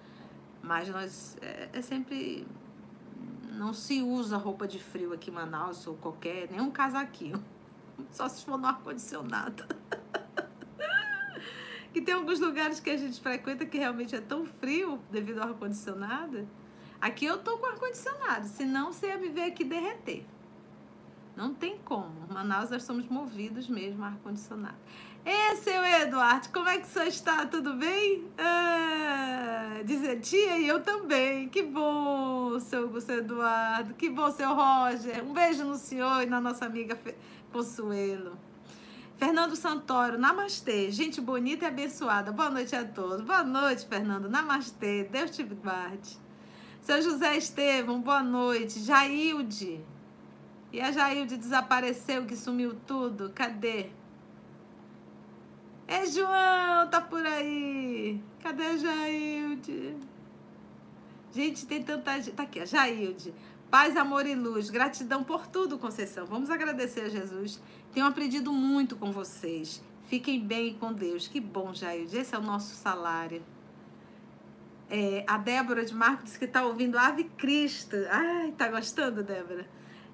Mas 0.66 0.88
nós, 0.88 1.37
é, 1.40 1.68
é 1.72 1.83
sempre... 1.83 2.46
Não 3.52 3.72
se 3.72 4.02
usa 4.02 4.37
roupa 4.37 4.68
de 4.68 4.79
frio 4.79 5.14
aqui 5.14 5.31
em 5.31 5.33
Manaus 5.33 5.87
ou 5.87 5.94
qualquer, 5.94 6.50
nem 6.50 6.61
um 6.61 6.70
casaquinho. 6.70 7.42
Só 8.12 8.29
se 8.29 8.44
for 8.44 8.59
no 8.59 8.66
ar-condicionado. 8.66 9.64
que 11.94 12.02
tem 12.02 12.14
alguns 12.14 12.40
lugares 12.40 12.81
que 12.81 12.90
a 12.90 12.96
gente 12.96 13.18
frequenta 13.18 13.64
que 13.64 13.79
realmente 13.79 14.14
é 14.14 14.20
tão 14.20 14.44
frio 14.44 15.00
devido 15.11 15.38
ao 15.38 15.48
ar-condicionado. 15.48 16.46
Aqui 17.00 17.24
eu 17.24 17.38
tô 17.38 17.57
com 17.57 17.66
ar-condicionado, 17.66 18.46
senão 18.48 18.92
você 18.92 19.07
ia 19.07 19.16
me 19.16 19.29
ver 19.29 19.44
aqui 19.44 19.64
derreter. 19.64 20.26
Não 21.35 21.55
tem 21.55 21.79
como. 21.79 22.26
Manaus 22.29 22.70
nós 22.70 22.83
somos 22.83 23.07
movidos 23.07 23.68
mesmo 23.68 24.05
a 24.05 24.09
ar-condicionado. 24.09 24.76
Ê, 25.29 25.57
seu 25.57 25.85
Eduardo, 25.85 26.51
como 26.51 26.69
é 26.69 26.79
que 26.79 26.87
você 26.87 27.03
está? 27.07 27.45
Tudo 27.47 27.75
bem? 27.75 28.31
Ah, 28.39 29.81
dizer 29.85 30.21
tia 30.21 30.57
e 30.57 30.69
eu 30.69 30.81
também. 30.81 31.49
Que 31.49 31.65
bom, 31.65 32.61
seu, 32.61 33.01
seu 33.01 33.19
Eduardo. 33.19 33.95
Que 33.95 34.09
bom, 34.09 34.31
seu 34.31 34.55
Roger. 34.55 35.25
Um 35.25 35.33
beijo 35.33 35.65
no 35.65 35.77
senhor 35.77 36.23
e 36.23 36.27
na 36.27 36.41
nossa 36.41 36.65
amiga 36.65 36.97
Consuelo. 37.53 38.39
Fernando 39.17 39.57
Santoro, 39.57 40.17
namastê. 40.17 40.93
Gente 40.93 41.21
bonita 41.21 41.65
e 41.65 41.69
abençoada. 41.69 42.31
Boa 42.31 42.49
noite 42.49 42.77
a 42.77 42.85
todos. 42.85 43.23
Boa 43.23 43.43
noite, 43.43 43.85
Fernando. 43.85 44.31
Namastê. 44.31 45.09
Deus 45.11 45.33
te 45.33 45.43
guarde. 45.43 46.17
Seu 46.83 47.03
José 47.03 47.37
Estevam, 47.37 48.01
boa 48.01 48.23
noite. 48.23 48.79
Jailde. 48.79 49.81
E 50.73 50.81
a 50.81 50.93
Jailde 50.93 51.37
desapareceu, 51.37 52.25
que 52.27 52.37
sumiu 52.37 52.77
tudo. 52.87 53.33
Cadê? 53.35 53.91
É 55.88 56.05
João, 56.07 56.88
tá 56.90 57.01
por 57.01 57.25
aí. 57.25 58.20
Cadê 58.42 58.64
a 58.64 58.77
Jailde? 58.77 59.96
Gente, 61.33 61.66
tem 61.66 61.83
tanta 61.83 62.20
gente. 62.20 62.35
Tá 62.35 62.42
aqui, 62.42 62.61
a 62.61 62.64
Jailde. 62.64 63.33
Paz, 63.70 63.96
amor 63.96 64.27
e 64.27 64.35
luz. 64.35 64.68
Gratidão 64.68 65.22
por 65.22 65.46
tudo, 65.46 65.79
Conceição. 65.79 66.27
Vamos 66.27 66.51
agradecer 66.51 67.03
a 67.03 67.09
Jesus. 67.09 67.61
Tenho 67.92 68.07
aprendido 68.07 68.53
muito 68.53 68.96
com 68.96 69.12
vocês. 69.12 69.83
Fiquem 70.09 70.40
bem 70.40 70.75
com 70.75 70.92
Deus. 70.92 71.29
Que 71.29 71.40
bom, 71.40 71.72
Jair. 71.72 72.09
Esse 72.12 72.35
é 72.35 72.38
o 72.38 72.42
nosso 72.42 72.75
salário. 72.75 73.42
É, 74.88 75.25
a 75.27 75.37
Débora 75.37 75.85
de 75.85 75.94
Marco 75.94 76.25
disse 76.25 76.38
que 76.38 76.44
está 76.44 76.64
ouvindo 76.64 76.99
Ave 76.99 77.25
Cristo. 77.25 77.96
Ai, 78.11 78.53
tá 78.53 78.68
gostando, 78.68 79.22
Débora? 79.22 79.68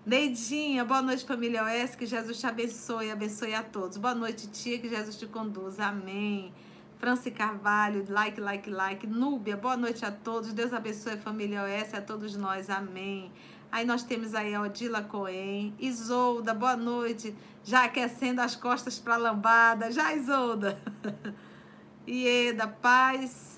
Neidinha, 0.05 0.85
boa 0.85 1.01
noite, 1.01 1.25
família 1.25 1.63
OS. 1.63 1.95
Que 1.95 2.07
Jesus 2.07 2.41
te 2.41 2.45
abençoe, 2.45 3.09
abençoe 3.09 3.55
a 3.55 3.63
todos. 3.63 3.97
Boa 3.97 4.17
noite, 4.17 4.49
tia. 4.49 4.77
Que 4.81 4.89
Jesus 4.89 5.17
te 5.17 5.27
conduza. 5.27 5.87
Amém. 5.87 6.53
Franci 6.99 7.31
Carvalho, 7.31 8.05
like, 8.09 8.41
like, 8.41 8.69
like. 8.69 9.07
Núbia, 9.07 9.57
boa 9.57 9.77
noite 9.77 10.05
a 10.05 10.11
todos. 10.11 10.53
Deus 10.53 10.73
abençoe 10.73 11.13
a 11.13 11.19
família 11.19 11.63
OS, 11.63 11.95
a 11.95 12.01
todos 12.01 12.37
nós. 12.37 12.69
Amém. 12.69 13.31
Aí 13.71 13.85
nós 13.85 14.03
temos 14.03 14.35
aí 14.35 14.53
a 14.53 14.63
Odila 14.63 15.03
Cohen. 15.03 15.73
Isolda, 15.79 16.53
boa 16.53 16.77
noite. 16.77 17.33
Já 17.63 17.85
aquecendo 17.85 18.41
as 18.41 18.57
costas 18.57 18.99
para 18.99 19.15
a 19.15 19.19
lambada. 19.19 19.93
Já, 19.93 20.13
Isolda. 20.17 20.83
Ieda, 22.09 22.67
paz 22.67 23.52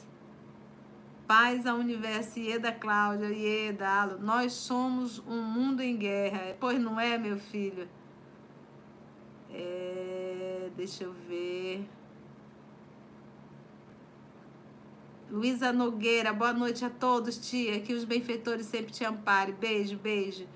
Paz 1.27 1.67
ao 1.67 1.79
universo, 1.79 2.39
Ieda 2.39 2.71
Cláudia, 2.71 3.29
Ieda, 3.29 3.89
Alo. 3.89 4.19
Nós 4.21 4.53
somos 4.53 5.19
um 5.21 5.43
mundo 5.43 5.81
em 5.81 5.97
guerra. 5.97 6.57
Pois 6.61 6.79
não 6.79 7.01
é, 7.01 7.17
meu 7.17 7.39
filho? 7.39 7.89
É, 9.51 10.71
deixa 10.77 11.05
eu 11.05 11.15
ver. 11.27 11.89
Luísa 15.31 15.73
Nogueira, 15.73 16.33
boa 16.33 16.53
noite 16.53 16.85
a 16.85 16.91
todos, 16.91 17.39
tia. 17.39 17.81
Que 17.81 17.95
os 17.95 18.05
benfeitores 18.05 18.67
sempre 18.67 18.93
te 18.93 19.05
amparem. 19.05 19.55
Beijo, 19.55 19.97
beijo. 19.97 20.47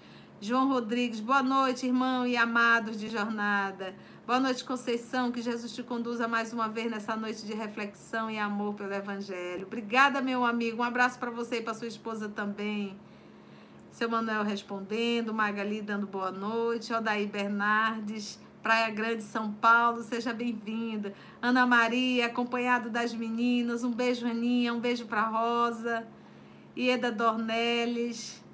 João 0.40 0.68
Rodrigues, 0.68 1.18
boa 1.18 1.42
noite, 1.42 1.86
irmão 1.86 2.26
e 2.26 2.36
amados 2.36 2.98
de 2.98 3.08
jornada. 3.08 3.94
Boa 4.28 4.40
noite, 4.40 4.62
Conceição. 4.62 5.32
Que 5.32 5.40
Jesus 5.40 5.72
te 5.74 5.82
conduza 5.82 6.28
mais 6.28 6.52
uma 6.52 6.68
vez 6.68 6.90
nessa 6.90 7.16
noite 7.16 7.46
de 7.46 7.54
reflexão 7.54 8.30
e 8.30 8.38
amor 8.38 8.74
pelo 8.74 8.92
Evangelho. 8.92 9.66
Obrigada, 9.66 10.20
meu 10.20 10.44
amigo. 10.44 10.82
Um 10.82 10.84
abraço 10.84 11.18
para 11.18 11.30
você 11.30 11.60
e 11.60 11.62
para 11.62 11.72
sua 11.72 11.88
esposa 11.88 12.28
também. 12.28 12.94
Seu 13.90 14.06
Manuel 14.06 14.42
respondendo, 14.42 15.32
Magali 15.32 15.80
dando 15.80 16.06
boa 16.06 16.30
noite, 16.30 16.92
Odaí 16.92 17.26
Bernardes, 17.26 18.38
Praia 18.62 18.90
Grande, 18.90 19.22
São 19.22 19.50
Paulo, 19.50 20.02
seja 20.02 20.34
bem-vinda. 20.34 21.14
Ana 21.40 21.64
Maria, 21.64 22.26
acompanhado 22.26 22.90
das 22.90 23.14
meninas, 23.14 23.82
um 23.82 23.92
beijo, 23.92 24.26
Aninha, 24.26 24.74
um 24.74 24.78
beijo 24.78 25.06
para 25.06 25.22
Rosa. 25.22 26.06
Ieda 26.76 27.10
Dornelles, 27.10 28.44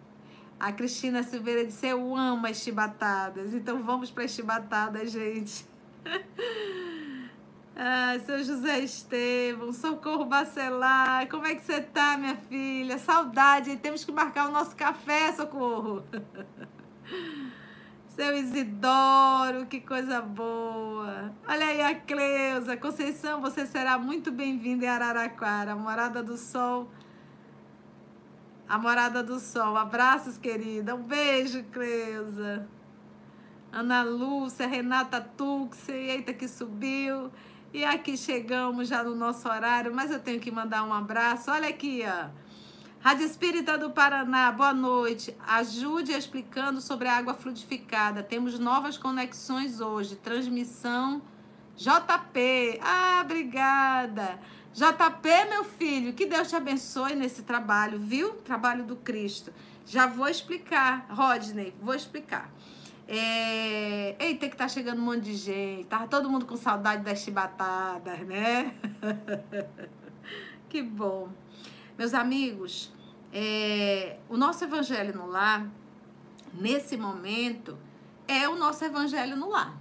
a 0.58 0.72
Cristina 0.72 1.22
Silveira 1.22 1.64
disse: 1.64 1.86
Eu 1.86 2.16
amo 2.16 2.46
as 2.46 2.58
chibatadas. 2.58 3.54
Então 3.54 3.82
vamos 3.82 4.10
para 4.10 4.24
as 4.24 4.30
chibatadas, 4.30 5.10
gente. 5.10 5.66
ah, 7.76 8.18
seu 8.24 8.42
José 8.42 8.80
Estevam, 8.80 9.72
Socorro 9.72 10.24
Bacelar, 10.24 11.28
como 11.28 11.46
é 11.46 11.54
que 11.54 11.62
você 11.62 11.80
tá, 11.80 12.16
minha 12.16 12.36
filha? 12.36 12.98
Saudade, 12.98 13.76
temos 13.76 14.04
que 14.04 14.12
marcar 14.12 14.48
o 14.48 14.52
nosso 14.52 14.76
café, 14.76 15.32
Socorro. 15.32 16.04
Seu 18.08 18.36
Isidoro, 18.36 19.66
que 19.66 19.80
coisa 19.80 20.22
boa. 20.22 21.32
Olha 21.48 21.66
aí 21.66 21.82
a 21.82 21.96
Cleusa. 21.96 22.76
Conceição, 22.76 23.40
você 23.40 23.66
será 23.66 23.98
muito 23.98 24.30
bem-vinda 24.30 24.84
em 24.84 24.88
Araraquara, 24.88 25.74
Morada 25.74 26.22
do 26.22 26.36
Sol 26.36 26.88
a 28.68 28.78
Morada 28.78 29.22
do 29.22 29.38
Sol. 29.38 29.76
Abraços, 29.76 30.38
querida. 30.38 30.94
Um 30.94 31.02
beijo, 31.02 31.62
Cleusa. 31.64 32.68
Ana 33.72 34.02
Lúcia, 34.02 34.66
Renata 34.66 35.20
Tuxi, 35.20 35.92
eita 35.92 36.32
que 36.32 36.46
subiu. 36.46 37.30
E 37.72 37.84
aqui 37.84 38.16
chegamos 38.16 38.88
já 38.88 39.02
no 39.02 39.16
nosso 39.16 39.48
horário, 39.48 39.92
mas 39.92 40.10
eu 40.10 40.20
tenho 40.20 40.38
que 40.38 40.50
mandar 40.50 40.84
um 40.84 40.92
abraço. 40.92 41.50
Olha 41.50 41.68
aqui, 41.68 42.04
ó. 42.06 42.28
Rádio 43.00 43.26
Espírita 43.26 43.76
do 43.76 43.90
Paraná, 43.90 44.52
boa 44.52 44.72
noite. 44.72 45.36
Ajude 45.46 46.12
explicando 46.12 46.80
sobre 46.80 47.08
a 47.08 47.16
água 47.16 47.34
fluidificada. 47.34 48.22
Temos 48.22 48.58
novas 48.58 48.96
conexões 48.96 49.80
hoje. 49.80 50.16
Transmissão 50.16 51.20
JP. 51.76 52.78
Ah, 52.80 53.20
obrigada. 53.24 54.38
JP, 54.74 55.28
meu 55.50 55.62
filho, 55.62 56.12
que 56.12 56.26
Deus 56.26 56.48
te 56.48 56.56
abençoe 56.56 57.14
nesse 57.14 57.44
trabalho, 57.44 57.96
viu? 57.96 58.32
Trabalho 58.38 58.82
do 58.82 58.96
Cristo. 58.96 59.52
Já 59.86 60.08
vou 60.08 60.26
explicar, 60.26 61.06
Rodney, 61.10 61.72
vou 61.80 61.94
explicar. 61.94 62.50
É... 63.06 64.16
Eita, 64.18 64.48
que 64.48 64.56
tá 64.56 64.66
chegando 64.66 65.00
um 65.00 65.04
monte 65.04 65.20
de 65.20 65.34
gente. 65.36 65.86
Tava 65.86 66.08
todo 66.08 66.28
mundo 66.28 66.44
com 66.44 66.56
saudade 66.56 67.04
das 67.04 67.20
chibatadas, 67.20 68.18
né? 68.26 68.74
que 70.68 70.82
bom. 70.82 71.28
Meus 71.96 72.12
amigos, 72.12 72.92
é... 73.32 74.16
o 74.28 74.36
nosso 74.36 74.64
evangelho 74.64 75.16
no 75.16 75.28
lar, 75.28 75.70
nesse 76.52 76.96
momento, 76.96 77.78
é 78.26 78.48
o 78.48 78.56
nosso 78.56 78.84
evangelho 78.84 79.36
no 79.36 79.50
lar. 79.50 79.78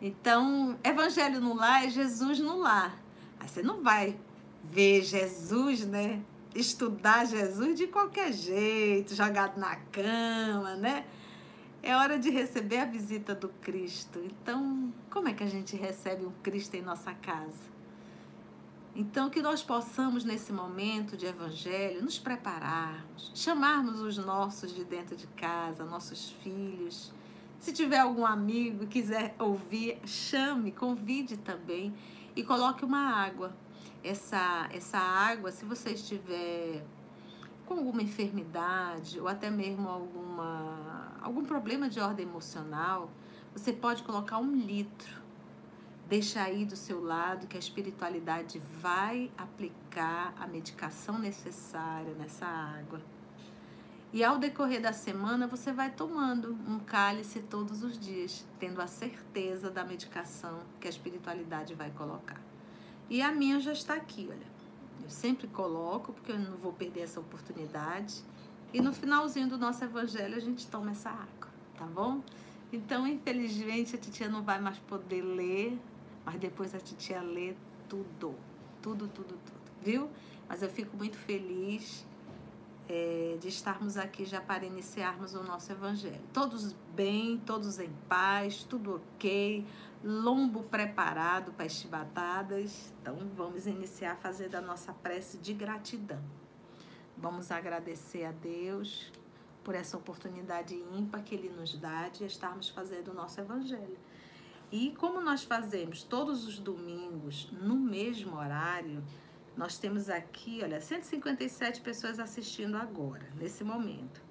Então, 0.00 0.78
evangelho 0.82 1.38
no 1.38 1.54
lar 1.54 1.84
é 1.84 1.90
Jesus 1.90 2.38
no 2.38 2.56
lar. 2.56 3.04
Aí 3.40 3.48
você 3.48 3.62
não 3.62 3.82
vai 3.82 4.18
ver 4.64 5.02
Jesus, 5.02 5.86
né? 5.86 6.22
Estudar 6.54 7.26
Jesus 7.26 7.76
de 7.76 7.86
qualquer 7.86 8.32
jeito, 8.32 9.14
jogado 9.14 9.58
na 9.58 9.76
cama, 9.76 10.74
né? 10.76 11.04
É 11.82 11.94
hora 11.94 12.18
de 12.18 12.30
receber 12.30 12.78
a 12.78 12.84
visita 12.84 13.34
do 13.34 13.48
Cristo. 13.48 14.20
Então, 14.24 14.92
como 15.10 15.28
é 15.28 15.32
que 15.32 15.44
a 15.44 15.48
gente 15.48 15.76
recebe 15.76 16.24
um 16.24 16.32
Cristo 16.42 16.74
em 16.74 16.82
nossa 16.82 17.12
casa? 17.12 17.76
Então, 18.98 19.28
que 19.28 19.42
nós 19.42 19.62
possamos, 19.62 20.24
nesse 20.24 20.52
momento 20.54 21.18
de 21.18 21.26
evangelho, 21.26 22.02
nos 22.02 22.18
prepararmos, 22.18 23.30
chamarmos 23.34 24.00
os 24.00 24.16
nossos 24.16 24.74
de 24.74 24.84
dentro 24.84 25.14
de 25.14 25.26
casa, 25.28 25.84
nossos 25.84 26.30
filhos. 26.42 27.12
Se 27.60 27.74
tiver 27.74 27.98
algum 27.98 28.24
amigo 28.24 28.86
que 28.86 29.02
quiser 29.02 29.34
ouvir, 29.38 29.98
chame, 30.06 30.72
convide 30.72 31.36
também 31.36 31.94
e 32.36 32.44
coloque 32.44 32.84
uma 32.84 33.00
água. 33.00 33.56
Essa, 34.04 34.68
essa 34.70 34.98
água, 34.98 35.50
se 35.50 35.64
você 35.64 35.90
estiver 35.90 36.84
com 37.64 37.74
alguma 37.74 38.02
enfermidade 38.02 39.18
ou 39.18 39.26
até 39.26 39.50
mesmo 39.50 39.88
alguma, 39.88 41.12
algum 41.20 41.44
problema 41.44 41.88
de 41.88 41.98
ordem 41.98 42.26
emocional, 42.26 43.10
você 43.52 43.72
pode 43.72 44.02
colocar 44.02 44.38
um 44.38 44.54
litro. 44.54 45.24
Deixa 46.08 46.40
aí 46.42 46.64
do 46.64 46.76
seu 46.76 47.02
lado 47.02 47.48
que 47.48 47.56
a 47.56 47.58
espiritualidade 47.58 48.60
vai 48.80 49.28
aplicar 49.36 50.32
a 50.38 50.46
medicação 50.46 51.18
necessária 51.18 52.14
nessa 52.14 52.46
água. 52.46 53.00
E 54.16 54.24
ao 54.24 54.38
decorrer 54.38 54.80
da 54.80 54.94
semana, 54.94 55.46
você 55.46 55.70
vai 55.70 55.90
tomando 55.90 56.56
um 56.66 56.78
cálice 56.78 57.40
todos 57.40 57.82
os 57.82 58.00
dias, 58.00 58.46
tendo 58.58 58.80
a 58.80 58.86
certeza 58.86 59.70
da 59.70 59.84
medicação 59.84 60.60
que 60.80 60.86
a 60.86 60.90
espiritualidade 60.90 61.74
vai 61.74 61.90
colocar. 61.90 62.40
E 63.10 63.20
a 63.20 63.30
minha 63.30 63.60
já 63.60 63.74
está 63.74 63.92
aqui, 63.92 64.26
olha. 64.30 64.46
Eu 65.04 65.10
sempre 65.10 65.46
coloco, 65.46 66.14
porque 66.14 66.32
eu 66.32 66.38
não 66.38 66.56
vou 66.56 66.72
perder 66.72 67.02
essa 67.02 67.20
oportunidade. 67.20 68.24
E 68.72 68.80
no 68.80 68.90
finalzinho 68.90 69.48
do 69.50 69.58
nosso 69.58 69.84
evangelho, 69.84 70.34
a 70.34 70.40
gente 70.40 70.66
toma 70.66 70.92
essa 70.92 71.10
água, 71.10 71.50
tá 71.76 71.84
bom? 71.84 72.22
Então, 72.72 73.06
infelizmente, 73.06 73.96
a 73.96 73.98
titia 73.98 74.30
não 74.30 74.42
vai 74.42 74.58
mais 74.58 74.78
poder 74.78 75.20
ler, 75.20 75.78
mas 76.24 76.36
depois 76.36 76.74
a 76.74 76.78
titia 76.78 77.20
lê 77.20 77.54
tudo, 77.86 78.34
tudo, 78.80 79.08
tudo, 79.08 79.34
tudo, 79.34 79.60
viu? 79.82 80.08
Mas 80.48 80.62
eu 80.62 80.70
fico 80.70 80.96
muito 80.96 81.18
feliz 81.18 82.06
é, 82.88 83.36
de 83.40 83.48
estarmos 83.48 83.96
aqui 83.96 84.24
já 84.24 84.40
para 84.40 84.64
iniciarmos 84.64 85.34
o 85.34 85.42
nosso 85.42 85.72
evangelho. 85.72 86.20
Todos 86.32 86.72
bem, 86.94 87.38
todos 87.38 87.78
em 87.78 87.92
paz, 88.08 88.64
tudo 88.64 88.96
ok, 88.96 89.66
lombo 90.04 90.62
preparado 90.64 91.52
para 91.52 91.66
as 91.66 91.72
chibatadas. 91.72 92.92
Então 93.00 93.16
vamos 93.36 93.66
iniciar 93.66 94.18
a 94.54 94.60
nossa 94.60 94.92
prece 94.92 95.38
de 95.38 95.52
gratidão. 95.52 96.22
Vamos 97.16 97.50
agradecer 97.50 98.24
a 98.24 98.32
Deus 98.32 99.10
por 99.64 99.74
essa 99.74 99.96
oportunidade 99.96 100.74
ímpar 100.74 101.24
que 101.24 101.34
Ele 101.34 101.48
nos 101.48 101.76
dá 101.76 102.08
de 102.08 102.24
estarmos 102.24 102.68
fazendo 102.68 103.10
o 103.10 103.14
nosso 103.14 103.40
evangelho. 103.40 103.98
E 104.70 104.90
como 104.98 105.20
nós 105.20 105.44
fazemos 105.44 106.02
todos 106.02 106.46
os 106.46 106.58
domingos 106.58 107.48
no 107.52 107.76
mesmo 107.76 108.36
horário, 108.36 109.02
nós 109.56 109.78
temos 109.78 110.10
aqui, 110.10 110.60
olha, 110.62 110.80
157 110.80 111.80
pessoas 111.80 112.18
assistindo 112.18 112.76
agora, 112.76 113.26
nesse 113.36 113.64
momento. 113.64 114.22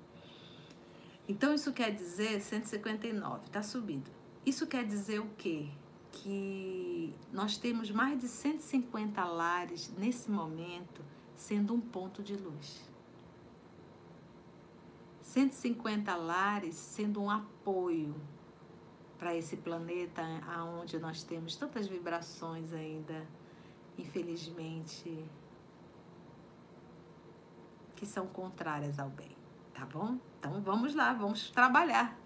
Então, 1.28 1.54
isso 1.54 1.74
quer 1.74 1.92
dizer 1.92 2.40
159, 2.40 3.46
está 3.46 3.64
subindo. 3.64 4.12
Isso 4.46 4.68
quer 4.68 4.86
dizer 4.86 5.20
o 5.20 5.30
quê? 5.38 5.70
Que 6.12 7.14
nós 7.34 7.58
temos 7.58 7.90
mais 7.90 8.20
de 8.20 8.28
150 8.28 9.26
lares 9.26 9.92
nesse 9.98 10.30
momento 10.30 11.04
sendo 11.34 11.74
um 11.74 11.82
ponto 11.82 12.22
de 12.22 12.36
luz. 12.36 12.82
150 15.24 16.16
lares 16.16 16.76
sendo 16.76 17.22
um 17.22 17.30
apoio 17.30 18.16
para 19.18 19.36
esse 19.36 19.58
planeta 19.58 20.22
aonde 20.56 21.00
nós 21.00 21.24
temos 21.24 21.56
tantas 21.56 21.88
vibrações 21.88 22.72
ainda 22.72 23.28
infelizmente, 23.98 25.26
que 27.96 28.06
são 28.06 28.28
contrárias 28.28 29.00
ao 29.00 29.10
bem, 29.10 29.36
tá 29.74 29.86
bom? 29.86 30.18
Então 30.40 30.62
vamos 30.62 30.94
lá, 30.94 31.14
vamos 31.14 31.50
trabalhar 31.52 32.26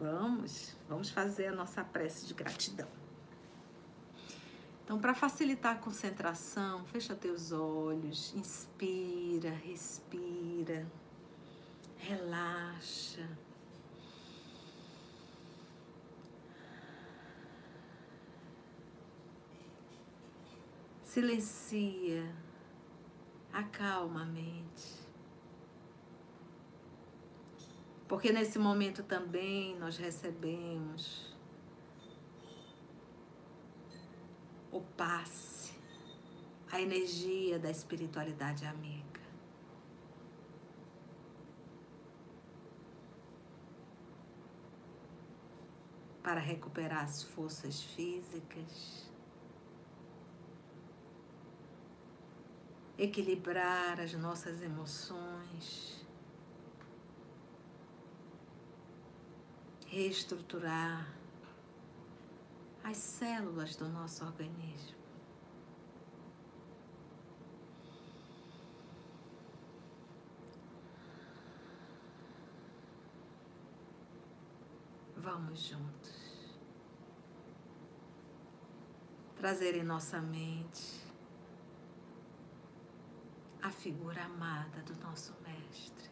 Vamos, 0.00 0.74
vamos 0.88 1.10
fazer 1.10 1.48
a 1.48 1.52
nossa 1.52 1.84
prece 1.84 2.26
de 2.26 2.32
gratidão. 2.32 2.88
Então, 4.82 4.98
para 4.98 5.12
facilitar 5.12 5.76
a 5.76 5.78
concentração, 5.78 6.86
fecha 6.86 7.14
teus 7.14 7.52
olhos, 7.52 8.34
inspira, 8.34 9.50
respira, 9.50 10.90
relaxa. 11.98 13.28
Silencia, 21.10 22.32
acalma 23.52 24.22
a 24.22 24.26
mente. 24.26 25.08
Porque 28.06 28.30
nesse 28.30 28.60
momento 28.60 29.02
também 29.02 29.76
nós 29.76 29.98
recebemos 29.98 31.36
o 34.70 34.80
passe, 34.80 35.76
a 36.70 36.80
energia 36.80 37.58
da 37.58 37.72
espiritualidade 37.72 38.64
amiga. 38.64 39.20
Para 46.22 46.38
recuperar 46.38 47.02
as 47.02 47.24
forças 47.24 47.82
físicas, 47.82 49.09
equilibrar 53.00 53.98
as 53.98 54.12
nossas 54.12 54.60
emoções 54.60 56.00
reestruturar 59.90 61.08
as 62.84 62.96
células 62.96 63.74
do 63.74 63.88
nosso 63.88 64.24
organismo. 64.24 65.00
Vamos 75.16 75.60
juntos 75.60 76.20
trazer 79.36 79.74
em 79.74 79.82
nossa 79.82 80.20
mente 80.20 81.09
a 83.62 83.70
figura 83.70 84.24
amada 84.24 84.82
do 84.82 84.94
nosso 85.00 85.34
Mestre. 85.42 86.10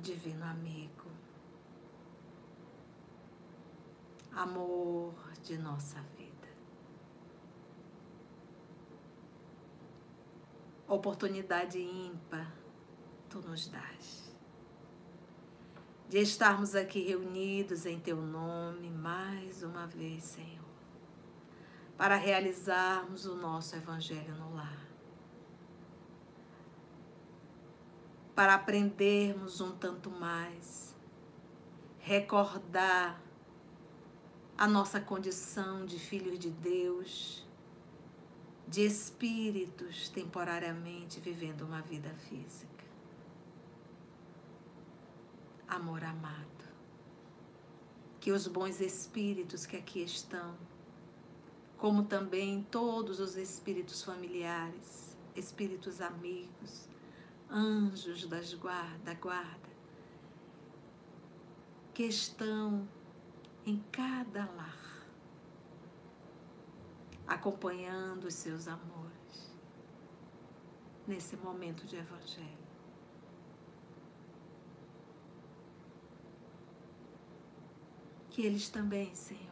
divino 0.00 0.44
amigo, 0.44 1.10
amor 4.32 5.12
de 5.42 5.58
nossa 5.58 6.00
vida. 6.16 6.48
Oportunidade 10.86 11.78
ímpar 11.78 12.50
tu 13.28 13.40
nos 13.42 13.68
dás 13.68 14.32
de 16.08 16.18
estarmos 16.18 16.74
aqui 16.74 17.02
reunidos 17.02 17.84
em 17.84 18.00
teu 18.00 18.16
nome 18.16 18.88
mais 18.88 19.62
uma 19.62 19.86
vez, 19.86 20.24
Senhor, 20.24 20.67
para 21.98 22.16
realizarmos 22.16 23.26
o 23.26 23.34
nosso 23.34 23.76
evangelho 23.76 24.34
no 24.36 24.54
lar. 24.54 24.88
para 28.38 28.54
aprendermos 28.54 29.60
um 29.60 29.72
tanto 29.72 30.08
mais, 30.12 30.94
recordar 31.98 33.20
a 34.56 34.64
nossa 34.68 35.00
condição 35.00 35.84
de 35.84 35.98
filhos 35.98 36.38
de 36.38 36.48
Deus, 36.48 37.44
de 38.68 38.86
espíritos 38.86 40.08
temporariamente 40.10 41.18
vivendo 41.18 41.62
uma 41.62 41.82
vida 41.82 42.14
física. 42.28 42.84
Amor 45.66 46.04
amado, 46.04 46.64
que 48.20 48.30
os 48.30 48.46
bons 48.46 48.80
espíritos 48.80 49.66
que 49.66 49.76
aqui 49.76 50.04
estão, 50.04 50.56
como 51.78 52.02
também 52.02 52.64
todos 52.64 53.20
os 53.20 53.36
espíritos 53.36 54.02
familiares, 54.02 55.16
espíritos 55.36 56.00
amigos, 56.00 56.88
anjos 57.48 58.26
das 58.26 58.52
guarda, 58.52 58.98
da 59.04 59.14
guarda, 59.14 59.68
que 61.94 62.02
estão 62.02 62.86
em 63.64 63.78
cada 63.92 64.44
lar, 64.56 65.06
acompanhando 67.26 68.24
os 68.24 68.34
seus 68.34 68.66
amores 68.66 69.56
nesse 71.06 71.36
momento 71.36 71.86
de 71.86 71.96
evangelho. 71.96 72.58
Que 78.30 78.42
eles 78.42 78.68
também, 78.68 79.14
Senhor, 79.14 79.47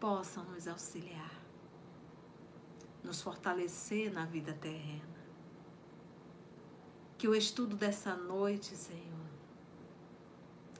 possam 0.00 0.42
nos 0.46 0.66
auxiliar, 0.66 1.30
nos 3.04 3.20
fortalecer 3.20 4.12
na 4.12 4.24
vida 4.24 4.52
terrena 4.54 5.20
que 7.20 7.28
o 7.28 7.34
estudo 7.34 7.76
dessa 7.76 8.16
noite, 8.16 8.74
Senhor, 8.74 9.28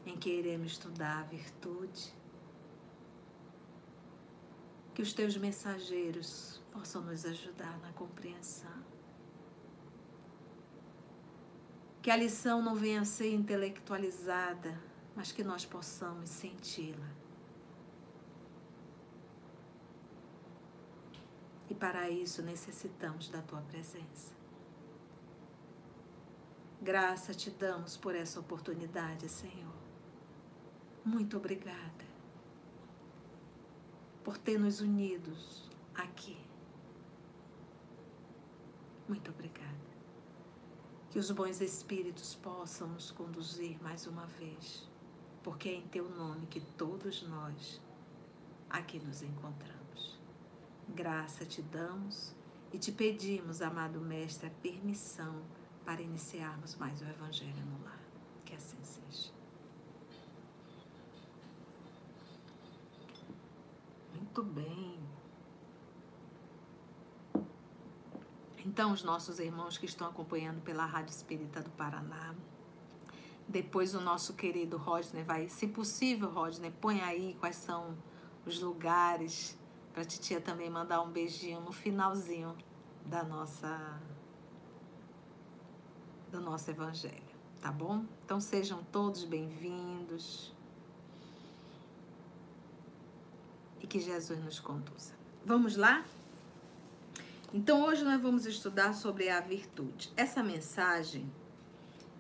em 0.07 0.17
que 0.17 0.31
iremos 0.31 0.73
estudar 0.73 1.19
a 1.19 1.23
virtude, 1.25 2.15
que 4.95 5.03
os 5.03 5.13
teus 5.13 5.37
mensageiros 5.37 6.59
possam 6.73 7.03
nos 7.03 7.27
ajudar 7.27 7.79
na 7.81 7.93
compreensão. 7.93 8.83
Que 12.01 12.11
a 12.11 12.17
lição 12.17 12.63
não 12.63 12.75
venha 12.75 13.03
a 13.03 13.05
ser 13.05 13.35
intelectualizada, 13.35 14.81
mas 15.15 15.33
que 15.33 15.45
nós 15.45 15.67
possamos 15.67 16.31
senti-la. 16.31 17.20
E 21.71 21.75
para 21.75 22.11
isso 22.11 22.43
necessitamos 22.43 23.29
da 23.29 23.41
tua 23.41 23.61
presença. 23.63 24.35
Graça 26.83 27.33
te 27.33 27.49
damos 27.49 27.97
por 27.97 28.17
essa 28.17 28.41
oportunidade, 28.41 29.29
Senhor. 29.29 29.75
Muito 31.05 31.37
obrigada 31.37 32.11
por 34.25 34.37
ter 34.37 34.59
nos 34.59 34.81
unidos 34.81 35.71
aqui. 35.95 36.39
Muito 39.07 39.31
obrigada. 39.31 39.71
Que 41.11 41.19
os 41.19 41.31
bons 41.31 41.61
espíritos 41.61 42.35
possam 42.35 42.89
nos 42.89 43.11
conduzir 43.11 43.81
mais 43.83 44.07
uma 44.07 44.27
vez, 44.27 44.89
porque 45.43 45.69
é 45.69 45.75
em 45.75 45.89
teu 45.89 46.09
nome 46.09 46.47
que 46.47 46.61
todos 46.61 47.23
nós 47.23 47.81
aqui 48.69 48.99
nos 48.99 49.23
encontramos. 49.23 49.80
Graça 50.95 51.45
te 51.45 51.63
damos 51.63 52.35
e 52.73 52.79
te 52.79 52.91
pedimos, 52.91 53.63
amado 53.63 54.01
Mestre, 54.01 54.49
a 54.49 54.51
permissão 54.51 55.43
para 55.85 56.03
iniciarmos 56.03 56.77
mais 56.77 57.01
o 57.01 57.05
Evangelho 57.05 57.65
no 57.67 57.85
lar. 57.85 58.01
Que 58.45 58.55
assim 58.55 58.79
seja. 58.83 59.33
Muito 64.15 64.43
bem. 64.43 64.99
Então, 68.67 68.93
os 68.93 69.03
nossos 69.03 69.39
irmãos 69.39 69.79
que 69.79 69.87
estão 69.87 70.09
acompanhando 70.09 70.61
pela 70.61 70.85
Rádio 70.85 71.11
Espírita 71.11 71.63
do 71.63 71.71
Paraná, 71.71 72.35
depois 73.49 73.95
o 73.95 74.01
nosso 74.01 74.35
querido 74.35 74.77
Rodney 74.77 75.25
vai, 75.25 75.49
se 75.49 75.67
possível, 75.67 76.31
Rodney, 76.31 76.71
põe 76.71 77.01
aí 77.01 77.37
quais 77.41 77.57
são 77.57 77.97
os 78.45 78.61
lugares 78.61 79.59
para 79.93 80.03
a 80.03 80.05
titia 80.05 80.41
também 80.41 80.71
mandar 80.71 81.03
um 81.03 81.11
beijinho 81.11 81.61
no 81.61 81.73
finalzinho 81.73 82.57
da 83.05 83.23
nossa 83.23 84.01
do 86.31 86.41
nosso 86.41 86.71
Evangelho, 86.71 87.35
tá 87.61 87.73
bom? 87.73 88.05
Então 88.25 88.41
sejam 88.41 88.85
todos 88.85 89.25
bem-vindos 89.25 90.55
e 93.81 93.87
que 93.87 93.99
Jesus 93.99 94.39
nos 94.45 94.61
conduza. 94.61 95.13
Vamos 95.45 95.75
lá? 95.75 96.05
Então 97.53 97.83
hoje 97.83 98.05
nós 98.05 98.21
vamos 98.23 98.47
estudar 98.47 98.95
sobre 98.95 99.29
a 99.29 99.41
virtude. 99.41 100.13
Essa 100.17 100.41
mensagem 100.41 101.29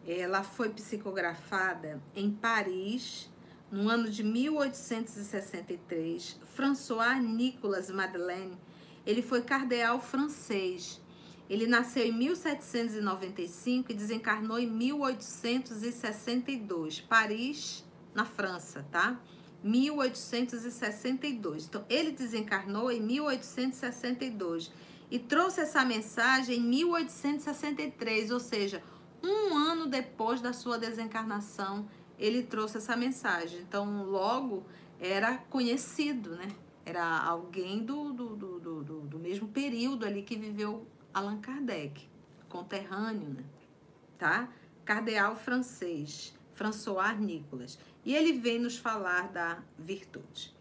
ela 0.04 0.42
foi 0.42 0.70
psicografada 0.70 2.02
em 2.16 2.32
Paris 2.32 3.29
no 3.70 3.88
ano 3.88 4.10
de 4.10 4.24
1863. 4.24 6.40
François 6.54 7.22
Nicolas 7.22 7.90
Madeleine, 7.90 8.58
ele 9.06 9.22
foi 9.22 9.42
cardeal 9.42 10.00
francês 10.00 11.00
Ele 11.48 11.66
nasceu 11.66 12.04
em 12.06 12.12
1795 12.12 13.90
e 13.90 13.94
desencarnou 13.94 14.58
em 14.58 14.68
1862, 14.68 17.00
Paris, 17.00 17.84
na 18.14 18.24
França, 18.24 18.86
tá? 18.92 19.20
1862. 19.62 21.66
Então, 21.66 21.84
ele 21.88 22.12
desencarnou 22.12 22.92
em 22.92 23.00
1862 23.00 24.70
e 25.10 25.18
trouxe 25.18 25.62
essa 25.62 25.84
mensagem 25.84 26.58
em 26.58 26.62
1863, 26.62 28.30
ou 28.30 28.38
seja, 28.38 28.80
um 29.22 29.56
ano 29.56 29.86
depois 29.86 30.40
da 30.40 30.52
sua 30.52 30.78
desencarnação, 30.78 31.88
ele 32.20 32.42
trouxe 32.42 32.76
essa 32.76 32.94
mensagem. 32.94 33.60
Então, 33.60 34.04
logo 34.04 34.64
era 35.00 35.38
conhecido, 35.38 36.36
né? 36.36 36.48
Era 36.84 37.18
alguém 37.20 37.82
do, 37.82 38.12
do, 38.12 38.36
do, 38.36 38.60
do, 38.60 39.00
do 39.00 39.18
mesmo 39.18 39.48
período 39.48 40.04
ali 40.04 40.22
que 40.22 40.36
viveu 40.36 40.86
Allan 41.12 41.40
Kardec, 41.40 42.06
conterrâneo, 42.48 43.30
né? 43.30 43.44
tá? 44.18 44.48
Cardeal 44.84 45.34
francês, 45.34 46.34
François 46.52 47.18
Nicolas. 47.18 47.78
E 48.04 48.14
ele 48.14 48.34
vem 48.34 48.58
nos 48.58 48.76
falar 48.76 49.28
da 49.28 49.62
virtude. 49.78 50.54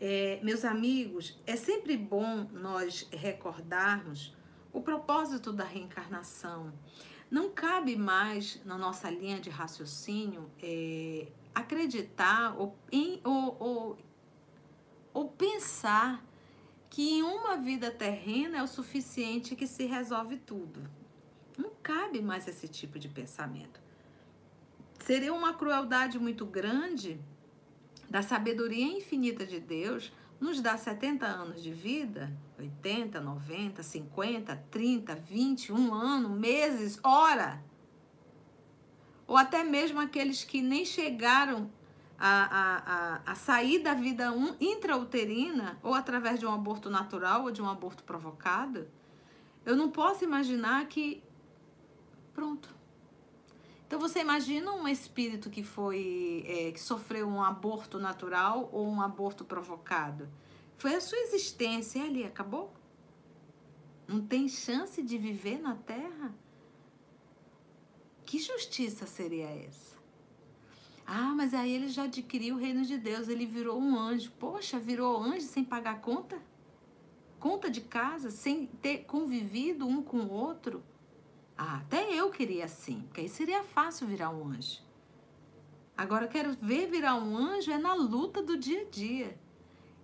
É, 0.00 0.40
meus 0.42 0.64
amigos, 0.64 1.38
é 1.46 1.56
sempre 1.56 1.96
bom 1.96 2.48
nós 2.52 3.06
recordarmos 3.12 4.34
o 4.72 4.80
propósito 4.80 5.52
da 5.52 5.64
reencarnação. 5.64 6.72
Não 7.30 7.50
cabe 7.50 7.94
mais 7.94 8.60
na 8.64 8.76
nossa 8.76 9.08
linha 9.08 9.38
de 9.38 9.48
raciocínio 9.48 10.50
é, 10.60 11.28
acreditar 11.54 12.58
ou, 12.58 12.76
em, 12.90 13.20
ou, 13.22 13.56
ou, 13.60 13.98
ou 15.14 15.28
pensar 15.28 16.24
que 16.88 17.18
em 17.18 17.22
uma 17.22 17.56
vida 17.56 17.90
terrena 17.90 18.58
é 18.58 18.62
o 18.62 18.66
suficiente 18.66 19.54
que 19.54 19.66
se 19.66 19.86
resolve 19.86 20.38
tudo. 20.38 20.82
Não 21.56 21.70
cabe 21.82 22.20
mais 22.20 22.48
esse 22.48 22.66
tipo 22.66 22.98
de 22.98 23.08
pensamento. 23.08 23.80
Seria 24.98 25.32
uma 25.32 25.54
crueldade 25.54 26.18
muito 26.18 26.44
grande 26.44 27.20
da 28.08 28.22
sabedoria 28.22 28.84
infinita 28.84 29.46
de 29.46 29.60
Deus 29.60 30.12
nos 30.40 30.60
dá 30.60 30.76
70 30.76 31.26
anos 31.26 31.62
de 31.62 31.72
vida, 31.72 32.32
80, 32.60 33.20
90, 33.20 33.82
50, 33.82 34.56
30, 34.70 35.14
20, 35.14 35.72
um 35.72 35.94
ano, 35.94 36.28
meses, 36.28 36.98
hora. 37.02 37.62
Ou 39.26 39.36
até 39.36 39.62
mesmo 39.62 40.00
aqueles 40.00 40.44
que 40.44 40.60
nem 40.60 40.84
chegaram 40.84 41.70
a, 42.18 42.28
a, 42.28 42.76
a, 42.76 43.32
a 43.32 43.34
sair 43.34 43.78
da 43.78 43.94
vida 43.94 44.32
intrauterina, 44.60 45.78
ou 45.82 45.94
através 45.94 46.38
de 46.38 46.46
um 46.46 46.52
aborto 46.52 46.90
natural 46.90 47.44
ou 47.44 47.50
de 47.50 47.62
um 47.62 47.68
aborto 47.68 48.04
provocado. 48.04 48.88
Eu 49.64 49.76
não 49.76 49.90
posso 49.90 50.24
imaginar 50.24 50.86
que. 50.86 51.22
Pronto 52.34 52.80
então 53.90 53.98
você 53.98 54.20
imagina 54.20 54.70
um 54.70 54.86
espírito 54.86 55.50
que 55.50 55.64
foi 55.64 56.44
é, 56.46 56.70
que 56.70 56.78
sofreu 56.78 57.26
um 57.26 57.42
aborto 57.42 57.98
natural 57.98 58.68
ou 58.70 58.88
um 58.88 59.02
aborto 59.02 59.44
provocado. 59.44 60.28
Foi 60.80 60.94
a 60.94 61.00
sua 61.00 61.18
existência 61.18 62.02
ali, 62.02 62.24
acabou? 62.24 62.72
Não 64.08 64.26
tem 64.26 64.48
chance 64.48 65.02
de 65.02 65.18
viver 65.18 65.60
na 65.60 65.74
Terra? 65.74 66.34
Que 68.24 68.38
justiça 68.38 69.06
seria 69.06 69.44
essa? 69.44 69.98
Ah, 71.06 71.34
mas 71.36 71.52
aí 71.52 71.70
ele 71.70 71.88
já 71.88 72.04
adquiriu 72.04 72.54
o 72.54 72.58
reino 72.58 72.82
de 72.82 72.96
Deus, 72.96 73.28
ele 73.28 73.44
virou 73.44 73.78
um 73.78 73.94
anjo. 73.98 74.32
Poxa, 74.38 74.78
virou 74.78 75.22
anjo 75.22 75.44
sem 75.44 75.62
pagar 75.62 76.00
conta? 76.00 76.40
Conta 77.38 77.70
de 77.70 77.82
casa, 77.82 78.30
sem 78.30 78.64
ter 78.64 79.04
convivido 79.04 79.86
um 79.86 80.02
com 80.02 80.20
o 80.20 80.32
outro? 80.32 80.82
Ah, 81.58 81.76
até 81.76 82.10
eu 82.10 82.30
queria 82.30 82.64
assim, 82.64 83.02
porque 83.02 83.20
aí 83.20 83.28
seria 83.28 83.62
fácil 83.62 84.06
virar 84.06 84.30
um 84.30 84.48
anjo. 84.48 84.80
Agora, 85.94 86.24
eu 86.24 86.30
quero 86.30 86.54
ver 86.54 86.86
virar 86.86 87.16
um 87.16 87.36
anjo 87.36 87.70
é 87.70 87.76
na 87.76 87.92
luta 87.92 88.42
do 88.42 88.56
dia 88.56 88.80
a 88.80 88.84
dia. 88.86 89.38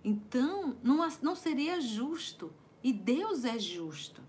Então, 0.03 0.77
não, 0.83 1.07
não 1.21 1.35
seria 1.35 1.81
justo. 1.81 2.53
E 2.83 2.93
Deus 2.93 3.43
é 3.43 3.57
justo. 3.59 4.21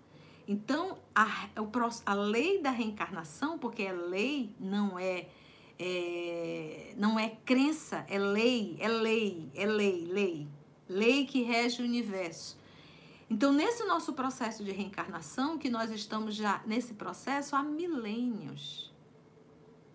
Então, 0.46 0.98
a, 1.14 1.48
a 2.06 2.14
lei 2.14 2.62
da 2.62 2.70
reencarnação, 2.70 3.58
porque 3.58 3.82
é 3.82 3.92
lei, 3.92 4.54
não 4.58 4.98
é, 4.98 5.28
é, 5.78 6.94
não 6.96 7.18
é 7.18 7.36
crença, 7.44 8.06
é 8.08 8.18
lei, 8.18 8.76
é 8.80 8.88
lei, 8.88 9.50
é 9.54 9.66
lei, 9.66 10.06
lei. 10.06 10.48
Lei 10.88 11.26
que 11.26 11.42
rege 11.42 11.82
o 11.82 11.84
universo. 11.84 12.58
Então, 13.30 13.52
nesse 13.52 13.84
nosso 13.84 14.14
processo 14.14 14.64
de 14.64 14.72
reencarnação, 14.72 15.58
que 15.58 15.68
nós 15.68 15.90
estamos 15.90 16.34
já 16.34 16.62
nesse 16.66 16.94
processo 16.94 17.54
há 17.54 17.62
milênios. 17.62 18.90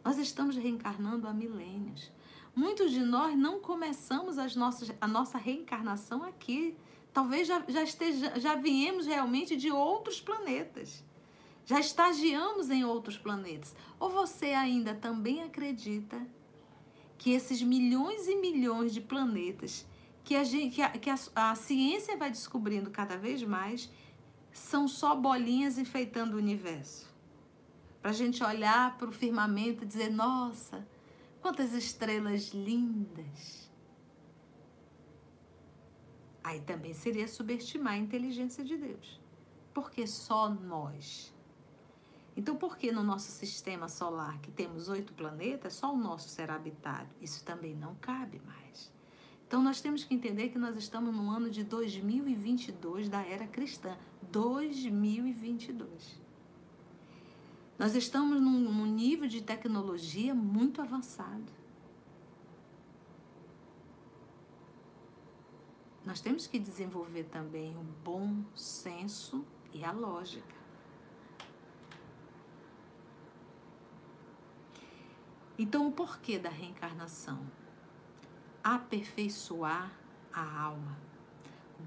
Nós 0.06 0.20
estamos 0.20 0.56
reencarnando 0.56 1.28
há 1.28 1.34
milênios. 1.34 2.12
Muitos 2.56 2.92
de 2.92 3.00
nós 3.00 3.36
não 3.36 3.60
começamos 3.60 4.38
as 4.38 4.56
nossas, 4.56 4.92
a 5.02 5.08
nossa 5.08 5.38
reencarnação 5.38 6.24
aqui. 6.24 6.76
Talvez 7.12 7.48
já, 7.48 7.64
já, 7.68 7.84
esteja, 7.84 8.40
já 8.40 8.56
viemos 8.56 9.08
realmente 9.08 9.56
de 9.56 9.72
outros 9.72 10.22
planetas. 10.22 11.04
Já 11.66 11.80
estagiamos 11.80 12.70
em 12.70 12.84
outros 12.84 13.18
planetas. 13.18 13.76
Ou 14.00 14.10
você 14.10 14.48
ainda 14.48 14.94
também 14.94 15.42
acredita 15.42 16.22
que 17.18 17.32
esses 17.32 17.62
milhões 17.62 18.28
e 18.28 18.36
milhões 18.36 18.94
de 18.94 19.02
planetas 19.02 19.86
que 20.24 20.36
a, 20.36 20.44
gente, 20.44 20.76
que 20.76 20.82
a, 20.82 20.90
que 20.90 21.10
a, 21.10 21.18
a 21.36 21.56
ciência 21.56 22.18
vai 22.18 22.30
descobrindo 22.30 22.90
cada 22.92 23.18
vez 23.18 23.44
mais 23.44 23.90
são 24.52 24.88
só 24.88 25.16
bolinhas 25.16 25.78
enfeitando 25.78 26.36
o 26.36 26.38
universo. 26.38 27.12
Para 28.02 28.12
a 28.12 28.14
gente 28.14 28.44
olhar 28.44 28.98
para 28.98 29.10
o 29.10 29.12
firmamento 29.12 29.84
e 29.84 29.88
dizer: 29.88 30.12
nossa, 30.12 30.86
quantas 31.44 31.74
estrelas 31.74 32.54
lindas. 32.54 33.70
Aí 36.42 36.62
também 36.62 36.94
seria 36.94 37.28
subestimar 37.28 37.96
a 37.96 37.98
inteligência 37.98 38.64
de 38.64 38.78
Deus. 38.78 39.20
Porque 39.74 40.08
só 40.08 40.50
nós. 40.50 41.34
Então, 42.36 42.56
por 42.56 42.78
que 42.78 42.94
no 42.94 43.04
nosso 43.04 43.30
sistema 43.30 43.90
solar, 43.90 44.40
que 44.40 44.52
temos 44.52 44.88
oito 44.88 45.14
planetas, 45.14 45.74
só 45.74 45.94
o 45.94 45.98
nosso 45.98 46.30
será 46.30 46.56
habitado? 46.56 47.10
Isso 47.22 47.44
também 47.44 47.76
não 47.76 47.94
cabe 47.96 48.42
mais. 48.46 48.90
Então 49.46 49.62
nós 49.62 49.82
temos 49.82 50.06
que 50.06 50.16
entender 50.16 50.48
que 50.50 50.58
nós 50.58 50.78
estamos 50.78 51.14
no 51.14 51.30
ano 51.30 51.50
de 51.50 51.64
2022 51.64 53.10
da 53.10 53.22
era 53.22 53.46
cristã. 53.46 53.98
2022. 54.32 56.23
Nós 57.78 57.96
estamos 57.96 58.40
num, 58.40 58.60
num 58.60 58.86
nível 58.86 59.28
de 59.28 59.42
tecnologia 59.42 60.34
muito 60.34 60.82
avançado. 60.82 61.52
Nós 66.06 66.22
temos 66.22 66.46
que 66.48 66.60
desenvolver 66.60 67.24
também 67.26 67.76
o 67.78 67.84
bom 68.04 68.44
senso 68.56 69.46
e 69.74 69.84
a 69.84 69.92
lógica. 69.92 70.64
Então, 75.58 75.88
o 75.88 75.92
porquê 75.92 76.38
da 76.38 76.50
reencarnação? 76.50 77.40
aperfeiçoar 78.64 79.92
a 80.32 80.62
alma, 80.62 80.98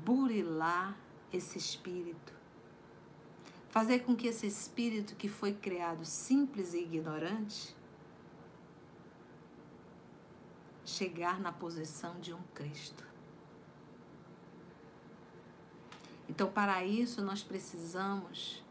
burilar 0.05 0.95
esse 1.33 1.57
espírito, 1.57 2.35
fazer 3.77 3.99
com 4.05 4.17
que 4.17 4.27
esse 4.27 4.47
espírito 4.47 5.15
que 5.17 5.29
foi 5.29 5.53
criado 5.53 6.03
simples 6.03 6.73
e 6.73 6.79
ignorante 6.79 7.77
chegar 10.83 11.39
na 11.39 11.53
posição 11.53 12.19
de 12.19 12.33
um 12.33 12.43
Cristo. 12.55 13.05
Então, 16.27 16.51
para 16.51 16.87
isso, 16.87 17.21
nós 17.21 17.43
precisamos 17.43 18.65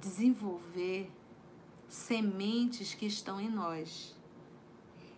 desenvolver 0.00 1.12
sementes 1.86 2.94
que 2.94 3.04
estão 3.04 3.38
em 3.38 3.50
nós 3.50 4.16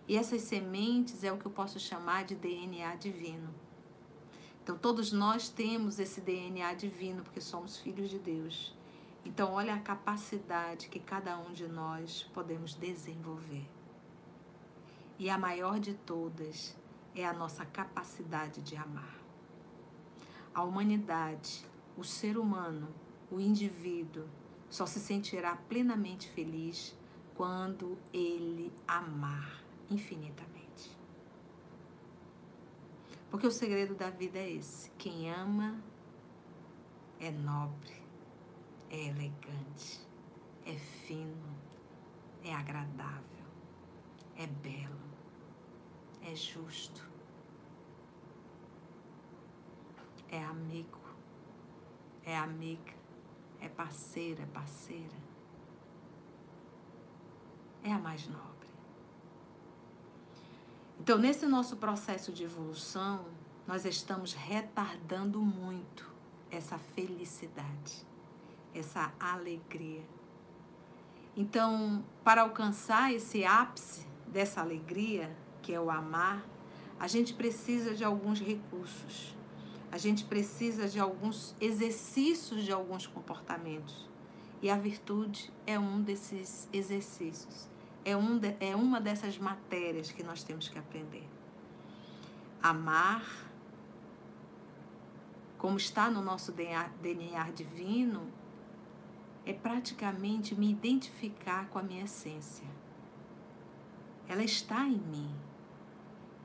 e 0.09 0.17
essas 0.17 0.41
sementes 0.41 1.23
é 1.23 1.31
o 1.31 1.37
que 1.37 1.45
eu 1.45 1.51
posso 1.51 1.79
chamar 1.79 2.25
de 2.25 2.35
DNA 2.35 2.95
divino. 2.95 3.62
Então, 4.63 4.77
todos 4.77 5.11
nós 5.11 5.49
temos 5.49 5.99
esse 5.99 6.21
DNA 6.21 6.73
divino 6.75 7.21
porque 7.21 7.41
somos 7.41 7.77
filhos 7.77 8.09
de 8.09 8.17
Deus. 8.17 8.73
Então, 9.25 9.51
olha 9.51 9.73
a 9.73 9.79
capacidade 9.79 10.87
que 10.87 11.01
cada 11.01 11.37
um 11.37 11.51
de 11.51 11.67
nós 11.67 12.23
podemos 12.33 12.73
desenvolver. 12.73 13.69
E 15.19 15.29
a 15.29 15.37
maior 15.37 15.81
de 15.81 15.93
todas 15.93 16.77
é 17.13 17.25
a 17.25 17.33
nossa 17.33 17.65
capacidade 17.65 18.61
de 18.61 18.77
amar. 18.77 19.17
A 20.53 20.63
humanidade, 20.63 21.65
o 21.97 22.03
ser 22.05 22.37
humano, 22.37 22.87
o 23.29 23.41
indivíduo, 23.41 24.23
só 24.69 24.85
se 24.85 25.01
sentirá 25.01 25.57
plenamente 25.67 26.29
feliz 26.29 26.97
quando 27.35 27.97
ele 28.13 28.71
amar 28.87 29.61
infinitamente. 29.89 30.52
Porque 33.33 33.47
o 33.47 33.51
segredo 33.51 33.95
da 33.95 34.11
vida 34.11 34.37
é 34.37 34.47
esse: 34.47 34.91
quem 34.91 35.27
ama 35.27 35.81
é 37.19 37.31
nobre, 37.31 37.99
é 38.91 39.07
elegante, 39.07 40.07
é 40.63 40.75
fino, 40.75 41.57
é 42.43 42.53
agradável, 42.53 43.47
é 44.37 44.45
belo, 44.45 45.01
é 46.21 46.35
justo, 46.35 47.09
é 50.29 50.43
amigo, 50.43 51.01
é 52.23 52.37
amiga, 52.37 52.93
é 53.59 53.67
parceira, 53.67 54.43
é 54.43 54.45
parceira, 54.45 55.17
é 57.83 57.91
a 57.91 57.97
mais 57.97 58.27
nobre. 58.27 58.52
Então, 60.99 61.17
nesse 61.17 61.45
nosso 61.45 61.77
processo 61.77 62.31
de 62.31 62.43
evolução, 62.43 63.25
nós 63.67 63.85
estamos 63.85 64.33
retardando 64.33 65.41
muito 65.41 66.11
essa 66.51 66.77
felicidade, 66.77 68.05
essa 68.73 69.13
alegria. 69.19 70.03
Então, 71.35 72.03
para 72.23 72.43
alcançar 72.43 73.11
esse 73.11 73.43
ápice 73.43 74.05
dessa 74.27 74.61
alegria, 74.61 75.35
que 75.61 75.73
é 75.73 75.79
o 75.79 75.89
amar, 75.89 76.45
a 76.99 77.07
gente 77.07 77.33
precisa 77.33 77.93
de 77.95 78.03
alguns 78.03 78.39
recursos. 78.39 79.35
A 79.91 79.97
gente 79.97 80.25
precisa 80.25 80.87
de 80.87 80.99
alguns 80.99 81.55
exercícios 81.59 82.63
de 82.63 82.71
alguns 82.71 83.07
comportamentos. 83.07 84.07
E 84.61 84.69
a 84.69 84.77
virtude 84.77 85.51
é 85.67 85.77
um 85.77 86.01
desses 86.01 86.67
exercícios. 86.71 87.69
É, 88.05 88.15
um 88.15 88.37
de, 88.37 88.55
é 88.59 88.75
uma 88.75 88.99
dessas 88.99 89.37
matérias 89.37 90.11
que 90.11 90.23
nós 90.23 90.43
temos 90.43 90.67
que 90.67 90.77
aprender. 90.77 91.27
Amar 92.61 93.23
como 95.63 95.77
está 95.77 96.11
no 96.11 96.21
nosso 96.21 96.51
DNA, 96.51 96.89
DNA 97.01 97.51
divino, 97.51 98.29
é 99.45 99.53
praticamente 99.53 100.53
me 100.53 100.69
identificar 100.69 101.69
com 101.69 101.79
a 101.79 101.81
minha 101.81 102.03
essência. 102.03 102.67
Ela 104.27 104.43
está 104.43 104.85
em 104.85 104.97
mim. 104.97 105.33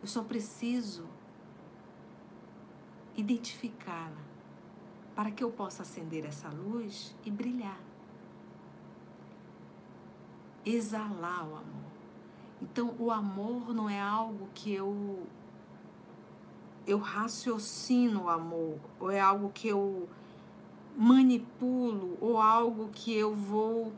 Eu 0.00 0.06
só 0.06 0.22
preciso 0.22 1.04
identificá-la 3.16 4.22
para 5.16 5.32
que 5.32 5.42
eu 5.42 5.50
possa 5.50 5.82
acender 5.82 6.24
essa 6.24 6.48
luz 6.50 7.12
e 7.24 7.30
brilhar. 7.32 7.87
Exalar 10.64 11.44
o 11.44 11.56
amor. 11.56 11.88
Então, 12.60 12.94
o 12.98 13.10
amor 13.10 13.72
não 13.72 13.88
é 13.88 14.00
algo 14.00 14.48
que 14.54 14.72
eu 14.72 15.26
eu 16.86 16.98
raciocino 16.98 18.24
o 18.24 18.28
amor, 18.30 18.78
ou 18.98 19.10
é 19.10 19.20
algo 19.20 19.50
que 19.50 19.68
eu 19.68 20.08
manipulo, 20.96 22.16
ou 22.20 22.38
algo 22.38 22.88
que 22.90 23.14
eu 23.14 23.34
vou. 23.34 23.92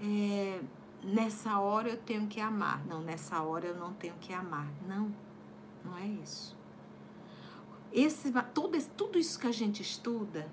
É, 0.00 0.60
nessa 1.02 1.58
hora 1.58 1.88
eu 1.88 1.96
tenho 1.96 2.26
que 2.26 2.40
amar. 2.40 2.84
Não, 2.86 3.00
nessa 3.00 3.40
hora 3.42 3.66
eu 3.66 3.76
não 3.76 3.94
tenho 3.94 4.14
que 4.20 4.32
amar. 4.32 4.68
Não, 4.86 5.12
não 5.82 5.96
é 5.96 6.06
isso. 6.06 6.54
Esse, 7.90 8.30
todo 8.52 8.78
tudo 8.96 9.18
isso 9.18 9.38
que 9.38 9.46
a 9.46 9.52
gente 9.52 9.80
estuda, 9.80 10.52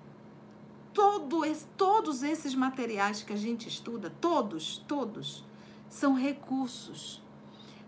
todo 0.93 1.41
todos 1.75 2.23
esses 2.23 2.55
materiais 2.55 3.21
que 3.23 3.33
a 3.33 3.37
gente 3.37 3.67
estuda, 3.67 4.09
todos, 4.21 4.77
todos, 4.87 5.43
são 5.91 6.13
recursos 6.15 7.21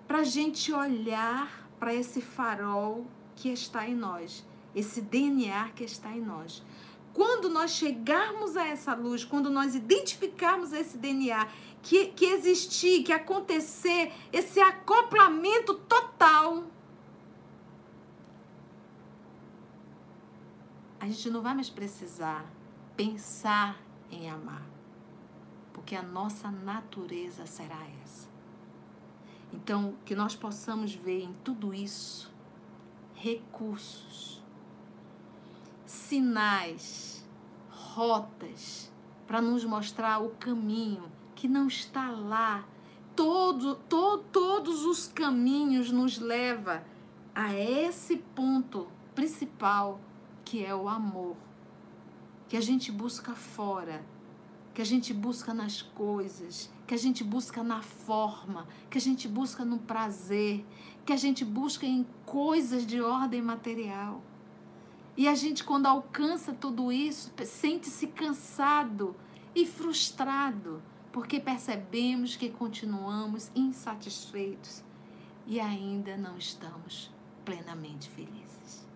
para 0.06 0.20
a 0.20 0.24
gente 0.24 0.74
olhar 0.74 1.68
para 1.80 1.96
esse 1.96 2.22
farol 2.22 3.08
que 3.34 3.50
está 3.50 3.88
em 3.88 3.96
nós, 3.96 4.46
esse 4.76 5.02
DNA 5.02 5.70
que 5.70 5.86
está 5.86 6.12
em 6.12 6.22
nós. 6.22 6.62
Quando 7.14 7.50
nós 7.50 7.72
chegarmos 7.72 8.58
a 8.58 8.68
essa 8.68 8.94
luz, 8.94 9.24
quando 9.24 9.50
nós 9.50 9.74
identificarmos 9.74 10.74
esse 10.74 10.98
DNA, 10.98 11.48
que, 11.82 12.08
que 12.08 12.26
existir, 12.26 13.04
que 13.04 13.14
acontecer, 13.14 14.12
esse 14.32 14.60
acoplamento 14.60 15.76
total, 15.76 16.66
a 21.00 21.06
gente 21.08 21.30
não 21.30 21.42
vai 21.42 21.54
mais 21.54 21.70
precisar 21.70 22.46
pensar 22.98 23.82
em 24.12 24.30
amar, 24.30 24.66
porque 25.74 25.96
a 25.96 26.04
nossa 26.04 26.50
natureza 26.50 27.46
será 27.46 27.80
essa. 28.04 28.30
Então, 29.52 29.96
que 30.06 30.16
nós 30.16 30.36
possamos 30.36 30.94
ver 30.94 31.24
em 31.24 31.34
tudo 31.44 31.74
isso 31.74 32.32
recursos, 33.14 34.42
sinais, 35.86 37.26
rotas 37.70 38.92
para 39.28 39.42
nos 39.42 39.64
mostrar 39.64 40.20
o 40.22 40.30
caminho 40.32 41.12
que 41.36 41.48
não 41.48 41.68
está 41.68 42.10
lá. 42.10 42.66
Todo, 43.16 43.76
to, 43.76 44.18
todos 44.32 44.86
os 44.86 45.08
caminhos 45.08 45.92
nos 45.92 46.18
leva 46.18 46.84
a 47.34 47.54
esse 47.54 48.18
ponto 48.18 48.88
principal 49.14 50.00
que 50.44 50.66
é 50.66 50.76
o 50.76 50.90
amor, 50.90 51.38
que 52.50 52.58
a 52.58 52.62
gente 52.62 52.92
busca 52.92 53.34
fora, 53.34 54.04
que 54.74 54.82
a 54.82 54.86
gente 54.86 55.14
busca 55.14 55.54
nas 55.54 55.82
coisas, 55.82 56.72
que 56.88 56.94
a 56.94 56.98
gente 56.98 57.24
busca 57.24 57.64
na 57.64 57.82
forma, 57.82 58.68
que 58.90 58.98
a 58.98 59.02
gente 59.02 59.28
busca 59.28 59.64
no 59.64 59.78
prazer, 59.78 60.66
que 61.06 61.14
a 61.14 61.18
gente 61.18 61.46
busca 61.46 61.86
em 61.86 62.06
coisas 62.26 62.86
de 62.86 63.00
ordem 63.00 63.42
material. 63.42 64.22
E 65.16 65.28
a 65.28 65.36
gente, 65.36 65.64
quando 65.64 65.86
alcança 65.86 66.54
tudo 66.54 66.92
isso, 66.92 67.32
sente-se 67.46 68.08
cansado 68.08 69.16
e 69.54 69.66
frustrado, 69.66 70.82
porque 71.12 71.40
percebemos 71.40 72.36
que 72.36 72.50
continuamos 72.50 73.52
insatisfeitos 73.54 74.84
e 75.46 75.60
ainda 75.60 76.18
não 76.18 76.36
estamos 76.36 77.12
plenamente 77.46 78.10
felizes. 78.10 78.88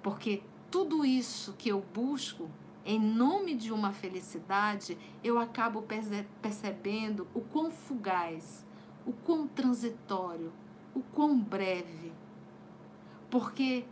Porque 0.00 0.42
tudo 0.70 1.04
isso 1.04 1.54
que 1.54 1.68
eu 1.68 1.84
busco 1.92 2.48
em 2.84 2.98
nome 2.98 3.54
de 3.54 3.72
uma 3.72 3.92
felicidade, 3.92 4.96
eu 5.22 5.38
acabo 5.38 5.84
percebendo 6.40 7.26
o 7.34 7.40
quão 7.40 7.70
fugaz, 7.70 8.64
o 9.06 9.12
quão 9.12 9.46
transitório, 9.46 10.52
o 10.94 11.00
quão 11.00 11.38
breve. 11.38 12.12
Porque 13.30 13.84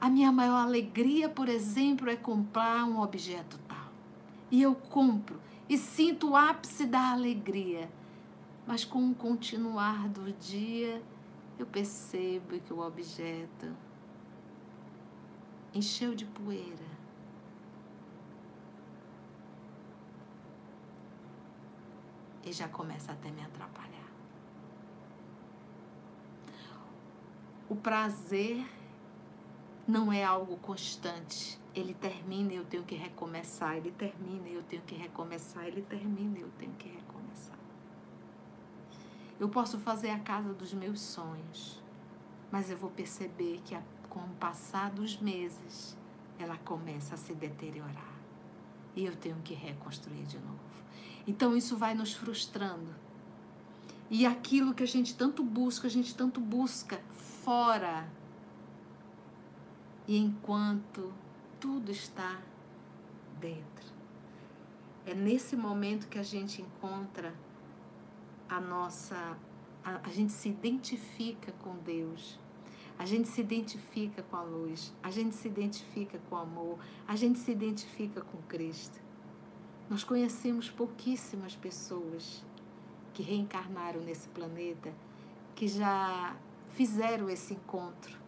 a 0.00 0.10
minha 0.10 0.30
maior 0.30 0.62
alegria, 0.62 1.28
por 1.28 1.48
exemplo, 1.48 2.10
é 2.10 2.16
comprar 2.16 2.84
um 2.84 3.00
objeto 3.00 3.58
tal. 3.66 3.90
E 4.50 4.60
eu 4.60 4.74
compro 4.74 5.40
e 5.68 5.78
sinto 5.78 6.30
o 6.30 6.36
ápice 6.36 6.84
da 6.84 7.12
alegria. 7.12 7.90
Mas 8.66 8.84
com 8.84 9.10
o 9.10 9.14
continuar 9.14 10.08
do 10.08 10.32
dia, 10.34 11.02
eu 11.58 11.66
percebo 11.66 12.60
que 12.60 12.72
o 12.72 12.80
objeto 12.80 13.74
encheu 15.74 16.14
de 16.14 16.24
poeira 16.26 16.91
e 22.44 22.52
já 22.52 22.68
começa 22.68 23.12
até 23.12 23.30
me 23.30 23.42
atrapalhar. 23.42 23.92
O 27.68 27.76
prazer 27.76 28.66
não 29.86 30.12
é 30.12 30.24
algo 30.24 30.56
constante. 30.58 31.58
Ele 31.74 31.94
termina 31.94 32.52
e 32.52 32.56
eu 32.56 32.64
tenho 32.64 32.82
que 32.82 32.94
recomeçar. 32.94 33.76
Ele 33.76 33.90
termina 33.92 34.48
e 34.48 34.54
eu 34.54 34.62
tenho 34.62 34.82
que 34.82 34.94
recomeçar. 34.94 35.64
Ele 35.66 35.82
termina 35.82 36.38
e 36.38 36.42
eu 36.42 36.50
tenho 36.58 36.72
que 36.72 36.88
recomeçar. 36.88 37.58
Eu 39.40 39.48
posso 39.48 39.78
fazer 39.78 40.10
a 40.10 40.18
casa 40.18 40.52
dos 40.52 40.72
meus 40.72 41.00
sonhos, 41.00 41.82
mas 42.50 42.70
eu 42.70 42.76
vou 42.76 42.90
perceber 42.90 43.60
que 43.64 43.76
com 44.08 44.20
o 44.20 44.28
passar 44.38 44.90
dos 44.90 45.16
meses 45.16 45.96
ela 46.38 46.56
começa 46.58 47.14
a 47.14 47.18
se 47.18 47.34
deteriorar 47.34 48.12
e 48.94 49.04
eu 49.04 49.16
tenho 49.16 49.36
que 49.42 49.54
reconstruir 49.54 50.24
de 50.24 50.38
novo. 50.38 50.71
Então 51.26 51.56
isso 51.56 51.76
vai 51.76 51.94
nos 51.94 52.14
frustrando. 52.14 52.94
E 54.10 54.26
aquilo 54.26 54.74
que 54.74 54.82
a 54.82 54.86
gente 54.86 55.14
tanto 55.14 55.42
busca, 55.42 55.86
a 55.86 55.90
gente 55.90 56.14
tanto 56.14 56.40
busca 56.40 57.00
fora. 57.42 58.08
E 60.06 60.18
enquanto 60.18 61.12
tudo 61.58 61.90
está 61.90 62.40
dentro. 63.40 63.92
É 65.06 65.14
nesse 65.14 65.56
momento 65.56 66.08
que 66.08 66.18
a 66.18 66.22
gente 66.22 66.60
encontra 66.60 67.34
a 68.48 68.60
nossa. 68.60 69.36
A, 69.84 70.00
a 70.04 70.10
gente 70.10 70.32
se 70.32 70.48
identifica 70.48 71.52
com 71.62 71.76
Deus. 71.78 72.38
A 72.98 73.06
gente 73.06 73.28
se 73.28 73.40
identifica 73.40 74.22
com 74.22 74.36
a 74.36 74.42
luz, 74.42 74.92
a 75.02 75.10
gente 75.10 75.34
se 75.34 75.48
identifica 75.48 76.20
com 76.28 76.36
o 76.36 76.38
amor, 76.38 76.78
a 77.08 77.16
gente 77.16 77.38
se 77.38 77.50
identifica 77.50 78.20
com 78.20 78.38
Cristo. 78.42 79.01
Nós 79.90 80.04
conhecemos 80.04 80.70
pouquíssimas 80.70 81.54
pessoas 81.54 82.44
que 83.12 83.22
reencarnaram 83.22 84.00
nesse 84.00 84.28
planeta, 84.28 84.92
que 85.54 85.68
já 85.68 86.34
fizeram 86.70 87.28
esse 87.28 87.54
encontro, 87.54 88.18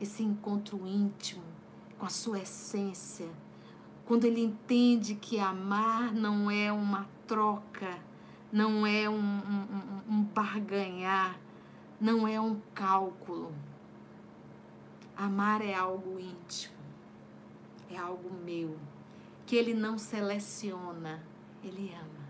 esse 0.00 0.22
encontro 0.22 0.86
íntimo 0.86 1.42
com 1.98 2.06
a 2.06 2.08
sua 2.08 2.40
essência, 2.40 3.28
quando 4.04 4.24
ele 4.24 4.42
entende 4.42 5.14
que 5.14 5.38
amar 5.38 6.12
não 6.12 6.50
é 6.50 6.72
uma 6.72 7.08
troca, 7.26 7.98
não 8.52 8.86
é 8.86 9.08
um, 9.08 9.14
um, 9.14 10.02
um, 10.08 10.22
barganhar, 10.24 11.38
não 12.00 12.26
é 12.26 12.40
um 12.40 12.60
cálculo. 12.74 13.52
Amar 15.16 15.62
é 15.62 15.74
algo 15.74 16.18
íntimo, 16.18 16.74
é 17.90 17.96
algo 17.96 18.28
meu, 18.44 18.76
que 19.52 19.56
ele 19.56 19.74
não 19.74 19.98
seleciona, 19.98 21.22
ele 21.62 21.92
ama. 21.94 22.26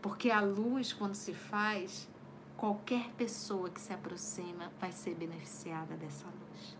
Porque 0.00 0.30
a 0.30 0.40
luz, 0.40 0.90
quando 0.90 1.14
se 1.14 1.34
faz, 1.34 2.08
qualquer 2.56 3.10
pessoa 3.10 3.68
que 3.68 3.78
se 3.78 3.92
aproxima 3.92 4.72
vai 4.80 4.90
ser 4.90 5.14
beneficiada 5.14 5.94
dessa 5.94 6.24
luz. 6.24 6.78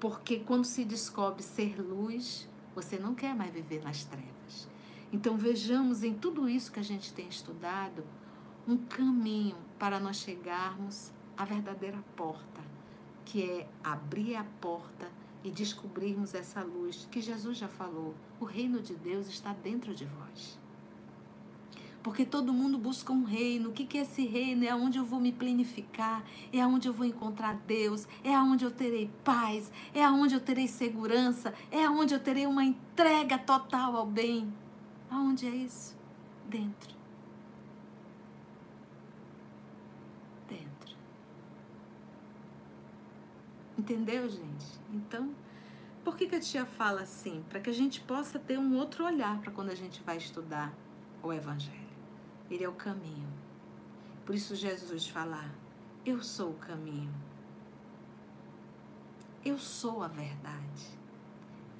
Porque 0.00 0.38
quando 0.38 0.64
se 0.64 0.82
descobre 0.82 1.42
ser 1.42 1.78
luz, 1.78 2.48
você 2.74 2.98
não 2.98 3.14
quer 3.14 3.34
mais 3.34 3.52
viver 3.52 3.84
nas 3.84 4.02
trevas. 4.02 4.66
Então 5.12 5.36
vejamos 5.36 6.02
em 6.02 6.14
tudo 6.14 6.48
isso 6.48 6.72
que 6.72 6.80
a 6.80 6.82
gente 6.82 7.12
tem 7.12 7.28
estudado 7.28 8.02
um 8.66 8.78
caminho 8.78 9.58
para 9.78 10.00
nós 10.00 10.16
chegarmos 10.16 11.12
à 11.36 11.44
verdadeira 11.44 12.02
porta, 12.16 12.62
que 13.26 13.42
é 13.42 13.68
abrir 13.84 14.36
a 14.36 14.44
porta 14.58 15.10
e 15.44 15.50
descobrirmos 15.50 16.34
essa 16.34 16.62
luz 16.62 17.08
que 17.10 17.20
Jesus 17.20 17.58
já 17.58 17.68
falou. 17.68 18.14
O 18.40 18.44
reino 18.44 18.80
de 18.80 18.94
Deus 18.94 19.26
está 19.28 19.52
dentro 19.52 19.94
de 19.94 20.04
vós. 20.04 20.58
Porque 22.02 22.24
todo 22.24 22.52
mundo 22.52 22.76
busca 22.78 23.12
um 23.12 23.22
reino. 23.22 23.70
O 23.70 23.72
que 23.72 23.96
é 23.96 24.02
esse 24.02 24.26
reino? 24.26 24.64
É 24.64 24.70
aonde 24.70 24.98
eu 24.98 25.04
vou 25.04 25.20
me 25.20 25.30
planificar, 25.30 26.24
é 26.52 26.60
aonde 26.60 26.88
eu 26.88 26.92
vou 26.92 27.06
encontrar 27.06 27.54
Deus, 27.66 28.08
é 28.24 28.34
aonde 28.34 28.64
eu 28.64 28.70
terei 28.70 29.08
paz, 29.22 29.70
é 29.94 30.02
aonde 30.02 30.34
eu 30.34 30.40
terei 30.40 30.66
segurança, 30.66 31.54
é 31.70 31.84
aonde 31.84 32.14
eu 32.14 32.20
terei 32.20 32.46
uma 32.46 32.64
entrega 32.64 33.38
total 33.38 33.96
ao 33.96 34.06
bem. 34.06 34.52
Aonde 35.08 35.46
é 35.46 35.50
isso? 35.50 35.96
Dentro. 36.48 37.01
Entendeu, 43.82 44.28
gente? 44.28 44.64
Então, 44.94 45.34
por 46.04 46.16
que, 46.16 46.28
que 46.28 46.36
a 46.36 46.40
tia 46.40 46.64
fala 46.64 47.02
assim? 47.02 47.44
Para 47.50 47.58
que 47.58 47.68
a 47.68 47.72
gente 47.72 48.00
possa 48.00 48.38
ter 48.38 48.56
um 48.56 48.76
outro 48.76 49.04
olhar 49.04 49.40
para 49.40 49.50
quando 49.50 49.70
a 49.70 49.74
gente 49.74 50.00
vai 50.04 50.18
estudar 50.18 50.72
o 51.20 51.32
Evangelho. 51.32 51.90
Ele 52.48 52.62
é 52.62 52.68
o 52.68 52.74
caminho. 52.74 53.28
Por 54.24 54.36
isso 54.36 54.54
Jesus 54.54 55.08
fala: 55.08 55.52
Eu 56.06 56.22
sou 56.22 56.50
o 56.50 56.58
caminho. 56.58 57.12
Eu 59.44 59.58
sou 59.58 60.04
a 60.04 60.06
verdade. 60.06 60.86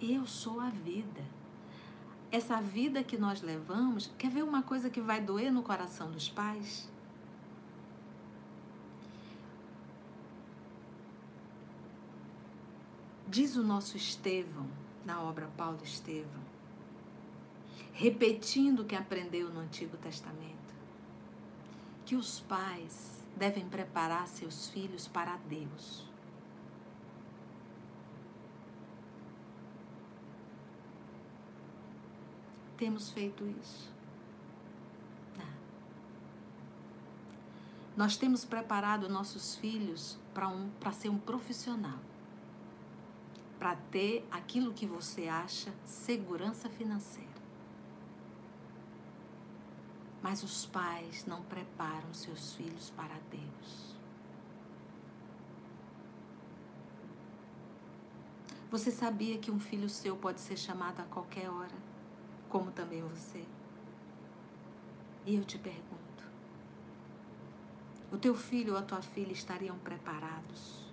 Eu 0.00 0.26
sou 0.26 0.59
a 0.59 0.70
vida. 0.70 1.24
Essa 2.32 2.61
vida 2.61 3.05
que 3.05 3.16
nós 3.16 3.42
levamos, 3.42 4.12
quer 4.18 4.28
ver 4.28 4.42
uma 4.42 4.64
coisa 4.64 4.90
que 4.90 5.00
vai 5.00 5.20
doer 5.20 5.53
no 5.53 5.62
coração 5.62 6.11
dos 6.11 6.28
pais? 6.28 6.91
Diz 13.33 13.57
o 13.57 13.62
nosso 13.62 13.97
Estevão, 13.97 14.68
na 15.07 15.22
obra 15.22 15.49
Paulo 15.57 15.80
Estevão, 15.83 16.43
repetindo 17.95 18.80
o 18.80 18.85
que 18.85 18.95
aprendeu 18.95 19.49
no 19.49 19.61
Antigo 19.61 19.97
Testamento 19.97 20.74
que 22.05 22.14
os 22.14 22.41
pais 22.41 23.24
devem 23.35 23.66
preparar 23.66 24.28
seus 24.28 24.68
filhos 24.68 25.09
para 25.09 25.39
Deus. 25.49 26.05
Temos 32.76 33.09
feito 33.12 33.47
isso? 33.62 33.91
Não. 35.39 35.55
Nós 37.97 38.18
temos 38.18 38.45
preparado 38.45 39.09
nossos 39.09 39.57
filhos 39.57 40.18
para 40.35 40.49
um, 40.49 40.70
ser 40.93 41.09
um 41.09 41.16
profissional, 41.16 42.11
para 43.62 43.76
ter 43.76 44.26
aquilo 44.28 44.72
que 44.72 44.84
você 44.84 45.28
acha 45.28 45.72
segurança 45.84 46.68
financeira. 46.68 47.30
Mas 50.20 50.42
os 50.42 50.66
pais 50.66 51.24
não 51.26 51.44
preparam 51.44 52.12
seus 52.12 52.54
filhos 52.54 52.90
para 52.90 53.14
Deus. 53.30 53.94
Você 58.68 58.90
sabia 58.90 59.38
que 59.38 59.52
um 59.52 59.60
filho 59.60 59.88
seu 59.88 60.16
pode 60.16 60.40
ser 60.40 60.56
chamado 60.56 60.98
a 60.98 61.04
qualquer 61.04 61.48
hora, 61.48 61.76
como 62.48 62.72
também 62.72 63.00
você? 63.00 63.44
E 65.24 65.36
eu 65.36 65.44
te 65.44 65.56
pergunto: 65.56 66.24
o 68.10 68.18
teu 68.18 68.34
filho 68.34 68.72
ou 68.72 68.78
a 68.80 68.82
tua 68.82 69.02
filha 69.02 69.32
estariam 69.32 69.78
preparados? 69.78 70.91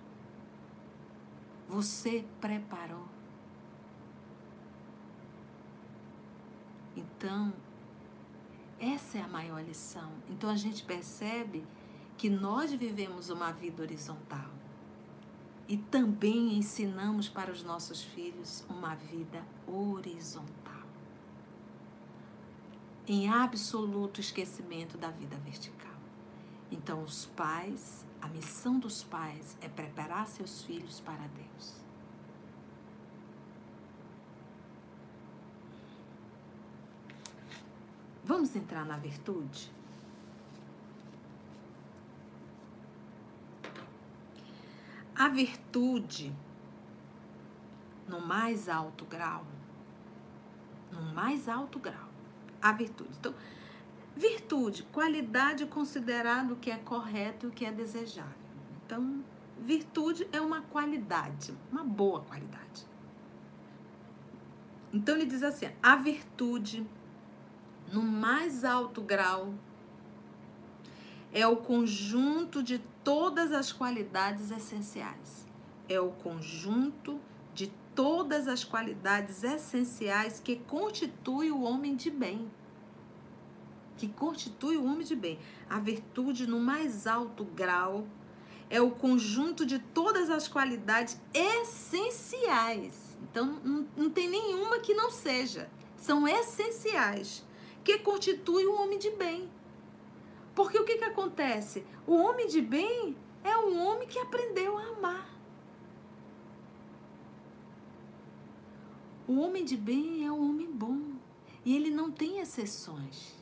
Você 1.69 2.25
preparou? 2.41 3.05
Então, 6.97 7.53
essa 8.79 9.19
é 9.19 9.21
a 9.21 9.27
maior 9.27 9.63
lição. 9.63 10.11
Então 10.29 10.49
a 10.49 10.55
gente 10.55 10.83
percebe 10.83 11.63
que 12.17 12.29
nós 12.29 12.73
vivemos 12.73 13.29
uma 13.29 13.51
vida 13.51 13.83
horizontal 13.83 14.49
e 15.67 15.77
também 15.77 16.57
ensinamos 16.57 17.29
para 17.29 17.51
os 17.51 17.63
nossos 17.63 18.03
filhos 18.03 18.65
uma 18.67 18.95
vida 18.95 19.45
horizontal. 19.67 20.49
Em 23.07 23.29
absoluto 23.29 24.19
esquecimento 24.19 24.97
da 24.97 25.11
vida 25.11 25.37
vertical. 25.37 25.88
Então, 26.71 27.03
os 27.03 27.25
pais, 27.25 28.05
a 28.21 28.27
missão 28.27 28.79
dos 28.79 29.03
pais 29.03 29.57
é 29.61 29.67
preparar 29.67 30.27
seus 30.27 30.63
filhos 30.63 30.99
para 30.99 31.27
Deus. 31.27 31.79
Vamos 38.23 38.55
entrar 38.55 38.85
na 38.85 38.95
virtude? 38.95 39.71
A 45.15 45.27
virtude, 45.27 46.33
no 48.07 48.21
mais 48.21 48.69
alto 48.69 49.03
grau, 49.05 49.43
no 50.91 51.01
mais 51.13 51.49
alto 51.49 51.79
grau, 51.79 52.07
a 52.61 52.71
virtude. 52.71 53.09
Então, 53.19 53.33
virtude, 54.19 54.83
qualidade 54.91 55.65
considerado 55.65 56.51
o 56.51 56.55
que 56.57 56.69
é 56.69 56.77
correto 56.77 57.45
e 57.45 57.49
o 57.49 57.51
que 57.51 57.65
é 57.65 57.71
desejável. 57.71 58.33
Então, 58.85 59.23
virtude 59.57 60.27
é 60.31 60.39
uma 60.39 60.61
qualidade, 60.61 61.57
uma 61.71 61.83
boa 61.83 62.19
qualidade. 62.21 62.87
Então 64.93 65.15
ele 65.15 65.25
diz 65.25 65.41
assim: 65.41 65.69
a 65.81 65.95
virtude 65.95 66.85
no 67.91 68.01
mais 68.01 68.63
alto 68.63 69.01
grau, 69.01 69.53
é 71.31 71.45
o 71.47 71.57
conjunto 71.57 72.61
de 72.63 72.79
todas 73.03 73.51
as 73.51 73.71
qualidades 73.71 74.51
essenciais. 74.51 75.45
É 75.87 75.99
o 75.99 76.11
conjunto 76.11 77.19
de 77.53 77.67
todas 77.95 78.47
as 78.47 78.63
qualidades 78.63 79.43
essenciais 79.43 80.39
que 80.39 80.55
constitui 80.55 81.51
o 81.51 81.61
homem 81.61 81.95
de 81.95 82.09
bem. 82.09 82.49
Que 83.99 84.07
constitui 84.07 84.77
o 84.77 84.85
homem 84.85 85.05
de 85.05 85.13
bem. 85.13 85.37
A 85.69 85.77
virtude, 85.77 86.47
no 86.47 86.57
mais 86.57 87.05
alto 87.05 87.43
grau, 87.43 88.07
é 88.69 88.79
o 88.79 88.91
conjunto 88.91 89.65
de 89.65 89.77
todas 89.77 90.29
as 90.29 90.47
qualidades 90.47 91.19
essenciais. 91.33 93.17
Então, 93.21 93.59
não, 93.61 93.85
não 93.97 94.09
tem 94.09 94.29
nenhuma 94.29 94.79
que 94.79 94.93
não 94.93 95.11
seja. 95.11 95.69
São 95.97 96.25
essenciais 96.25 97.45
que 97.83 97.97
constitui 97.97 98.65
o 98.65 98.81
homem 98.81 98.97
de 98.97 99.09
bem. 99.09 99.51
Porque 100.55 100.79
o 100.79 100.85
que, 100.85 100.97
que 100.97 101.03
acontece? 101.03 101.85
O 102.07 102.15
homem 102.15 102.47
de 102.47 102.61
bem 102.61 103.17
é 103.43 103.57
um 103.57 103.85
homem 103.85 104.07
que 104.07 104.17
aprendeu 104.17 104.77
a 104.77 104.83
amar. 104.87 105.29
O 109.27 109.41
homem 109.41 109.65
de 109.65 109.75
bem 109.75 110.25
é 110.25 110.31
um 110.31 110.49
homem 110.49 110.71
bom 110.71 111.01
e 111.65 111.75
ele 111.75 111.89
não 111.89 112.09
tem 112.09 112.39
exceções. 112.39 113.38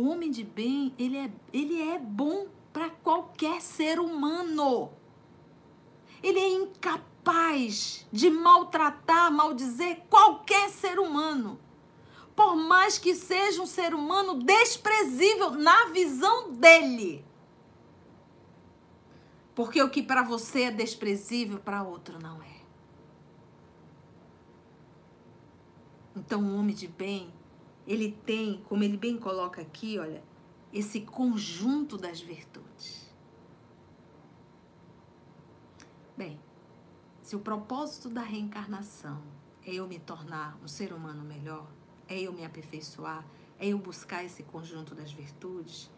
O 0.00 0.08
homem 0.08 0.30
de 0.30 0.42
bem, 0.42 0.94
ele 0.98 1.18
é, 1.18 1.30
ele 1.52 1.82
é 1.82 1.98
bom 1.98 2.46
para 2.72 2.88
qualquer 2.88 3.60
ser 3.60 4.00
humano. 4.00 4.90
Ele 6.22 6.38
é 6.38 6.48
incapaz 6.48 8.06
de 8.10 8.30
maltratar, 8.30 9.30
maldizer 9.30 10.00
qualquer 10.08 10.70
ser 10.70 10.98
humano 10.98 11.60
por 12.40 12.56
mais 12.56 12.96
que 12.96 13.14
seja 13.14 13.60
um 13.60 13.66
ser 13.66 13.92
humano 13.92 14.42
desprezível 14.42 15.50
na 15.50 15.90
visão 15.90 16.50
dele. 16.52 17.22
Porque 19.54 19.82
o 19.82 19.90
que 19.90 20.02
para 20.02 20.22
você 20.22 20.62
é 20.62 20.70
desprezível, 20.70 21.58
para 21.58 21.82
outro 21.82 22.18
não 22.18 22.42
é. 22.42 22.62
Então, 26.16 26.42
o 26.42 26.58
homem 26.58 26.74
de 26.74 26.88
bem, 26.88 27.30
ele 27.90 28.12
tem, 28.24 28.62
como 28.68 28.84
ele 28.84 28.96
bem 28.96 29.18
coloca 29.18 29.60
aqui, 29.60 29.98
olha, 29.98 30.22
esse 30.72 31.00
conjunto 31.00 31.98
das 31.98 32.20
virtudes. 32.20 33.12
Bem, 36.16 36.38
se 37.20 37.34
o 37.34 37.40
propósito 37.40 38.08
da 38.08 38.22
reencarnação 38.22 39.20
é 39.66 39.74
eu 39.74 39.88
me 39.88 39.98
tornar 39.98 40.56
um 40.62 40.68
ser 40.68 40.92
humano 40.92 41.24
melhor, 41.24 41.66
é 42.06 42.20
eu 42.20 42.32
me 42.32 42.44
aperfeiçoar, 42.44 43.26
é 43.58 43.66
eu 43.66 43.78
buscar 43.78 44.24
esse 44.24 44.44
conjunto 44.44 44.94
das 44.94 45.10
virtudes, 45.10 45.90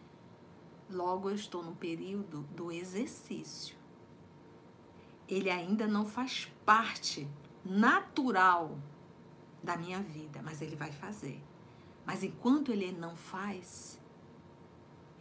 logo 0.89 1.29
eu 1.29 1.35
estou 1.35 1.61
no 1.61 1.75
período 1.75 2.41
do 2.55 2.71
exercício. 2.71 3.77
Ele 5.27 5.51
ainda 5.51 5.85
não 5.85 6.07
faz 6.07 6.51
parte 6.65 7.29
natural 7.63 8.79
da 9.61 9.77
minha 9.77 10.01
vida, 10.01 10.41
mas 10.41 10.59
ele 10.59 10.75
vai 10.75 10.91
fazer. 10.91 11.39
Mas 12.05 12.23
enquanto 12.23 12.71
ele 12.71 12.91
não 12.91 13.15
faz, 13.15 13.99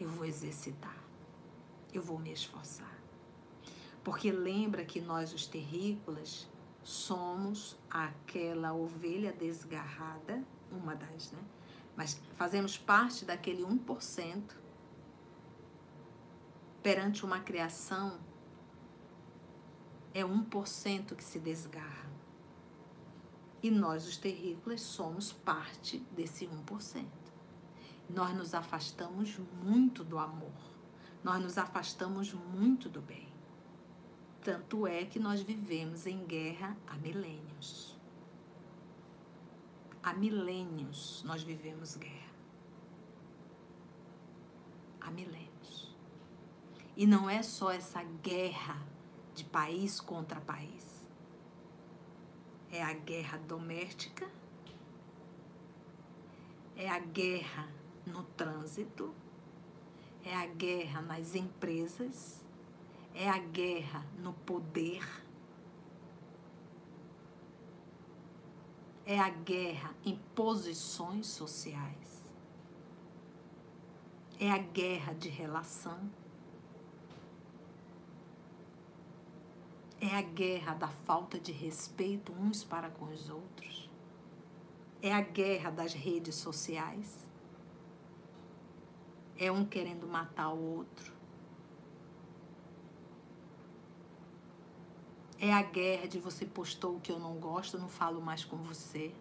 eu 0.00 0.08
vou 0.08 0.24
exercitar, 0.24 0.96
eu 1.92 2.02
vou 2.02 2.18
me 2.18 2.32
esforçar. 2.32 2.98
Porque 4.02 4.32
lembra 4.32 4.84
que 4.84 5.00
nós, 5.00 5.32
os 5.32 5.46
terrícolas, 5.46 6.48
somos 6.82 7.78
aquela 7.88 8.72
ovelha 8.72 9.32
desgarrada, 9.32 10.42
uma 10.70 10.96
das, 10.96 11.30
né? 11.30 11.38
Mas 11.96 12.20
fazemos 12.34 12.76
parte 12.76 13.24
daquele 13.24 13.62
1% 13.62 14.42
perante 16.82 17.24
uma 17.24 17.38
criação, 17.38 18.18
é 20.12 20.22
1% 20.22 21.14
que 21.14 21.22
se 21.22 21.38
desgarra. 21.38 22.11
E 23.62 23.70
nós, 23.70 24.08
os 24.08 24.16
terrícolas, 24.16 24.80
somos 24.80 25.32
parte 25.32 26.00
desse 26.10 26.46
1%. 26.46 27.06
Nós 28.10 28.36
nos 28.36 28.54
afastamos 28.54 29.38
muito 29.62 30.02
do 30.02 30.18
amor. 30.18 30.50
Nós 31.22 31.40
nos 31.40 31.56
afastamos 31.56 32.34
muito 32.34 32.88
do 32.88 33.00
bem. 33.00 33.28
Tanto 34.42 34.84
é 34.88 35.04
que 35.04 35.20
nós 35.20 35.40
vivemos 35.40 36.06
em 36.08 36.24
guerra 36.24 36.76
há 36.88 36.96
milênios. 36.96 37.96
Há 40.02 40.12
milênios 40.12 41.22
nós 41.24 41.44
vivemos 41.44 41.94
guerra. 41.94 42.32
Há 45.00 45.12
milênios. 45.12 45.96
E 46.96 47.06
não 47.06 47.30
é 47.30 47.40
só 47.42 47.70
essa 47.70 48.02
guerra 48.02 48.84
de 49.32 49.44
país 49.44 50.00
contra 50.00 50.40
país 50.40 50.91
é 52.72 52.82
a 52.82 52.94
guerra 52.94 53.36
doméstica, 53.36 54.26
é 56.74 56.88
a 56.88 56.98
guerra 56.98 57.68
no 58.06 58.22
trânsito, 58.22 59.14
é 60.24 60.34
a 60.34 60.46
guerra 60.46 61.02
nas 61.02 61.34
empresas, 61.34 62.42
é 63.14 63.28
a 63.28 63.38
guerra 63.38 64.06
no 64.18 64.32
poder, 64.32 65.06
é 69.04 69.18
a 69.18 69.28
guerra 69.28 69.94
em 70.02 70.16
posições 70.34 71.26
sociais, 71.26 72.22
é 74.40 74.50
a 74.50 74.58
guerra 74.58 75.12
de 75.12 75.28
relação. 75.28 76.21
É 80.05 80.16
a 80.16 80.20
guerra 80.20 80.74
da 80.74 80.88
falta 80.88 81.38
de 81.38 81.53
respeito 81.53 82.32
uns 82.32 82.64
para 82.64 82.90
com 82.90 83.05
os 83.05 83.30
outros. 83.30 83.88
É 85.00 85.12
a 85.12 85.20
guerra 85.20 85.70
das 85.70 85.94
redes 85.94 86.34
sociais. 86.34 87.30
É 89.38 89.53
um 89.53 89.64
querendo 89.64 90.09
matar 90.09 90.53
o 90.53 90.61
outro. 90.61 91.14
É 95.38 95.53
a 95.53 95.62
guerra 95.62 96.09
de 96.09 96.18
você 96.18 96.46
postou 96.46 96.96
o 96.96 97.00
que 97.00 97.12
eu 97.12 97.20
não 97.20 97.38
gosto, 97.38 97.78
não 97.78 97.88
falo 97.88 98.20
mais 98.20 98.44
com 98.44 98.57
você. 98.57 99.14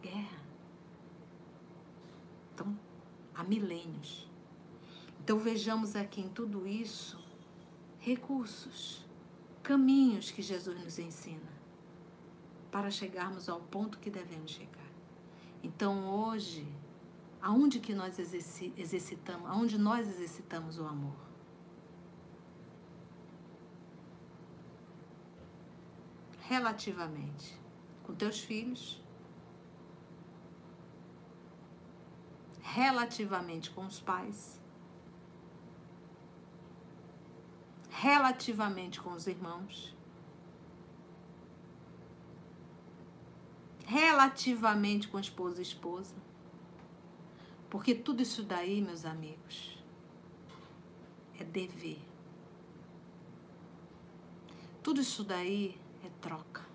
Guerra. 0.00 0.40
Então, 2.54 2.78
há 3.34 3.44
milênios. 3.44 4.26
Então 5.20 5.38
vejamos 5.38 5.94
aqui 5.94 6.22
em 6.22 6.30
tudo 6.30 6.66
isso 6.66 7.21
recursos, 8.02 9.06
caminhos 9.62 10.30
que 10.32 10.42
Jesus 10.42 10.78
nos 10.82 10.98
ensina 10.98 11.52
para 12.70 12.90
chegarmos 12.90 13.48
ao 13.48 13.60
ponto 13.60 13.98
que 13.98 14.10
devemos 14.10 14.50
chegar. 14.50 14.90
Então 15.62 16.08
hoje, 16.08 16.66
aonde 17.40 17.78
que 17.78 17.94
nós 17.94 18.18
exercitamos, 18.18 19.48
aonde 19.48 19.78
nós 19.78 20.08
exercitamos 20.08 20.78
o 20.78 20.84
amor? 20.84 21.14
Relativamente 26.40 27.56
com 28.02 28.14
teus 28.14 28.40
filhos, 28.40 29.00
relativamente 32.62 33.70
com 33.70 33.86
os 33.86 34.00
pais, 34.00 34.60
relativamente 38.02 39.00
com 39.00 39.12
os 39.12 39.28
irmãos, 39.28 39.94
relativamente 43.86 45.06
com 45.06 45.20
esposa 45.20 45.60
e 45.60 45.62
esposa. 45.62 46.16
Porque 47.70 47.94
tudo 47.94 48.20
isso 48.20 48.42
daí, 48.42 48.82
meus 48.82 49.04
amigos, 49.04 49.78
é 51.38 51.44
dever. 51.44 52.02
Tudo 54.82 55.00
isso 55.00 55.22
daí 55.22 55.80
é 56.04 56.10
troca. 56.20 56.66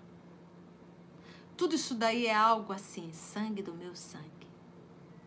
Tudo 1.58 1.74
isso 1.74 1.94
daí 1.94 2.24
é 2.24 2.34
algo 2.34 2.72
assim, 2.72 3.12
sangue 3.12 3.62
do 3.62 3.74
meu 3.74 3.94
sangue. 3.94 4.48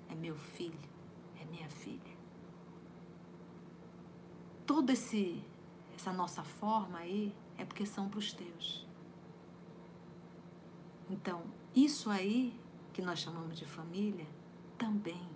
É 0.10 0.16
meu 0.16 0.36
filho, 0.36 0.90
é 1.40 1.46
minha 1.46 1.70
filha. 1.70 2.18
Todo 4.66 4.90
esse 4.90 5.44
essa 6.02 6.12
nossa 6.12 6.44
forma 6.44 6.98
aí 6.98 7.32
é 7.60 7.64
porque 7.64 7.86
são 7.86 8.10
para 8.10 8.18
os 8.18 8.34
teus. 8.34 8.88
Então, 11.08 11.44
isso 11.76 12.10
aí 12.10 12.60
que 12.92 13.04
nós 13.04 13.20
chamamos 13.20 13.56
de 13.56 13.66
família 13.66 14.26
também 14.80 15.30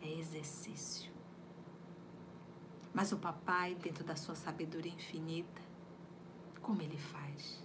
é 0.00 0.10
exercício. 0.10 1.12
Mas 2.94 3.12
o 3.12 3.18
papai, 3.18 3.74
dentro 3.74 4.02
da 4.04 4.16
sua 4.16 4.34
sabedoria 4.34 4.90
infinita, 4.90 5.60
como 6.62 6.80
ele 6.80 6.96
faz? 6.96 7.62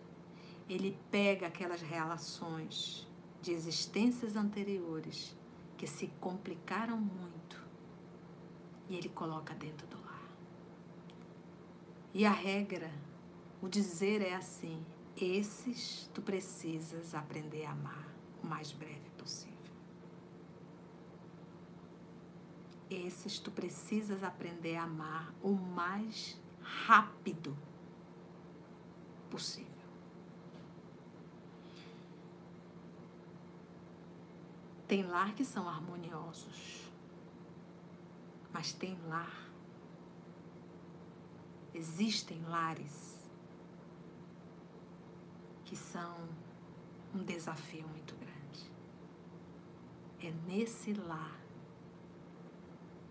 Ele 0.67 0.99
pega 1.09 1.47
aquelas 1.47 1.81
relações 1.81 3.07
de 3.41 3.53
existências 3.53 4.35
anteriores 4.35 5.37
que 5.77 5.87
se 5.87 6.07
complicaram 6.19 6.97
muito 6.97 7.63
e 8.89 8.97
ele 8.97 9.07
coloca 9.07 9.53
dentro 9.53 9.87
do 9.87 10.00
e 12.13 12.25
a 12.25 12.31
regra, 12.31 12.91
o 13.61 13.69
dizer 13.69 14.21
é 14.21 14.35
assim: 14.35 14.85
esses 15.15 16.09
tu 16.13 16.21
precisas 16.21 17.13
aprender 17.15 17.65
a 17.65 17.71
amar 17.71 18.07
o 18.43 18.47
mais 18.47 18.71
breve 18.71 19.09
possível. 19.17 19.51
Esses 22.89 23.39
tu 23.39 23.51
precisas 23.51 24.23
aprender 24.23 24.75
a 24.75 24.83
amar 24.83 25.33
o 25.41 25.53
mais 25.53 26.37
rápido 26.61 27.57
possível. 29.29 29.71
Tem 34.87 35.03
lar 35.03 35.33
que 35.33 35.45
são 35.45 35.69
harmoniosos, 35.69 36.91
mas 38.51 38.73
tem 38.73 38.97
lar 39.07 39.40
Existem 41.73 42.41
lares 42.43 43.19
que 45.63 45.75
são 45.75 46.27
um 47.15 47.23
desafio 47.23 47.87
muito 47.87 48.15
grande. 48.15 48.71
É 50.19 50.31
nesse 50.47 50.93
lar 50.93 51.39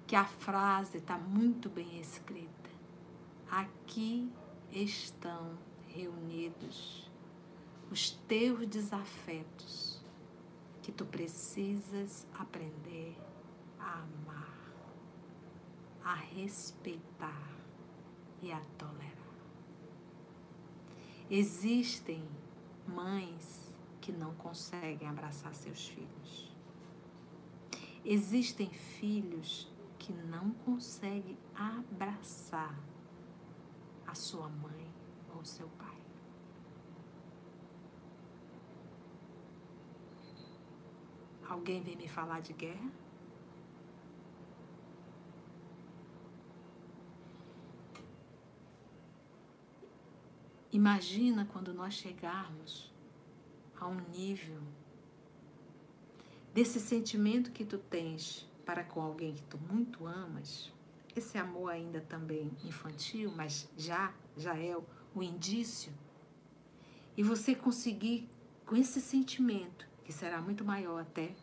que 0.06 0.14
a 0.14 0.24
frase 0.24 0.98
está 0.98 1.16
muito 1.16 1.70
bem 1.70 2.00
escrita. 2.00 2.70
Aqui 3.50 4.30
estão 4.70 5.58
reunidos 5.88 7.10
os 7.90 8.10
teus 8.28 8.66
desafetos 8.66 10.00
que 10.82 10.92
tu 10.92 11.04
precisas 11.04 12.26
aprender 12.38 13.16
a 13.78 14.02
amar, 14.02 14.72
a 16.04 16.14
respeitar 16.14 17.59
e 18.42 18.52
a 18.52 18.60
tolerar. 18.78 19.10
Existem 21.30 22.28
mães 22.86 23.74
que 24.00 24.10
não 24.10 24.34
conseguem 24.34 25.08
abraçar 25.08 25.54
seus 25.54 25.86
filhos. 25.86 26.50
Existem 28.04 28.70
filhos 28.70 29.70
que 29.98 30.12
não 30.12 30.50
conseguem 30.64 31.38
abraçar 31.54 32.74
a 34.06 34.14
sua 34.14 34.48
mãe 34.48 34.90
ou 35.36 35.44
seu 35.44 35.68
pai. 35.68 36.00
Alguém 41.48 41.82
vem 41.82 41.96
me 41.96 42.08
falar 42.08 42.40
de 42.40 42.52
guerra? 42.52 42.90
Imagina 50.72 51.46
quando 51.52 51.74
nós 51.74 51.94
chegarmos 51.94 52.92
a 53.78 53.86
um 53.86 54.00
nível 54.08 54.60
desse 56.54 56.78
sentimento 56.78 57.50
que 57.50 57.64
tu 57.64 57.78
tens 57.78 58.48
para 58.64 58.84
com 58.84 59.00
alguém 59.00 59.34
que 59.34 59.42
tu 59.42 59.58
muito 59.58 60.06
amas, 60.06 60.72
esse 61.16 61.36
amor 61.36 61.70
ainda 61.70 62.00
também 62.00 62.50
infantil, 62.64 63.32
mas 63.34 63.68
já 63.76 64.12
já 64.36 64.56
é 64.56 64.76
o, 65.14 65.22
indício, 65.22 65.92
e 67.16 67.22
você 67.22 67.54
conseguir 67.54 68.28
com 68.64 68.76
esse 68.76 69.00
sentimento, 69.00 69.86
que 70.04 70.12
será 70.12 70.40
muito 70.40 70.64
maior 70.64 71.00
até, 71.00 71.34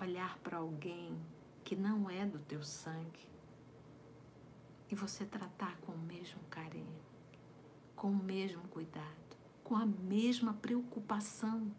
olhar 0.00 0.38
para 0.38 0.58
alguém 0.58 1.18
que 1.64 1.74
não 1.74 2.08
é 2.08 2.24
do 2.24 2.38
teu 2.38 2.62
sangue 2.62 3.26
e 4.90 4.94
você 4.94 5.24
tratar 5.24 5.76
com 5.78 5.92
o 5.92 5.98
mesmo 5.98 6.40
carinho, 6.48 7.05
com 7.96 8.08
o 8.08 8.16
mesmo 8.16 8.62
cuidado, 8.68 9.36
com 9.64 9.74
a 9.74 9.84
mesma 9.84 10.54
preocupação 10.54 11.74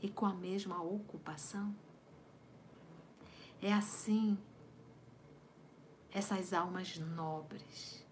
e 0.00 0.08
com 0.08 0.24
a 0.24 0.32
mesma 0.32 0.80
ocupação. 0.82 1.74
É 3.60 3.72
assim 3.72 4.38
essas 6.12 6.52
almas 6.52 6.96
nobres. 6.98 8.04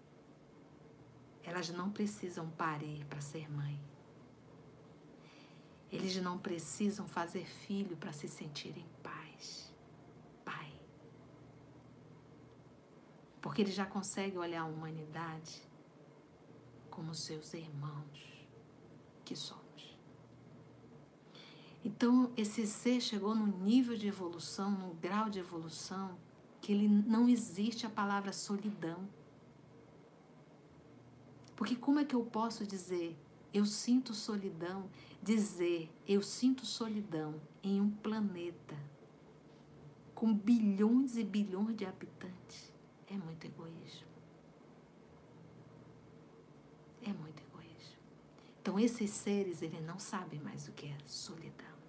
Elas 1.43 1.69
não 1.69 1.89
precisam 1.89 2.49
parir 2.51 3.05
para 3.05 3.21
ser 3.21 3.49
mãe. 3.49 3.79
Eles 5.91 6.15
não 6.17 6.37
precisam 6.37 7.07
fazer 7.07 7.45
filho 7.45 7.97
para 7.97 8.13
se 8.13 8.27
sentirem 8.27 8.85
paz. 9.01 9.73
Pai. 10.45 10.71
Porque 13.41 13.61
eles 13.61 13.73
já 13.73 13.85
conseguem 13.85 14.37
olhar 14.37 14.61
a 14.61 14.65
humanidade 14.65 15.61
como 16.89 17.13
seus 17.13 17.53
irmãos 17.53 18.45
que 19.23 19.35
somos. 19.35 19.97
Então, 21.83 22.31
esse 22.35 22.67
ser 22.67 22.99
chegou 22.99 23.33
num 23.33 23.47
nível 23.63 23.95
de 23.95 24.07
evolução, 24.07 24.71
num 24.71 24.93
grau 24.95 25.29
de 25.29 25.39
evolução, 25.39 26.17
que 26.59 26.73
ele 26.73 26.87
não 26.87 27.29
existe 27.29 27.85
a 27.85 27.89
palavra 27.89 28.33
solidão. 28.33 29.07
Porque 31.55 31.75
como 31.75 31.99
é 31.99 32.05
que 32.05 32.15
eu 32.15 32.23
posso 32.25 32.65
dizer 32.65 33.17
eu 33.53 33.65
sinto 33.65 34.13
solidão, 34.13 34.89
dizer 35.21 35.91
eu 36.07 36.21
sinto 36.21 36.65
solidão 36.65 37.41
em 37.63 37.81
um 37.81 37.89
planeta 37.89 38.77
com 40.13 40.33
bilhões 40.33 41.17
e 41.17 41.23
bilhões 41.23 41.75
de 41.75 41.85
habitantes 41.85 42.68
é 43.09 43.17
muito 43.17 43.45
egoísmo. 43.45 44.07
É 47.01 47.13
muito 47.13 47.41
egoísmo. 47.41 47.97
Então 48.61 48.79
esses 48.79 49.09
seres, 49.09 49.61
eles 49.61 49.81
não 49.85 49.97
sabem 49.99 50.39
mais 50.39 50.67
o 50.67 50.71
que 50.71 50.87
é 50.87 50.97
solidão. 51.05 51.79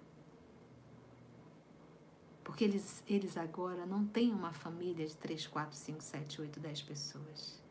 Porque 2.43 2.63
eles, 2.63 3.03
eles 3.07 3.37
agora 3.37 3.85
não 3.85 4.05
têm 4.05 4.31
uma 4.31 4.51
família 4.51 5.05
de 5.05 5.15
3, 5.15 5.47
4, 5.47 5.77
5, 5.77 6.01
7, 6.01 6.41
8, 6.41 6.59
10 6.59 6.81
pessoas. 6.81 7.61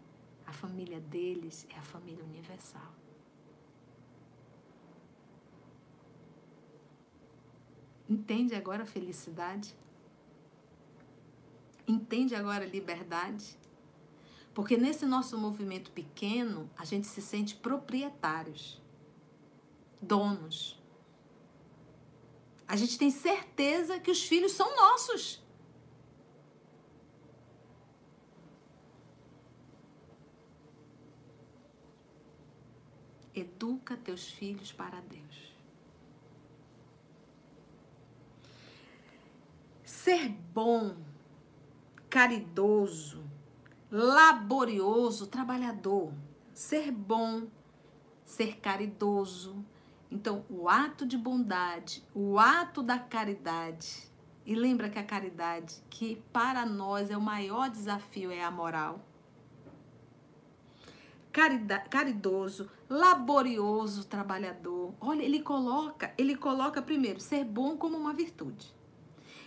A 0.47 0.53
família 0.53 1.01
deles 1.01 1.67
é 1.71 1.79
a 1.79 1.83
família 1.83 2.25
universal. 2.25 2.95
Entende 8.09 8.55
agora 8.55 8.83
a 8.83 8.87
felicidade? 8.87 9.77
Entende 11.91 12.37
agora 12.37 12.63
a 12.63 12.69
liberdade? 12.69 13.59
Porque 14.55 14.77
nesse 14.77 15.05
nosso 15.07 15.37
movimento 15.37 15.91
pequeno, 15.91 16.71
a 16.79 16.85
gente 16.85 17.09
se 17.09 17.21
sente 17.21 17.57
proprietários, 17.57 18.81
donos. 20.01 20.81
A 22.69 22.77
gente 22.77 22.97
tem 22.97 23.11
certeza 23.11 23.99
que 23.99 24.09
os 24.09 24.23
filhos 24.23 24.53
são 24.53 24.77
nossos. 24.77 25.43
Educa 33.35 33.97
teus 33.97 34.29
filhos 34.29 34.71
para 34.71 35.01
Deus. 35.01 35.55
Ser 39.83 40.29
bom, 40.29 41.10
caridoso, 42.11 43.23
laborioso, 43.89 45.29
trabalhador. 45.29 46.13
Ser 46.53 46.91
bom, 46.91 47.47
ser 48.25 48.59
caridoso. 48.59 49.65
Então, 50.11 50.45
o 50.51 50.69
ato 50.69 51.07
de 51.07 51.17
bondade, 51.17 52.03
o 52.13 52.37
ato 52.37 52.83
da 52.83 52.99
caridade. 52.99 54.11
E 54.45 54.57
lembra 54.57 54.91
que 54.91 54.99
a 54.99 55.05
caridade, 55.05 55.77
que 55.89 56.17
para 56.33 56.67
nós 56.67 57.11
é 57.11 57.17
o 57.17 57.21
maior 57.21 57.71
desafio, 57.71 58.33
é 58.33 58.43
a 58.43 58.51
moral. 58.51 59.07
Carida, 61.31 61.79
caridoso, 61.79 62.69
laborioso, 62.89 64.05
trabalhador. 64.05 64.93
Olha, 65.01 65.23
ele 65.23 65.41
coloca, 65.41 66.13
ele 66.19 66.35
coloca 66.35 66.83
primeiro 66.83 67.21
ser 67.21 67.45
bom 67.45 67.77
como 67.77 67.97
uma 67.97 68.13
virtude 68.13 68.80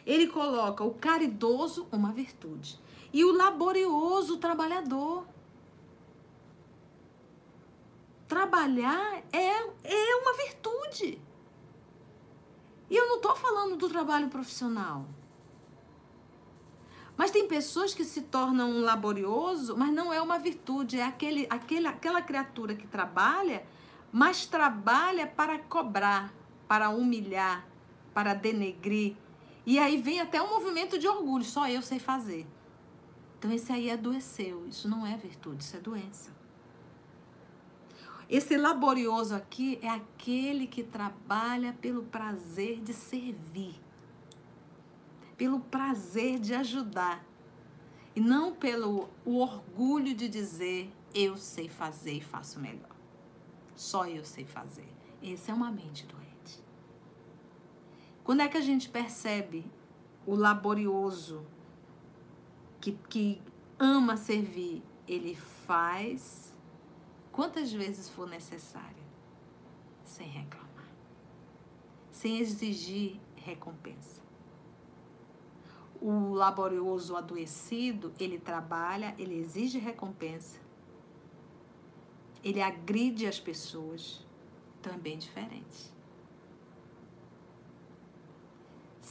ele 0.05 0.27
coloca 0.27 0.83
o 0.83 0.93
caridoso, 0.93 1.87
uma 1.91 2.11
virtude, 2.11 2.79
e 3.11 3.23
o 3.23 3.31
laborioso, 3.31 4.35
o 4.35 4.37
trabalhador. 4.37 5.25
Trabalhar 8.27 9.23
é, 9.31 9.49
é 9.83 10.15
uma 10.15 10.33
virtude. 10.33 11.21
E 12.89 12.95
eu 12.95 13.07
não 13.07 13.17
estou 13.17 13.35
falando 13.35 13.77
do 13.77 13.87
trabalho 13.87 14.29
profissional. 14.29 15.05
Mas 17.15 17.29
tem 17.31 17.47
pessoas 17.47 17.93
que 17.93 18.03
se 18.03 18.23
tornam 18.23 18.81
laborioso, 18.81 19.77
mas 19.77 19.93
não 19.93 20.11
é 20.11 20.19
uma 20.19 20.39
virtude, 20.39 20.99
é 20.99 21.03
aquele, 21.03 21.45
aquele, 21.49 21.87
aquela 21.87 22.21
criatura 22.21 22.75
que 22.75 22.87
trabalha, 22.87 23.63
mas 24.11 24.45
trabalha 24.47 25.27
para 25.27 25.59
cobrar, 25.59 26.33
para 26.67 26.89
humilhar, 26.89 27.67
para 28.13 28.33
denegrir, 28.33 29.15
e 29.65 29.79
aí 29.79 30.01
vem 30.01 30.19
até 30.19 30.41
um 30.41 30.49
movimento 30.49 30.97
de 30.97 31.07
orgulho, 31.07 31.43
só 31.43 31.67
eu 31.69 31.81
sei 31.81 31.99
fazer. 31.99 32.45
Então 33.37 33.51
esse 33.51 33.71
aí 33.71 33.89
adoeceu, 33.89 34.67
isso 34.67 34.87
não 34.87 35.05
é 35.05 35.15
virtude, 35.17 35.63
isso 35.63 35.75
é 35.75 35.79
doença. 35.79 36.31
Esse 38.29 38.57
laborioso 38.57 39.35
aqui 39.35 39.77
é 39.81 39.89
aquele 39.89 40.65
que 40.65 40.81
trabalha 40.81 41.73
pelo 41.73 42.03
prazer 42.03 42.81
de 42.81 42.93
servir, 42.93 43.75
pelo 45.37 45.59
prazer 45.59 46.39
de 46.39 46.53
ajudar, 46.53 47.23
e 48.15 48.21
não 48.21 48.53
pelo 48.53 49.09
o 49.25 49.39
orgulho 49.39 50.13
de 50.13 50.27
dizer 50.27 50.91
eu 51.13 51.37
sei 51.37 51.67
fazer 51.67 52.13
e 52.13 52.21
faço 52.21 52.59
melhor. 52.59 52.95
Só 53.75 54.07
eu 54.07 54.23
sei 54.23 54.45
fazer. 54.45 54.87
Essa 55.21 55.51
é 55.51 55.53
uma 55.53 55.71
mente 55.71 56.05
doente. 56.05 56.22
Quando 58.23 58.41
é 58.41 58.47
que 58.47 58.57
a 58.57 58.61
gente 58.61 58.89
percebe 58.89 59.65
o 60.25 60.33
laborioso 60.33 61.45
que, 62.79 62.93
que 63.09 63.41
ama 63.77 64.15
servir? 64.15 64.81
Ele 65.05 65.35
faz 65.35 66.53
quantas 67.33 67.73
vezes 67.73 68.07
for 68.07 68.27
necessário, 68.27 69.03
sem 70.05 70.27
reclamar, 70.27 70.87
sem 72.11 72.39
exigir 72.39 73.19
recompensa. 73.35 74.21
O 76.01 76.33
laborioso 76.33 77.17
adoecido, 77.17 78.13
ele 78.17 78.39
trabalha, 78.39 79.13
ele 79.17 79.35
exige 79.35 79.79
recompensa, 79.79 80.59
ele 82.41 82.61
agride 82.61 83.27
as 83.27 83.39
pessoas, 83.39 84.25
bem 85.01 85.17
diferente. 85.17 85.92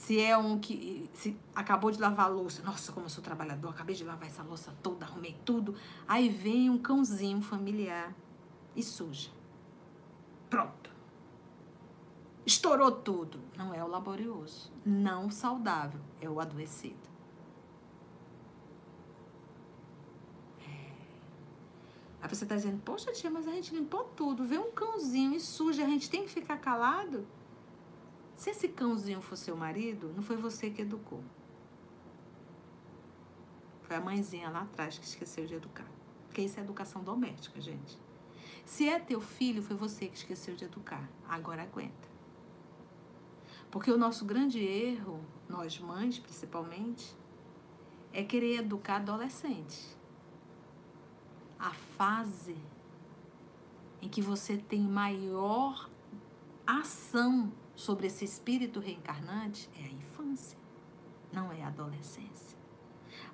Se 0.03 0.21
é 0.21 0.37
um 0.37 0.59
que 0.59 1.09
se 1.13 1.37
acabou 1.55 1.89
de 1.93 2.01
lavar 2.01 2.27
a 2.27 2.29
louça, 2.29 2.61
nossa, 2.65 2.91
como 2.91 3.07
eu 3.07 3.09
sou 3.09 3.23
trabalhador, 3.23 3.69
acabei 3.69 3.95
de 3.95 4.03
lavar 4.03 4.27
essa 4.27 4.43
louça 4.43 4.75
toda, 4.83 5.07
arrumei 5.07 5.39
tudo. 5.45 5.77
Aí 6.09 6.29
vem 6.29 6.69
um 6.69 6.77
cãozinho 6.77 7.41
familiar 7.41 8.13
e 8.75 8.83
suja. 8.83 9.31
Pronto. 10.51 10.91
Estourou 12.45 12.91
tudo. 12.91 13.39
Não 13.57 13.73
é 13.73 13.85
o 13.85 13.87
laborioso, 13.87 14.73
não 14.85 15.31
saudável, 15.31 16.01
é 16.21 16.29
o 16.29 16.41
adoecido. 16.41 17.09
É. 20.67 20.91
Aí 22.23 22.29
você 22.29 22.43
está 22.43 22.57
dizendo, 22.57 22.83
poxa 22.83 23.13
tia, 23.13 23.31
mas 23.31 23.47
a 23.47 23.53
gente 23.53 23.73
limpou 23.73 24.03
tudo, 24.17 24.45
vê 24.45 24.59
um 24.59 24.73
cãozinho 24.73 25.37
e 25.37 25.41
suja, 25.41 25.85
a 25.85 25.89
gente 25.89 26.11
tem 26.11 26.25
que 26.25 26.29
ficar 26.29 26.57
calado? 26.57 27.25
Se 28.43 28.51
esse 28.51 28.67
cãozinho 28.67 29.23
for 29.23 29.37
seu 29.37 29.57
marido, 29.57 30.13
não 30.17 30.21
foi 30.21 30.37
você 30.37 30.69
que 30.69 30.83
educou. 30.83 31.23
Foi 33.83 33.95
a 33.95 34.01
mãezinha 34.01 34.51
lá 34.51 34.63
atrás 34.63 34.99
que 34.99 35.07
esqueceu 35.07 35.47
de 35.47 35.55
educar. 35.55 35.87
Porque 36.27 36.43
isso 36.43 36.59
é 36.59 36.63
educação 36.65 37.05
doméstica, 37.05 37.61
gente. 37.61 37.97
Se 38.65 38.89
é 38.89 38.99
teu 38.99 39.21
filho, 39.21 39.63
foi 39.63 39.77
você 39.77 40.09
que 40.09 40.17
esqueceu 40.17 40.57
de 40.57 40.65
educar. 40.65 41.09
Agora 41.29 41.63
aguenta. 41.63 42.09
Porque 43.71 43.93
o 43.93 43.97
nosso 43.97 44.25
grande 44.25 44.59
erro, 44.59 45.25
nós 45.49 45.79
mães 45.79 46.19
principalmente, 46.19 47.17
é 48.13 48.25
querer 48.25 48.57
educar 48.57 48.97
adolescente. 48.97 49.97
A 51.61 51.71
fase 51.71 52.57
em 54.01 54.09
que 54.09 54.21
você 54.21 54.57
tem 54.57 54.83
maior 54.83 55.89
ação 56.67 57.53
sobre 57.75 58.07
esse 58.07 58.25
espírito 58.25 58.81
reencarnante 58.81 59.69
é 59.77 59.85
a 59.85 59.89
infância, 59.89 60.59
não 61.33 61.51
é 61.53 61.63
a 61.63 61.69
adolescência. 61.69 62.59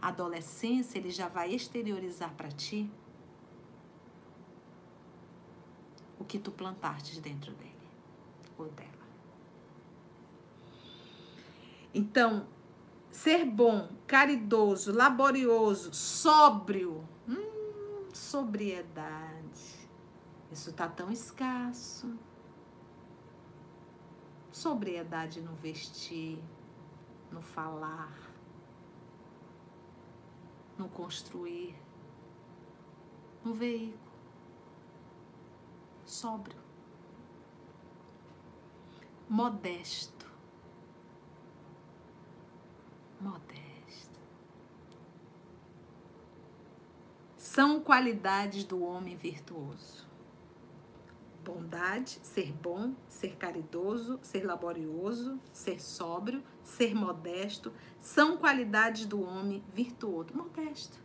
A 0.00 0.08
adolescência 0.08 0.98
ele 0.98 1.10
já 1.10 1.28
vai 1.28 1.52
exteriorizar 1.52 2.32
para 2.34 2.48
ti 2.48 2.90
o 6.18 6.24
que 6.24 6.38
tu 6.38 6.50
plantaste 6.50 7.20
dentro 7.20 7.52
dele 7.54 7.72
ou 8.56 8.66
dela. 8.68 8.88
Então, 11.94 12.46
ser 13.10 13.44
bom, 13.44 13.88
caridoso, 14.06 14.92
laborioso, 14.92 15.92
sóbrio, 15.92 17.04
hum, 17.28 18.04
sobriedade. 18.12 19.88
Isso 20.50 20.72
tá 20.72 20.88
tão 20.88 21.10
escasso. 21.10 22.16
Sobriedade 24.58 25.40
no 25.40 25.54
vestir, 25.54 26.42
no 27.30 27.40
falar, 27.40 28.12
no 30.76 30.88
construir, 30.88 31.76
no 33.44 33.54
veículo. 33.54 34.18
Sóbrio. 36.04 36.58
Modesto. 39.28 40.26
Modesto. 43.20 44.18
São 47.36 47.80
qualidades 47.80 48.64
do 48.64 48.82
homem 48.82 49.14
virtuoso 49.14 50.07
bondade, 51.48 52.20
ser 52.22 52.52
bom, 52.52 52.94
ser 53.08 53.36
caridoso, 53.36 54.18
ser 54.22 54.44
laborioso, 54.44 55.40
ser 55.50 55.80
sóbrio, 55.80 56.42
ser 56.62 56.94
modesto, 56.94 57.72
são 57.98 58.36
qualidades 58.36 59.06
do 59.06 59.22
homem 59.22 59.64
virtuoso. 59.72 60.28
Modesto. 60.34 60.98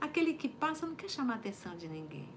Aquele 0.00 0.34
que 0.34 0.48
passa 0.48 0.86
não 0.86 0.96
quer 0.96 1.08
chamar 1.08 1.34
a 1.34 1.36
atenção 1.36 1.76
de 1.76 1.86
ninguém. 1.88 2.28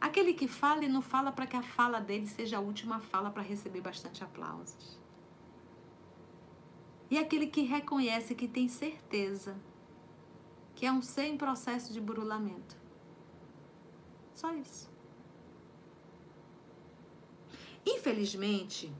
Aquele 0.00 0.34
que 0.34 0.48
fala 0.48 0.84
e 0.84 0.88
não 0.88 1.02
fala 1.02 1.30
para 1.30 1.46
que 1.46 1.56
a 1.56 1.62
fala 1.62 2.00
dele 2.00 2.26
seja 2.26 2.56
a 2.56 2.60
última 2.60 2.98
fala 2.98 3.30
para 3.30 3.42
receber 3.42 3.80
bastante 3.80 4.24
aplausos. 4.24 4.98
E 7.08 7.18
aquele 7.18 7.46
que 7.46 7.62
reconhece 7.62 8.34
que 8.34 8.48
tem 8.48 8.66
certeza 8.66 9.56
que 10.74 10.86
é 10.86 10.92
um 10.92 11.02
ser 11.02 11.24
em 11.24 11.36
processo 11.36 11.92
de 11.92 12.00
burulamento. 12.00 12.74
Só 14.32 14.54
isso. 14.54 14.90
Infelizmente, 17.84 18.92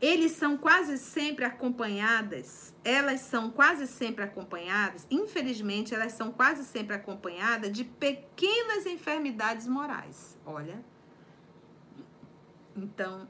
eles 0.00 0.32
são 0.32 0.56
quase 0.56 0.98
sempre 0.98 1.44
acompanhadas, 1.44 2.74
elas 2.84 3.20
são 3.20 3.50
quase 3.50 3.86
sempre 3.86 4.24
acompanhadas, 4.24 5.06
infelizmente, 5.10 5.94
elas 5.94 6.12
são 6.12 6.30
quase 6.32 6.64
sempre 6.64 6.94
acompanhadas 6.94 7.72
de 7.72 7.84
pequenas 7.84 8.86
enfermidades 8.86 9.66
morais. 9.66 10.38
Olha. 10.44 10.84
Então, 12.76 13.28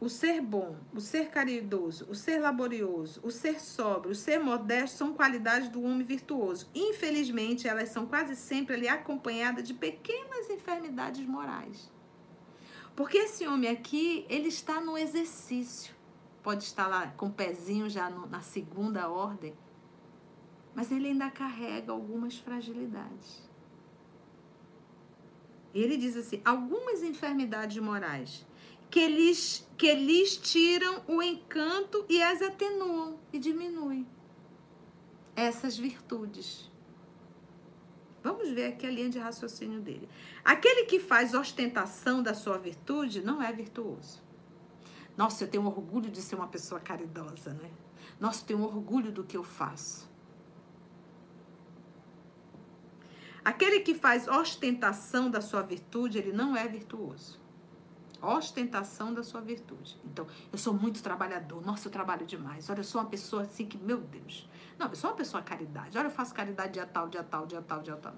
O 0.00 0.08
ser 0.08 0.40
bom, 0.40 0.76
o 0.94 1.00
ser 1.00 1.28
caridoso, 1.28 2.06
o 2.08 2.14
ser 2.14 2.38
laborioso, 2.38 3.20
o 3.24 3.32
ser 3.32 3.60
sóbrio, 3.60 4.12
o 4.12 4.14
ser 4.14 4.38
modesto 4.38 4.96
são 4.96 5.12
qualidades 5.12 5.68
do 5.68 5.82
homem 5.82 6.04
virtuoso. 6.04 6.70
Infelizmente, 6.72 7.66
elas 7.66 7.88
são 7.88 8.06
quase 8.06 8.36
sempre 8.36 8.76
ali 8.76 8.86
acompanhadas 8.86 9.66
de 9.66 9.74
pequenas 9.74 10.48
enfermidades 10.50 11.26
morais. 11.26 11.90
Porque 12.94 13.18
esse 13.18 13.46
homem 13.46 13.70
aqui, 13.70 14.24
ele 14.28 14.48
está 14.48 14.80
no 14.80 14.96
exercício. 14.96 15.92
Pode 16.44 16.62
estar 16.62 16.86
lá 16.86 17.08
com 17.16 17.26
o 17.26 17.32
pezinho 17.32 17.90
já 17.90 18.08
no, 18.08 18.26
na 18.26 18.40
segunda 18.40 19.08
ordem, 19.08 19.52
mas 20.76 20.92
ele 20.92 21.08
ainda 21.08 21.28
carrega 21.28 21.90
algumas 21.90 22.38
fragilidades. 22.38 23.42
Ele 25.74 25.96
diz 25.96 26.16
assim: 26.16 26.40
algumas 26.44 27.02
enfermidades 27.02 27.82
morais 27.82 28.46
que 28.90 29.06
lhes, 29.06 29.66
que 29.76 29.94
lhes 29.94 30.36
tiram 30.36 31.02
o 31.06 31.22
encanto 31.22 32.04
e 32.08 32.22
as 32.22 32.40
atenuam 32.40 33.18
e 33.32 33.38
diminuem 33.38 34.06
essas 35.36 35.76
virtudes. 35.76 36.70
Vamos 38.22 38.50
ver 38.50 38.72
aqui 38.72 38.86
a 38.86 38.90
linha 38.90 39.08
de 39.08 39.18
raciocínio 39.18 39.80
dele. 39.80 40.08
Aquele 40.44 40.84
que 40.86 40.98
faz 40.98 41.34
ostentação 41.34 42.22
da 42.22 42.34
sua 42.34 42.58
virtude 42.58 43.22
não 43.22 43.42
é 43.42 43.52
virtuoso. 43.52 44.20
Nossa, 45.16 45.44
eu 45.44 45.48
tenho 45.48 45.66
orgulho 45.66 46.10
de 46.10 46.20
ser 46.20 46.34
uma 46.34 46.48
pessoa 46.48 46.80
caridosa, 46.80 47.52
né? 47.54 47.70
Nossa, 48.18 48.42
eu 48.42 48.46
tenho 48.46 48.62
orgulho 48.62 49.12
do 49.12 49.22
que 49.22 49.36
eu 49.36 49.44
faço. 49.44 50.08
Aquele 53.44 53.80
que 53.80 53.94
faz 53.94 54.26
ostentação 54.26 55.30
da 55.30 55.40
sua 55.40 55.62
virtude, 55.62 56.18
ele 56.18 56.32
não 56.32 56.56
é 56.56 56.66
virtuoso 56.66 57.47
ostentação 58.20 59.14
da 59.14 59.22
sua 59.22 59.40
virtude. 59.40 59.96
Então, 60.04 60.26
eu 60.52 60.58
sou 60.58 60.74
muito 60.74 61.02
trabalhador. 61.02 61.64
Nossa, 61.64 61.88
eu 61.88 61.92
trabalho 61.92 62.26
demais. 62.26 62.68
Olha, 62.68 62.80
eu 62.80 62.84
sou 62.84 63.00
uma 63.00 63.08
pessoa 63.08 63.42
assim 63.42 63.66
que, 63.66 63.78
meu 63.78 63.98
Deus. 63.98 64.48
Não, 64.78 64.88
eu 64.88 64.96
sou 64.96 65.10
uma 65.10 65.16
pessoa 65.16 65.42
caridade. 65.42 65.96
Olha, 65.96 66.06
eu 66.06 66.10
faço 66.10 66.34
caridade 66.34 66.72
dia 66.72 66.86
tal, 66.86 67.08
dia 67.08 67.22
tal, 67.22 67.46
dia 67.46 67.62
tal, 67.62 67.80
dia 67.80 67.96
tal. 67.96 68.14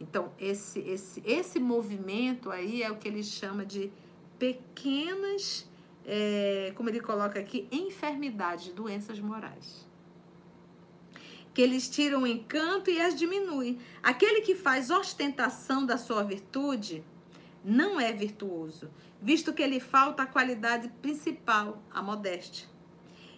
Então, 0.00 0.32
esse, 0.38 0.80
esse, 0.80 1.22
esse 1.24 1.58
movimento 1.58 2.50
aí 2.50 2.82
é 2.82 2.90
o 2.90 2.96
que 2.96 3.08
ele 3.08 3.22
chama 3.22 3.64
de 3.64 3.92
pequenas, 4.38 5.68
é, 6.04 6.72
como 6.76 6.88
ele 6.88 7.00
coloca 7.00 7.38
aqui, 7.38 7.68
enfermidades, 7.70 8.72
doenças 8.72 9.18
morais. 9.18 9.86
Que 11.52 11.62
eles 11.62 11.88
tiram 11.88 12.22
o 12.22 12.26
encanto 12.26 12.90
e 12.90 13.00
as 13.00 13.16
diminuem. 13.16 13.80
Aquele 14.00 14.42
que 14.42 14.54
faz 14.54 14.90
ostentação 14.90 15.84
da 15.84 15.98
sua 15.98 16.22
virtude 16.22 17.04
não 17.68 18.00
é 18.00 18.12
virtuoso, 18.12 18.90
visto 19.20 19.52
que 19.52 19.62
ele 19.62 19.78
falta 19.78 20.22
a 20.22 20.26
qualidade 20.26 20.88
principal, 21.02 21.82
a 21.90 22.00
modéstia. 22.00 22.66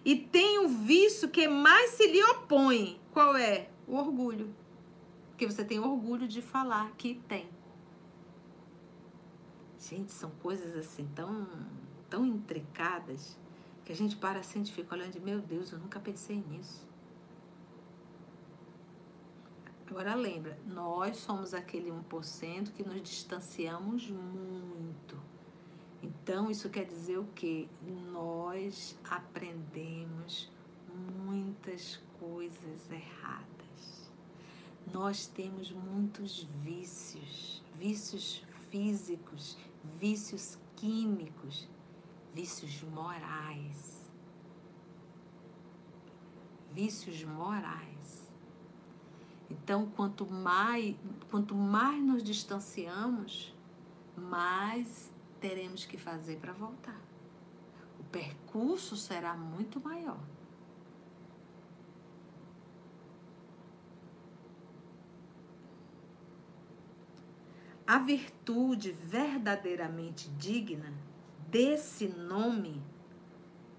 E 0.05 0.15
tem 0.15 0.59
o 0.59 0.67
vício 0.67 1.29
que 1.29 1.47
mais 1.47 1.91
se 1.91 2.07
lhe 2.07 2.23
opõe. 2.23 2.99
Qual 3.11 3.35
é? 3.35 3.69
O 3.85 3.95
orgulho. 3.95 4.55
Porque 5.29 5.45
você 5.45 5.63
tem 5.63 5.79
orgulho 5.79 6.27
de 6.27 6.41
falar 6.41 6.91
que 6.97 7.15
tem. 7.27 7.49
Gente, 9.79 10.11
são 10.11 10.31
coisas 10.41 10.75
assim 10.77 11.07
tão, 11.13 11.47
tão 12.09 12.25
intricadas 12.25 13.37
que 13.83 13.91
a 13.91 13.95
gente 13.95 14.15
para 14.15 14.39
assim 14.39 14.61
e 14.61 14.71
fica 14.71 14.95
olhando 14.95 15.19
meu 15.19 15.41
Deus, 15.41 15.71
eu 15.71 15.79
nunca 15.79 15.99
pensei 15.99 16.43
nisso. 16.49 16.87
Agora 19.91 20.15
lembra, 20.15 20.57
nós 20.65 21.17
somos 21.17 21.53
aquele 21.53 21.91
1% 21.91 22.71
que 22.71 22.81
nos 22.81 23.01
distanciamos 23.01 24.09
muito. 24.09 25.19
Então, 26.01 26.49
isso 26.49 26.69
quer 26.69 26.85
dizer 26.85 27.17
o 27.17 27.25
quê? 27.35 27.67
Nós 28.09 28.97
aprendemos 29.03 30.49
muitas 31.25 31.99
coisas 32.17 32.89
erradas. 32.89 34.09
Nós 34.93 35.27
temos 35.27 35.73
muitos 35.73 36.43
vícios, 36.63 37.61
vícios 37.77 38.45
físicos, 38.69 39.57
vícios 39.99 40.57
químicos, 40.77 41.67
vícios 42.33 42.81
morais. 42.83 44.09
Vícios 46.71 47.25
morais 47.25 47.90
Então, 49.51 49.85
quanto 49.85 50.25
mais, 50.25 50.95
quanto 51.29 51.53
mais 51.53 52.01
nos 52.01 52.23
distanciamos, 52.23 53.53
mais 54.15 55.11
teremos 55.41 55.85
que 55.85 55.97
fazer 55.97 56.37
para 56.37 56.53
voltar. 56.53 56.99
O 57.99 58.03
percurso 58.05 58.95
será 58.95 59.35
muito 59.35 59.79
maior. 59.81 60.19
A 67.85 67.99
virtude 67.99 68.93
verdadeiramente 68.93 70.29
digna 70.37 70.93
desse 71.49 72.07
nome 72.07 72.81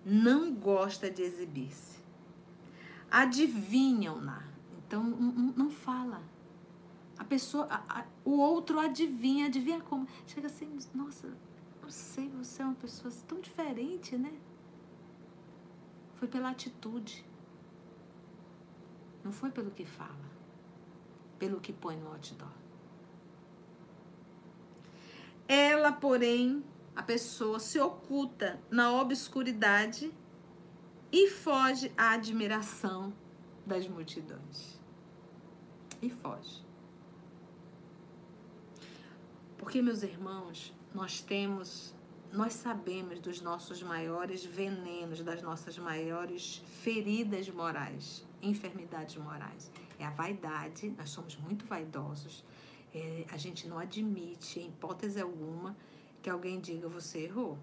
não 0.05 0.55
gosta 0.55 1.11
de 1.11 1.23
exibir-se. 1.23 1.99
Adivinham-na. 3.11 4.42
Então 4.93 5.03
não, 5.03 5.71
fala. 5.71 6.23
A 7.17 7.25
pessoa, 7.25 7.67
a, 7.71 8.01
a, 8.01 8.05
o 8.27 8.33
outro 8.33 8.79
adivinha, 8.79 9.47
adivinha 9.47 9.81
como. 9.81 10.07
Chega 10.27 10.49
assim, 10.49 10.69
nossa, 10.93 11.35
não 11.81 11.89
sei, 11.89 12.29
você 12.29 12.61
é 12.61 12.67
uma 12.67 12.75
pessoa 12.75 13.11
tão 13.27 13.41
diferente, 13.41 14.19
né? 14.19 14.31
Foi 16.17 16.29
pela 16.29 16.51
atitude. 16.51 17.25
Não 19.25 19.33
foi 19.33 19.51
pelo 19.51 19.71
que 19.71 19.87
fala, 19.87 20.31
pelo 21.39 21.59
que 21.59 21.73
põe 21.73 21.97
no 21.97 22.09
outdoor. 22.09 22.53
Ela, 25.49 25.91
porém, 25.91 26.63
a 26.95 27.03
pessoa 27.03 27.59
se 27.59 27.81
oculta 27.81 28.61
na 28.71 28.93
obscuridade 28.93 30.13
e 31.11 31.31
foge 31.31 31.91
à 31.97 32.11
admiração 32.11 33.11
das 33.65 33.89
multidões. 33.89 34.82
E 36.03 36.11
foge. 36.11 36.63
Porque, 39.57 39.81
meus 39.81 40.03
irmãos, 40.03 40.75
nós 40.93 41.23
temos, 41.23 41.95
nós 42.33 42.53
sabemos 42.53 43.21
dos 43.21 43.41
nossos 43.41 43.83
maiores 43.83 44.45
venenos, 44.45 45.23
das 45.23 45.41
nossas 45.41 45.79
maiores 45.79 46.57
feridas 46.83 47.49
morais, 47.49 48.27
enfermidades 48.43 49.17
morais. 49.17 49.71
É 49.99 50.05
a 50.05 50.11
vaidade, 50.11 50.93
nós 50.99 51.09
somos 51.11 51.37
muito 51.37 51.65
vaidosos 51.65 52.45
é, 52.95 53.25
a 53.31 53.37
gente 53.37 53.67
não 53.67 53.79
admite, 53.79 54.61
em 54.61 54.69
hipótese 54.69 55.21
alguma, 55.21 55.77
que 56.21 56.29
alguém 56.29 56.61
diga 56.61 56.89
você 56.89 57.21
errou. 57.21 57.59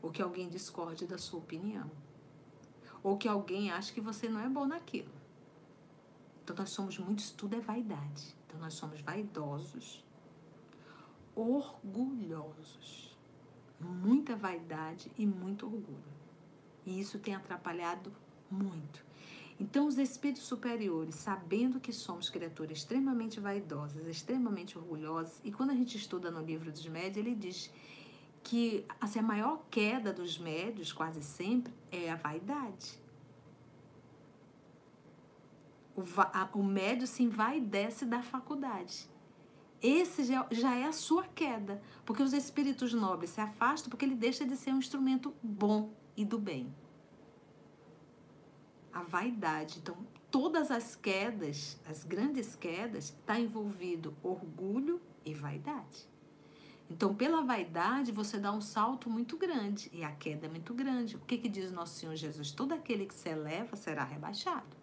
Ou 0.00 0.10
que 0.10 0.22
alguém 0.22 0.48
discorde 0.48 1.06
da 1.06 1.18
sua 1.18 1.38
opinião. 1.38 1.90
Ou 3.02 3.16
que 3.18 3.28
alguém 3.28 3.70
ache 3.70 3.92
que 3.92 4.00
você 4.00 4.28
não 4.28 4.40
é 4.40 4.48
bom 4.48 4.66
naquilo. 4.66 5.10
Então 6.48 6.56
nós 6.56 6.70
somos 6.70 6.98
muito, 6.98 7.30
tudo 7.34 7.56
é 7.56 7.60
vaidade. 7.60 8.34
Então 8.46 8.58
nós 8.58 8.72
somos 8.72 9.02
vaidosos, 9.02 10.02
orgulhosos. 11.36 13.14
Muita 13.78 14.34
vaidade 14.34 15.12
e 15.18 15.26
muito 15.26 15.66
orgulho. 15.66 16.18
E 16.86 16.98
isso 16.98 17.18
tem 17.18 17.34
atrapalhado 17.34 18.10
muito. 18.50 19.04
Então, 19.60 19.86
os 19.86 19.98
espíritos 19.98 20.44
superiores, 20.44 21.16
sabendo 21.16 21.78
que 21.78 21.92
somos 21.92 22.30
criaturas 22.30 22.78
extremamente 22.78 23.38
vaidosas, 23.38 24.06
extremamente 24.06 24.78
orgulhosas, 24.78 25.42
e 25.44 25.52
quando 25.52 25.70
a 25.70 25.74
gente 25.74 25.98
estuda 25.98 26.30
no 26.30 26.40
livro 26.40 26.72
dos 26.72 26.86
médios, 26.86 27.18
ele 27.18 27.34
diz 27.34 27.70
que 28.42 28.86
assim, 28.98 29.18
a 29.18 29.22
maior 29.22 29.66
queda 29.70 30.14
dos 30.14 30.38
médios, 30.38 30.94
quase 30.94 31.22
sempre, 31.22 31.74
é 31.92 32.10
a 32.10 32.16
vaidade. 32.16 32.98
O, 35.98 36.04
a, 36.16 36.48
o 36.54 36.62
médio 36.62 37.06
se 37.06 37.22
envaidece 37.22 38.04
da 38.04 38.22
faculdade. 38.22 39.08
Esse 39.82 40.24
já, 40.24 40.46
já 40.50 40.74
é 40.74 40.84
a 40.84 40.92
sua 40.92 41.24
queda, 41.24 41.82
porque 42.04 42.22
os 42.22 42.32
espíritos 42.32 42.92
nobres 42.92 43.30
se 43.30 43.40
afastam 43.40 43.90
porque 43.90 44.04
ele 44.04 44.14
deixa 44.14 44.44
de 44.44 44.56
ser 44.56 44.72
um 44.72 44.78
instrumento 44.78 45.34
bom 45.42 45.92
e 46.16 46.24
do 46.24 46.38
bem 46.38 46.72
a 48.98 49.02
vaidade. 49.02 49.78
Então, 49.78 49.96
todas 50.30 50.70
as 50.70 50.96
quedas, 50.96 51.78
as 51.88 52.04
grandes 52.04 52.56
quedas, 52.56 53.04
está 53.04 53.38
envolvido 53.38 54.14
orgulho 54.22 55.00
e 55.24 55.32
vaidade. 55.32 56.08
Então, 56.90 57.14
pela 57.14 57.42
vaidade, 57.42 58.10
você 58.10 58.38
dá 58.38 58.50
um 58.50 58.60
salto 58.60 59.10
muito 59.10 59.36
grande 59.36 59.90
e 59.92 60.02
a 60.02 60.10
queda 60.10 60.46
é 60.46 60.48
muito 60.48 60.72
grande. 60.72 61.16
O 61.16 61.20
que, 61.20 61.36
que 61.38 61.48
diz 61.48 61.70
nosso 61.70 61.98
Senhor 61.98 62.16
Jesus? 62.16 62.50
Todo 62.50 62.72
aquele 62.72 63.06
que 63.06 63.14
se 63.14 63.28
eleva 63.28 63.76
será 63.76 64.04
rebaixado. 64.04 64.77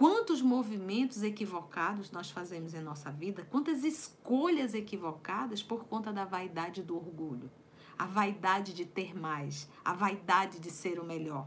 Quantos 0.00 0.40
movimentos 0.40 1.22
equivocados 1.22 2.10
nós 2.10 2.30
fazemos 2.30 2.72
em 2.72 2.80
nossa 2.80 3.10
vida, 3.10 3.46
quantas 3.50 3.84
escolhas 3.84 4.72
equivocadas 4.72 5.62
por 5.62 5.84
conta 5.84 6.10
da 6.10 6.24
vaidade 6.24 6.82
do 6.82 6.96
orgulho, 6.96 7.50
a 7.98 8.06
vaidade 8.06 8.72
de 8.72 8.86
ter 8.86 9.14
mais, 9.14 9.68
a 9.84 9.92
vaidade 9.92 10.58
de 10.58 10.70
ser 10.70 10.98
o 10.98 11.04
melhor. 11.04 11.46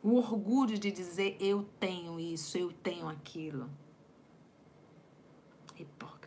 O 0.00 0.14
orgulho 0.14 0.78
de 0.78 0.92
dizer 0.92 1.36
eu 1.40 1.68
tenho 1.80 2.20
isso, 2.20 2.56
eu 2.56 2.72
tenho 2.72 3.08
aquilo. 3.08 3.68
Hipócritas. 5.76 6.21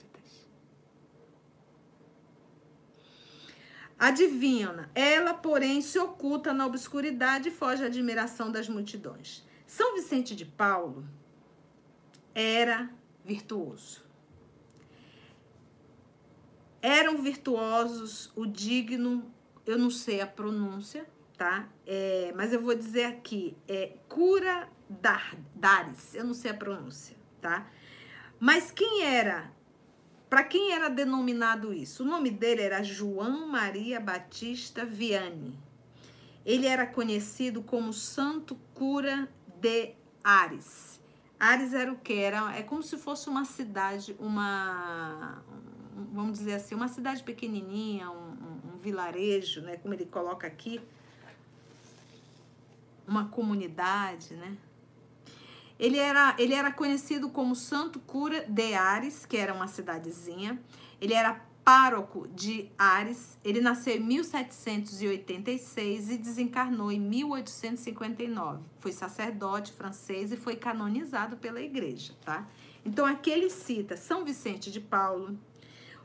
Adivinham-na. 3.97 4.89
Ela, 4.93 5.33
porém, 5.33 5.81
se 5.81 5.97
oculta 5.97 6.53
na 6.53 6.65
obscuridade 6.65 7.49
e 7.49 7.51
foge 7.51 7.83
à 7.83 7.87
admiração 7.87 8.51
das 8.51 8.67
multidões. 8.67 9.45
São 9.65 9.95
Vicente 9.95 10.35
de 10.35 10.45
Paulo 10.45 11.05
era 12.33 12.89
virtuoso. 13.23 14.03
Eram 16.81 17.21
virtuosos 17.21 18.31
o 18.35 18.45
digno, 18.45 19.33
eu 19.65 19.79
não 19.79 19.89
sei 19.89 20.21
a 20.21 20.27
pronúncia, 20.27 21.07
tá? 21.35 21.67
É, 21.87 22.31
mas 22.35 22.53
eu 22.53 22.61
vou 22.61 22.75
dizer 22.75 23.05
aqui, 23.05 23.57
é 23.67 23.93
Cura 24.07 24.69
Dar, 24.87 25.35
Dares, 25.55 26.13
eu 26.13 26.23
não 26.23 26.33
sei 26.33 26.51
a 26.51 26.53
pronúncia, 26.53 27.17
tá? 27.41 27.67
Mas 28.39 28.69
quem 28.69 29.03
era, 29.03 29.51
para 30.35 30.43
quem 30.43 30.73
era 30.73 30.89
denominado 30.89 31.73
isso? 31.73 32.03
O 32.03 32.05
nome 32.05 32.29
dele 32.29 32.61
era 32.61 32.83
João 32.83 33.47
Maria 33.47 34.01
Batista 34.01 34.83
Vianney. 34.85 35.57
Ele 36.45 36.67
era 36.67 36.85
conhecido 36.85 37.63
como 37.63 37.93
Santo 37.93 38.57
Cura 38.73 39.29
de 39.61 39.93
Ares. 40.21 40.99
Ares 41.39 41.73
era 41.73 41.89
o 41.89 41.95
que? 41.95 42.15
Era, 42.15 42.53
é 42.53 42.63
como 42.63 42.83
se 42.83 42.97
fosse 42.97 43.29
uma 43.29 43.45
cidade, 43.45 44.13
uma, 44.19 45.41
vamos 46.11 46.39
dizer 46.39 46.55
assim, 46.55 46.75
uma 46.75 46.89
cidade 46.89 47.23
pequenininha, 47.23 48.11
um, 48.11 48.31
um, 48.31 48.73
um 48.73 48.77
vilarejo, 48.79 49.61
né? 49.61 49.77
Como 49.77 49.93
ele 49.93 50.05
coloca 50.05 50.45
aqui, 50.45 50.81
uma 53.07 53.29
comunidade, 53.29 54.33
né? 54.33 54.57
Ele 55.77 55.97
era, 55.97 56.33
ele 56.39 56.53
era 56.53 56.71
conhecido 56.71 57.29
como 57.29 57.55
Santo 57.55 57.99
Cura 57.99 58.45
de 58.47 58.73
Ares, 58.73 59.25
que 59.25 59.35
era 59.35 59.53
uma 59.53 59.67
cidadezinha. 59.67 60.57
Ele 61.01 61.13
era 61.13 61.41
pároco 61.65 62.29
de 62.29 62.71
Ares. 62.77 63.37
Ele 63.43 63.59
nasceu 63.59 63.95
em 63.95 63.99
1786 63.99 66.11
e 66.11 66.17
desencarnou 66.17 66.91
em 66.91 66.99
1859. 66.99 68.63
Foi 68.79 68.91
sacerdote 68.91 69.73
francês 69.73 70.31
e 70.31 70.37
foi 70.37 70.55
canonizado 70.55 71.37
pela 71.37 71.59
igreja, 71.59 72.13
tá? 72.23 72.47
Então 72.85 73.03
aqui 73.05 73.31
ele 73.31 73.49
cita 73.49 73.97
São 73.97 74.23
Vicente 74.23 74.71
de 74.71 74.79
Paulo, 74.79 75.37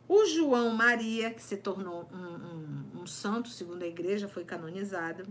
o 0.09 0.27
João 0.27 0.75
Maria, 0.75 1.31
que 1.31 1.43
se 1.43 1.59
tornou 1.59 2.09
um, 2.13 2.17
um, 2.17 2.85
um 3.03 3.07
santo, 3.07 3.49
segundo 3.49 3.85
a 3.85 3.87
igreja, 3.87 4.27
foi 4.27 4.45
canonizado 4.45 5.25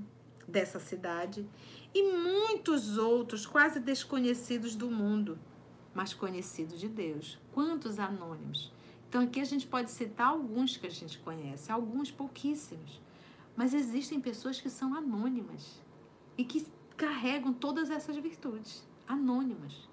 dessa 0.49 0.79
cidade 0.79 1.47
e 1.93 2.03
muitos 2.11 2.97
outros 2.97 3.45
quase 3.45 3.79
desconhecidos 3.79 4.75
do 4.75 4.89
mundo, 4.89 5.39
mas 5.93 6.13
conhecidos 6.13 6.79
de 6.79 6.87
Deus. 6.87 7.37
Quantos 7.53 7.99
anônimos? 7.99 8.71
Então 9.07 9.21
aqui 9.21 9.39
a 9.39 9.45
gente 9.45 9.65
pode 9.65 9.89
citar 9.89 10.27
alguns 10.27 10.77
que 10.77 10.85
a 10.85 10.91
gente 10.91 11.17
conhece, 11.19 11.71
alguns 11.71 12.11
pouquíssimos, 12.11 13.01
mas 13.55 13.73
existem 13.73 14.19
pessoas 14.19 14.61
que 14.61 14.69
são 14.69 14.93
anônimas 14.93 15.81
e 16.37 16.43
que 16.43 16.65
carregam 16.95 17.53
todas 17.53 17.89
essas 17.89 18.17
virtudes, 18.17 18.85
anônimas. 19.07 19.87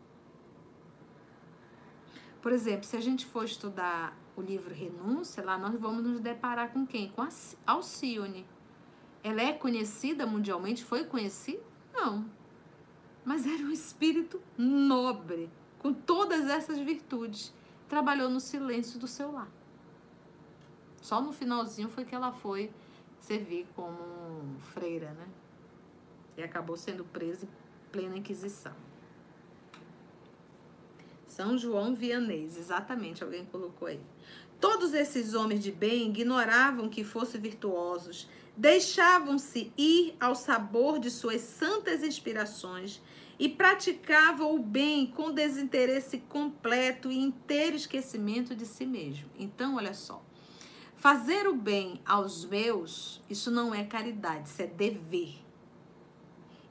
Por 2.42 2.52
exemplo, 2.52 2.84
se 2.84 2.96
a 2.96 3.00
gente 3.00 3.24
for 3.24 3.44
estudar 3.44 4.16
o 4.36 4.42
livro 4.42 4.72
Renúncia, 4.72 5.42
lá 5.42 5.56
nós 5.56 5.80
vamos 5.80 6.04
nos 6.04 6.20
deparar 6.20 6.72
com 6.72 6.86
quem? 6.86 7.10
Com 7.10 7.26
Alcione 7.66 8.46
ela 9.26 9.42
é 9.42 9.52
conhecida 9.52 10.24
mundialmente? 10.24 10.84
Foi 10.84 11.04
conhecida? 11.04 11.60
Não. 11.92 12.24
Mas 13.24 13.44
era 13.44 13.60
um 13.60 13.72
espírito 13.72 14.40
nobre, 14.56 15.50
com 15.80 15.92
todas 15.92 16.48
essas 16.48 16.78
virtudes. 16.78 17.52
Trabalhou 17.88 18.30
no 18.30 18.38
silêncio 18.38 19.00
do 19.00 19.08
seu 19.08 19.32
lar. 19.32 19.50
Só 21.02 21.20
no 21.20 21.32
finalzinho 21.32 21.88
foi 21.88 22.04
que 22.04 22.14
ela 22.14 22.30
foi 22.30 22.70
servir 23.18 23.66
como 23.74 24.60
freira, 24.60 25.10
né? 25.10 25.26
E 26.36 26.42
acabou 26.44 26.76
sendo 26.76 27.04
presa 27.04 27.48
plena 27.90 28.16
inquisição. 28.16 28.74
São 31.26 31.58
João 31.58 31.96
Vianês, 31.96 32.56
exatamente, 32.56 33.24
alguém 33.24 33.44
colocou 33.46 33.88
aí. 33.88 34.00
Todos 34.60 34.94
esses 34.94 35.34
homens 35.34 35.62
de 35.62 35.70
bem 35.72 36.10
ignoravam 36.10 36.88
que 36.88 37.04
fossem 37.04 37.40
virtuosos, 37.40 38.28
deixavam-se 38.56 39.72
ir 39.76 40.16
ao 40.18 40.34
sabor 40.34 40.98
de 40.98 41.10
suas 41.10 41.42
santas 41.42 42.02
inspirações 42.02 43.02
e 43.38 43.48
praticavam 43.48 44.54
o 44.54 44.58
bem 44.58 45.06
com 45.06 45.30
desinteresse 45.30 46.18
completo 46.18 47.10
e 47.10 47.18
inteiro 47.18 47.76
esquecimento 47.76 48.54
de 48.54 48.64
si 48.64 48.86
mesmo. 48.86 49.28
Então, 49.38 49.76
olha 49.76 49.92
só. 49.92 50.24
Fazer 50.96 51.46
o 51.46 51.54
bem 51.54 52.00
aos 52.06 52.46
meus, 52.46 53.22
isso 53.28 53.50
não 53.50 53.74
é 53.74 53.84
caridade, 53.84 54.48
isso 54.48 54.62
é 54.62 54.66
dever. 54.66 55.34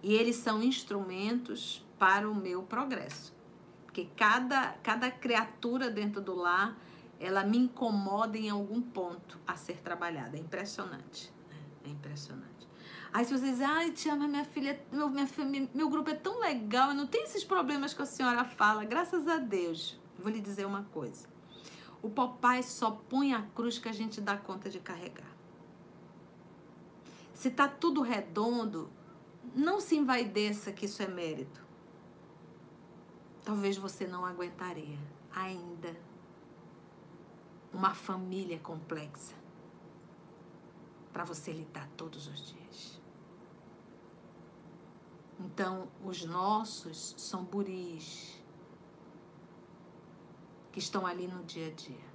E 0.01 0.15
eles 0.15 0.37
são 0.37 0.63
instrumentos 0.63 1.85
para 1.99 2.29
o 2.29 2.33
meu 2.33 2.63
progresso. 2.63 3.33
Porque 3.85 4.09
cada, 4.15 4.73
cada 4.81 5.11
criatura 5.11 5.91
dentro 5.91 6.19
do 6.19 6.33
lar, 6.33 6.75
ela 7.19 7.43
me 7.43 7.57
incomoda 7.59 8.37
em 8.37 8.49
algum 8.49 8.81
ponto 8.81 9.39
a 9.47 9.55
ser 9.55 9.77
trabalhada. 9.77 10.35
É 10.35 10.39
impressionante. 10.39 11.34
É 11.85 11.89
impressionante. 11.89 12.67
Aí 13.13 13.23
se 13.23 13.31
vocês 13.31 13.51
dizem, 13.51 13.65
ai, 13.65 13.91
tia, 13.91 14.15
mas 14.15 14.29
minha 14.29 14.43
filha, 14.43 14.83
meu, 14.91 15.07
minha, 15.09 15.69
meu 15.73 15.89
grupo 15.89 16.09
é 16.09 16.15
tão 16.15 16.39
legal, 16.39 16.89
eu 16.89 16.95
não 16.95 17.07
tenho 17.07 17.23
esses 17.23 17.43
problemas 17.43 17.93
que 17.93 18.01
a 18.01 18.05
senhora 18.05 18.43
fala, 18.43 18.83
graças 18.83 19.27
a 19.27 19.37
Deus. 19.37 19.97
Vou 20.17 20.31
lhe 20.31 20.41
dizer 20.41 20.65
uma 20.65 20.83
coisa. 20.85 21.27
O 22.01 22.09
papai 22.09 22.63
só 22.63 22.91
põe 22.91 23.33
a 23.33 23.41
cruz 23.41 23.77
que 23.77 23.87
a 23.87 23.91
gente 23.93 24.19
dá 24.19 24.35
conta 24.35 24.69
de 24.69 24.79
carregar. 24.79 25.33
Se 27.33 27.51
tá 27.51 27.67
tudo 27.67 28.01
redondo, 28.01 28.89
não 29.55 29.79
se 29.79 29.95
envaideça 29.95 30.71
que 30.71 30.85
isso 30.85 31.01
é 31.03 31.07
mérito. 31.07 31.63
Talvez 33.43 33.77
você 33.77 34.07
não 34.07 34.25
aguentaria 34.25 34.97
ainda 35.31 35.95
uma 37.71 37.93
família 37.93 38.57
complexa 38.59 39.44
para 41.15 41.23
você 41.23 41.53
lidar 41.53 41.87
todos 41.95 42.27
os 42.27 42.51
dias. 42.51 43.01
Então, 45.39 45.87
os 46.03 46.25
nossos 46.25 47.15
são 47.17 47.41
buris 47.45 48.37
que 50.73 50.79
estão 50.79 51.07
ali 51.07 51.25
no 51.25 51.41
dia 51.45 51.67
a 51.67 51.71
dia. 51.71 52.05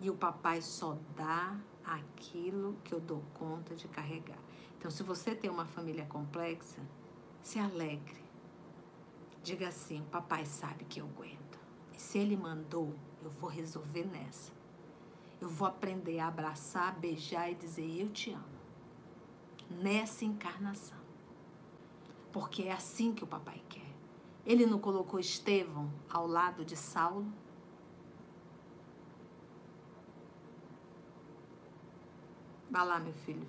E 0.00 0.10
o 0.10 0.16
papai 0.16 0.60
só 0.60 0.98
dá 1.14 1.56
aquilo 1.84 2.76
que 2.82 2.92
eu 2.92 2.98
dou 2.98 3.22
conta 3.34 3.76
de 3.76 3.86
carregar. 3.86 4.42
Então, 4.76 4.90
se 4.90 5.04
você 5.04 5.32
tem 5.32 5.48
uma 5.48 5.64
família 5.64 6.06
complexa, 6.06 6.80
se 7.40 7.60
alegre. 7.60 8.20
Diga 9.44 9.68
assim: 9.68 10.02
papai 10.10 10.44
sabe 10.44 10.84
que 10.86 11.00
eu 11.00 11.06
aguento. 11.06 11.60
E 11.96 12.00
se 12.02 12.18
ele 12.18 12.36
mandou, 12.36 12.92
eu 13.22 13.30
vou 13.30 13.48
resolver 13.48 14.06
nessa. 14.06 14.57
Eu 15.40 15.48
vou 15.48 15.68
aprender 15.68 16.18
a 16.18 16.28
abraçar, 16.28 16.98
beijar 16.98 17.50
e 17.50 17.54
dizer 17.54 18.00
eu 18.00 18.10
te 18.10 18.32
amo. 18.32 18.58
Nessa 19.70 20.24
encarnação. 20.24 20.98
Porque 22.32 22.64
é 22.64 22.72
assim 22.72 23.14
que 23.14 23.24
o 23.24 23.26
papai 23.26 23.62
quer. 23.68 23.94
Ele 24.44 24.66
não 24.66 24.78
colocou 24.78 25.20
Estevão 25.20 25.90
ao 26.08 26.26
lado 26.26 26.64
de 26.64 26.76
Saulo? 26.76 27.30
Vá 32.70 32.82
lá, 32.82 32.98
meu 32.98 33.14
filho. 33.14 33.48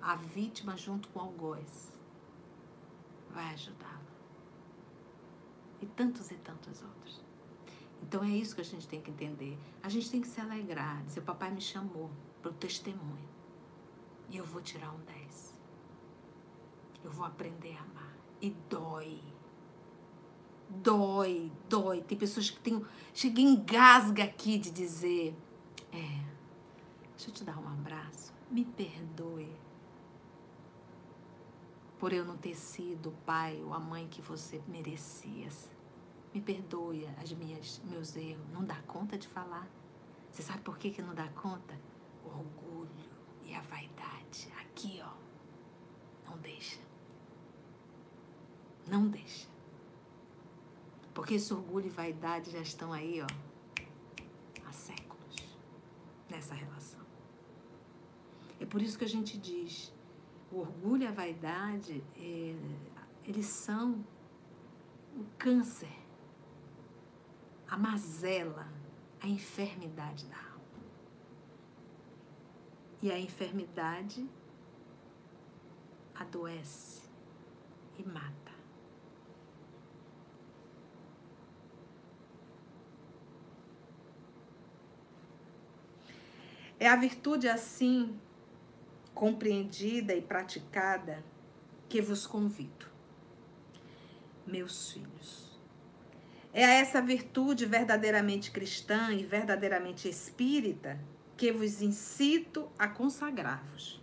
A 0.00 0.16
vítima 0.16 0.76
junto 0.76 1.08
com 1.08 1.18
o 1.18 1.22
algoz 1.22 1.98
vai 3.30 3.52
ajudá-lo. 3.52 4.08
E 5.80 5.86
tantos 5.86 6.30
e 6.30 6.36
tantos 6.36 6.82
outros. 6.82 7.27
Então 8.02 8.22
é 8.24 8.28
isso 8.28 8.54
que 8.54 8.60
a 8.60 8.64
gente 8.64 8.86
tem 8.86 9.00
que 9.00 9.10
entender. 9.10 9.58
A 9.82 9.88
gente 9.88 10.10
tem 10.10 10.20
que 10.20 10.28
se 10.28 10.40
alegrar, 10.40 11.02
dizer, 11.04 11.20
papai 11.22 11.50
me 11.50 11.60
chamou 11.60 12.10
para 12.40 12.50
o 12.50 12.54
testemunho. 12.54 13.28
E 14.30 14.36
eu 14.36 14.44
vou 14.44 14.60
tirar 14.60 14.92
um 14.92 15.00
10. 15.00 15.54
Eu 17.04 17.10
vou 17.10 17.24
aprender 17.24 17.76
a 17.76 17.82
amar. 17.82 18.16
E 18.40 18.50
dói. 18.68 19.20
Dói, 20.68 21.50
dói. 21.68 22.02
Tem 22.02 22.16
pessoas 22.16 22.50
que 22.50 22.60
têm. 22.60 22.84
Chega 23.14 23.40
engasga 23.40 24.24
aqui 24.24 24.58
de 24.58 24.70
dizer: 24.70 25.34
É, 25.90 26.24
deixa 27.16 27.30
eu 27.30 27.32
te 27.32 27.42
dar 27.42 27.58
um 27.58 27.66
abraço. 27.66 28.34
Me 28.50 28.64
perdoe 28.64 29.50
por 31.98 32.12
eu 32.12 32.24
não 32.24 32.36
ter 32.36 32.54
sido 32.54 33.08
o 33.08 33.12
pai 33.24 33.60
ou 33.64 33.74
a 33.74 33.80
mãe 33.80 34.06
que 34.08 34.22
você 34.22 34.62
merecia. 34.68 35.48
Me 36.32 36.40
perdoe 36.40 37.06
as 37.22 37.32
minhas, 37.32 37.80
meus 37.84 38.14
erros. 38.16 38.46
Não 38.52 38.64
dá 38.64 38.76
conta 38.82 39.16
de 39.16 39.26
falar. 39.26 39.68
Você 40.30 40.42
sabe 40.42 40.60
por 40.60 40.78
que, 40.78 40.90
que 40.90 41.02
não 41.02 41.14
dá 41.14 41.28
conta? 41.28 41.74
O 42.24 42.28
orgulho 42.28 42.90
e 43.44 43.54
a 43.54 43.60
vaidade. 43.62 44.52
Aqui, 44.60 45.00
ó. 45.02 45.12
Não 46.28 46.36
deixa. 46.38 46.80
Não 48.86 49.08
deixa. 49.08 49.48
Porque 51.18 51.34
esse 51.34 51.52
orgulho 51.52 51.86
e 51.86 51.90
vaidade 51.90 52.50
já 52.52 52.60
estão 52.60 52.92
aí, 52.92 53.20
ó, 53.20 53.26
há 54.64 54.72
séculos 54.72 55.58
nessa 56.30 56.54
relação. 56.54 57.00
É 58.60 58.64
por 58.64 58.80
isso 58.80 58.96
que 58.96 59.04
a 59.04 59.08
gente 59.08 59.36
diz: 59.36 59.92
o 60.52 60.60
orgulho 60.60 61.02
e 61.02 61.06
a 61.08 61.10
vaidade, 61.10 62.04
é, 62.16 62.54
eles 63.24 63.46
são 63.46 64.04
o 65.16 65.24
câncer 65.36 65.97
a 67.68 67.76
mazela, 67.76 68.66
a 69.20 69.28
enfermidade 69.28 70.24
da 70.26 70.36
alma. 70.36 70.58
E 73.02 73.12
a 73.12 73.18
enfermidade 73.18 74.28
adoece 76.14 77.02
e 77.98 78.02
mata. 78.02 78.48
É 86.80 86.88
a 86.88 86.96
virtude 86.96 87.48
assim, 87.48 88.18
compreendida 89.12 90.14
e 90.14 90.22
praticada, 90.22 91.24
que 91.88 92.00
vos 92.00 92.26
convido, 92.26 92.86
meus 94.46 94.92
filhos 94.92 95.47
é 96.52 96.64
a 96.64 96.74
essa 96.74 97.00
virtude 97.00 97.66
verdadeiramente 97.66 98.50
cristã 98.50 99.12
e 99.12 99.24
verdadeiramente 99.24 100.08
espírita 100.08 100.98
que 101.36 101.52
vos 101.52 101.80
incito 101.82 102.68
a 102.78 102.88
consagrar-vos. 102.88 104.02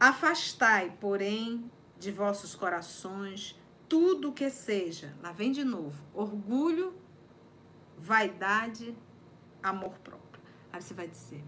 Afastai, 0.00 0.96
porém, 1.00 1.70
de 1.98 2.10
vossos 2.10 2.54
corações 2.54 3.58
tudo 3.88 4.32
que 4.32 4.50
seja, 4.50 5.14
lá 5.22 5.30
vem 5.30 5.52
de 5.52 5.62
novo, 5.62 6.02
orgulho, 6.12 6.92
vaidade, 7.96 8.96
amor 9.62 9.96
próprio. 9.98 10.42
Aí 10.72 10.82
você 10.82 10.92
vai 10.92 11.06
dizer, 11.06 11.44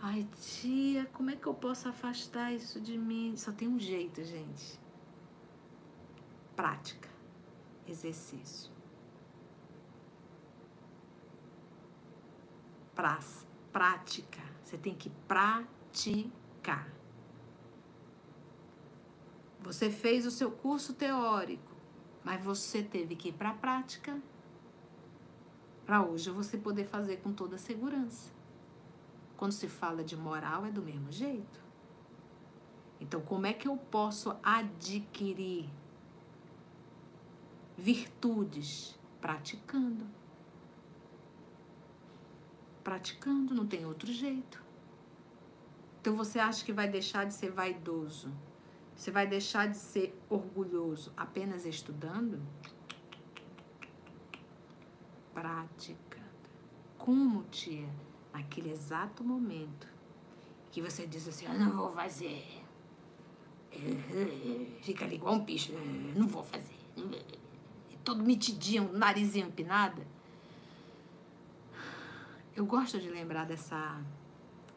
ai 0.00 0.26
tia, 0.40 1.04
como 1.12 1.30
é 1.30 1.36
que 1.36 1.46
eu 1.46 1.52
posso 1.52 1.88
afastar 1.88 2.54
isso 2.54 2.80
de 2.80 2.96
mim? 2.96 3.36
Só 3.36 3.52
tem 3.52 3.68
um 3.68 3.78
jeito, 3.78 4.24
gente. 4.24 4.80
Prática 6.56 7.15
exercício. 7.86 8.72
Pras, 12.94 13.46
prática. 13.72 14.42
Você 14.62 14.76
tem 14.76 14.94
que 14.94 15.10
praticar. 15.28 16.90
Você 19.60 19.90
fez 19.90 20.24
o 20.26 20.30
seu 20.30 20.50
curso 20.50 20.94
teórico, 20.94 21.74
mas 22.24 22.42
você 22.42 22.82
teve 22.82 23.16
que 23.16 23.28
ir 23.28 23.32
para 23.32 23.50
a 23.50 23.54
prática 23.54 24.20
para 25.86 26.04
hoje 26.04 26.30
você 26.30 26.58
poder 26.58 26.84
fazer 26.84 27.18
com 27.18 27.32
toda 27.32 27.56
segurança. 27.56 28.32
Quando 29.36 29.52
se 29.52 29.68
fala 29.68 30.02
de 30.02 30.16
moral, 30.16 30.66
é 30.66 30.70
do 30.70 30.82
mesmo 30.82 31.12
jeito. 31.12 31.60
Então, 33.00 33.20
como 33.20 33.46
é 33.46 33.52
que 33.52 33.68
eu 33.68 33.76
posso 33.76 34.36
adquirir 34.42 35.70
virtudes 37.76 38.98
praticando. 39.20 40.06
Praticando, 42.82 43.54
não 43.54 43.66
tem 43.66 43.84
outro 43.84 44.12
jeito. 44.12 44.62
Então 46.00 46.16
você 46.16 46.38
acha 46.38 46.64
que 46.64 46.72
vai 46.72 46.88
deixar 46.88 47.24
de 47.24 47.34
ser 47.34 47.50
vaidoso? 47.50 48.32
Você 48.94 49.10
vai 49.10 49.26
deixar 49.26 49.68
de 49.68 49.76
ser 49.76 50.18
orgulhoso 50.30 51.12
apenas 51.16 51.66
estudando? 51.66 52.40
Praticando. 55.34 56.24
Como, 56.96 57.42
tia? 57.44 57.88
Naquele 58.32 58.70
exato 58.70 59.24
momento 59.24 59.88
que 60.70 60.80
você 60.80 61.06
diz 61.06 61.26
assim: 61.26 61.46
Eu 61.46 61.54
não 61.54 61.76
vou 61.76 61.90
fazer. 61.92 62.46
Fica 64.82 65.04
ali 65.04 65.16
igual 65.16 65.34
um 65.34 65.44
bicho. 65.44 65.72
Não 66.14 66.26
vou 66.26 66.42
fazer. 66.42 66.76
Todo 68.06 68.22
metidinho, 68.22 68.92
narizinho 68.92 69.48
empinado. 69.48 70.00
Eu 72.54 72.64
gosto 72.64 73.00
de 73.00 73.08
lembrar 73.08 73.46
dessa, 73.46 74.00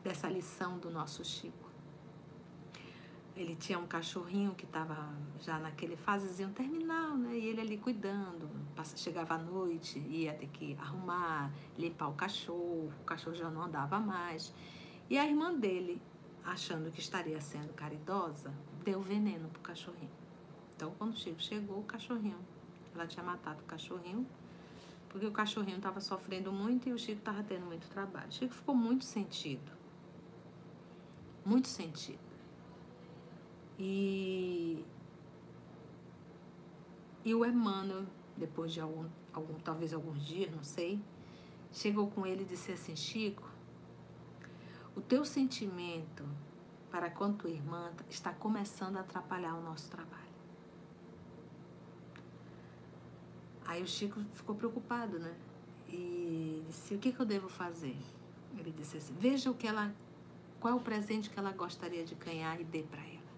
dessa 0.04 0.28
lição 0.28 0.80
do 0.80 0.90
nosso 0.90 1.24
Chico. 1.24 1.70
Ele 3.36 3.56
tinha 3.56 3.78
um 3.78 3.86
cachorrinho 3.86 4.56
que 4.56 4.66
estava 4.66 5.14
já 5.42 5.60
naquele 5.60 5.96
fasezinho 5.96 6.50
terminal, 6.50 7.16
né? 7.16 7.38
E 7.38 7.46
ele 7.46 7.62
ali 7.62 7.78
cuidando. 7.78 8.50
Chegava 8.96 9.36
à 9.36 9.38
noite, 9.38 10.00
ia 10.00 10.34
ter 10.34 10.48
que 10.48 10.76
arrumar, 10.82 11.54
limpar 11.78 12.08
o 12.08 12.14
cachorro. 12.14 12.92
O 13.00 13.06
cachorro 13.06 13.36
já 13.36 13.52
não 13.52 13.62
andava 13.62 14.00
mais. 14.00 14.52
E 15.08 15.20
a 15.20 15.26
irmã 15.28 15.54
dele, 15.54 16.02
achando 16.44 16.92
que 16.92 17.00
estaria 17.00 17.40
sendo 17.40 17.74
caridosa, 17.74 18.52
deu 18.84 19.04
veneno 19.04 19.50
pro 19.50 19.62
cachorrinho. 19.62 20.10
Então, 20.76 20.92
quando 20.98 21.14
o 21.14 21.16
Chico 21.16 21.40
chegou, 21.40 21.82
o 21.82 21.84
cachorrinho, 21.84 22.40
ela 22.94 23.08
tinha 23.08 23.24
matado 23.24 23.62
o 23.62 23.66
cachorrinho, 23.66 24.26
porque 25.10 25.26
o 25.26 25.32
cachorrinho 25.32 25.78
estava 25.78 26.00
sofrendo 26.00 26.52
muito 26.52 26.88
e 26.88 26.94
o 26.94 26.98
Chico 26.98 27.20
estava 27.20 27.44
tendo 27.44 27.66
muito 27.66 27.88
trabalho. 27.90 28.30
O 28.30 28.32
Chico 28.32 28.54
ficou 28.54 28.76
muito 28.76 29.06
sentido. 29.06 29.72
Muito 31.46 31.68
sentido. 31.68 32.20
E, 33.78 34.86
e 37.24 37.34
o 37.34 37.46
Emmanuel, 37.46 38.06
depois 38.38 38.74
de 38.74 38.82
algum, 38.82 39.08
algum, 39.34 39.54
talvez 39.60 39.94
alguns 39.94 40.24
dias, 40.26 40.54
não 40.54 40.64
sei, 40.64 41.02
chegou 41.72 42.10
com 42.12 42.26
ele 42.26 42.44
e 42.44 42.46
disse 42.46 42.72
assim, 42.72 42.96
Chico, 42.96 43.50
o 44.96 45.02
teu 45.02 45.24
sentimento 45.24 46.26
para 46.92 47.10
com 47.10 47.32
tua 47.34 47.50
irmã 47.50 47.92
está 48.10 48.34
começando 48.34 48.98
a 48.98 49.02
atrapalhar 49.02 49.56
o 49.56 49.62
nosso 49.62 49.90
trabalho. 49.90 50.29
Aí 53.70 53.84
o 53.84 53.88
Chico 53.88 54.20
ficou 54.34 54.56
preocupado, 54.56 55.20
né? 55.20 55.32
E 55.88 56.64
disse: 56.68 56.96
O 56.96 56.98
que, 56.98 57.12
que 57.12 57.20
eu 57.20 57.26
devo 57.26 57.48
fazer? 57.48 57.96
Ele 58.58 58.72
disse 58.72 58.98
assim: 58.98 59.14
Veja 59.14 59.52
o 59.52 59.54
que 59.54 59.68
ela, 59.68 59.94
qual 60.60 60.74
é 60.74 60.76
o 60.76 60.80
presente 60.80 61.30
que 61.30 61.38
ela 61.38 61.52
gostaria 61.52 62.04
de 62.04 62.16
ganhar 62.16 62.60
e 62.60 62.64
dê 62.64 62.82
para 62.82 63.00
ela. 63.00 63.30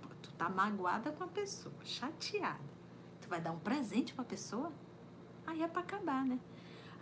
Pô, 0.00 0.08
tu 0.22 0.32
tá 0.34 0.48
magoada 0.48 1.10
com 1.10 1.24
a 1.24 1.26
pessoa, 1.26 1.74
chateada. 1.84 2.60
Tu 3.20 3.28
vai 3.28 3.40
dar 3.40 3.50
um 3.50 3.58
presente 3.58 4.14
para 4.14 4.22
a 4.22 4.28
pessoa? 4.28 4.72
Aí 5.44 5.62
é 5.62 5.66
para 5.66 5.82
acabar, 5.82 6.24
né? 6.24 6.38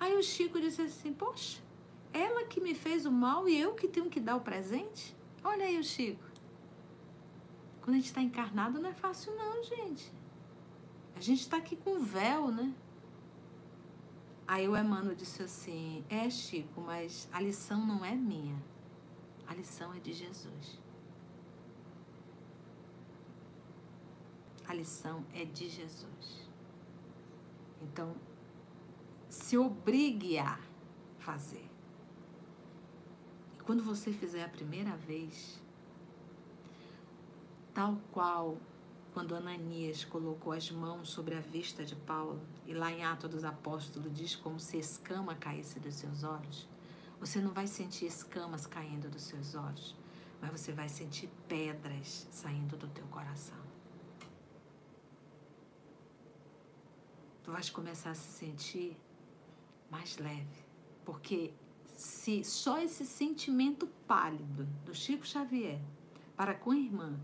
Aí 0.00 0.16
o 0.16 0.22
Chico 0.22 0.59
disse 0.59 0.80
assim: 0.80 1.12
Poxa, 1.12 1.60
ela 2.14 2.46
que 2.46 2.62
me 2.62 2.74
fez 2.74 3.04
o 3.04 3.12
mal 3.12 3.46
e 3.46 3.60
eu 3.60 3.74
que 3.74 3.86
tenho 3.86 4.09
que 4.09 4.18
dar 4.18 4.36
o 4.36 4.40
presente? 4.40 5.14
Olha 5.44 5.66
aí 5.66 5.78
o 5.78 5.84
Chico. 5.84 6.24
Quando 7.82 7.96
a 7.96 7.98
gente 7.98 8.06
está 8.06 8.22
encarnado 8.22 8.80
não 8.80 8.88
é 8.88 8.94
fácil, 8.94 9.36
não, 9.36 9.62
gente. 9.62 10.21
Gente 11.22 11.42
está 11.42 11.58
aqui 11.58 11.76
com 11.76 12.00
véu, 12.00 12.50
né? 12.50 12.74
Aí 14.44 14.68
o 14.68 14.76
Emmanuel 14.76 15.14
disse 15.14 15.40
assim: 15.40 16.04
É, 16.08 16.28
Chico, 16.28 16.80
mas 16.80 17.28
a 17.32 17.40
lição 17.40 17.86
não 17.86 18.04
é 18.04 18.12
minha. 18.12 18.60
A 19.46 19.54
lição 19.54 19.94
é 19.94 20.00
de 20.00 20.12
Jesus. 20.12 20.80
A 24.66 24.74
lição 24.74 25.24
é 25.32 25.44
de 25.44 25.68
Jesus. 25.68 26.50
Então, 27.80 28.16
se 29.28 29.56
obrigue 29.56 30.40
a 30.40 30.58
fazer. 31.20 31.70
E 33.54 33.60
quando 33.60 33.84
você 33.84 34.12
fizer 34.12 34.42
a 34.42 34.48
primeira 34.48 34.96
vez, 34.96 35.62
tal 37.72 37.96
qual 38.10 38.58
quando 39.12 39.34
Ananias 39.34 40.05
colocou 40.05 40.52
as 40.52 40.70
mãos 40.70 41.10
sobre 41.10 41.34
a 41.34 41.40
vista 41.40 41.84
de 41.84 41.94
Paulo, 41.94 42.40
e 42.66 42.72
lá 42.72 42.90
em 42.90 43.05
Atos 43.05 43.30
dos 43.30 43.44
Apóstolos 43.44 44.12
diz 44.12 44.34
como 44.34 44.59
se 44.59 44.78
escama 44.78 45.34
caísse 45.34 45.78
dos 45.78 45.94
seus 45.94 46.24
olhos, 46.24 46.66
você 47.20 47.40
não 47.40 47.52
vai 47.52 47.66
sentir 47.66 48.06
escamas 48.06 48.66
caindo 48.66 49.10
dos 49.10 49.22
seus 49.22 49.55
olhos, 49.55 49.94
mas 50.40 50.51
você 50.51 50.72
vai 50.72 50.89
sentir 50.89 51.28
pedras 51.47 52.26
saindo 52.30 52.76
do 52.76 52.89
teu 52.89 53.06
coração. 53.09 53.60
Tu 57.44 57.52
vais 57.52 57.68
começar 57.68 58.12
a 58.12 58.14
se 58.14 58.30
sentir 58.39 58.97
mais 59.90 60.16
leve, 60.16 60.64
porque 61.05 61.52
se 61.94 62.43
só 62.43 62.80
esse 62.80 63.05
sentimento 63.05 63.86
pálido 64.06 64.64
do 64.86 64.94
Chico 64.94 65.26
Xavier 65.26 65.80
para 66.34 66.55
com 66.55 66.70
a 66.70 66.76
irmã 66.76 67.20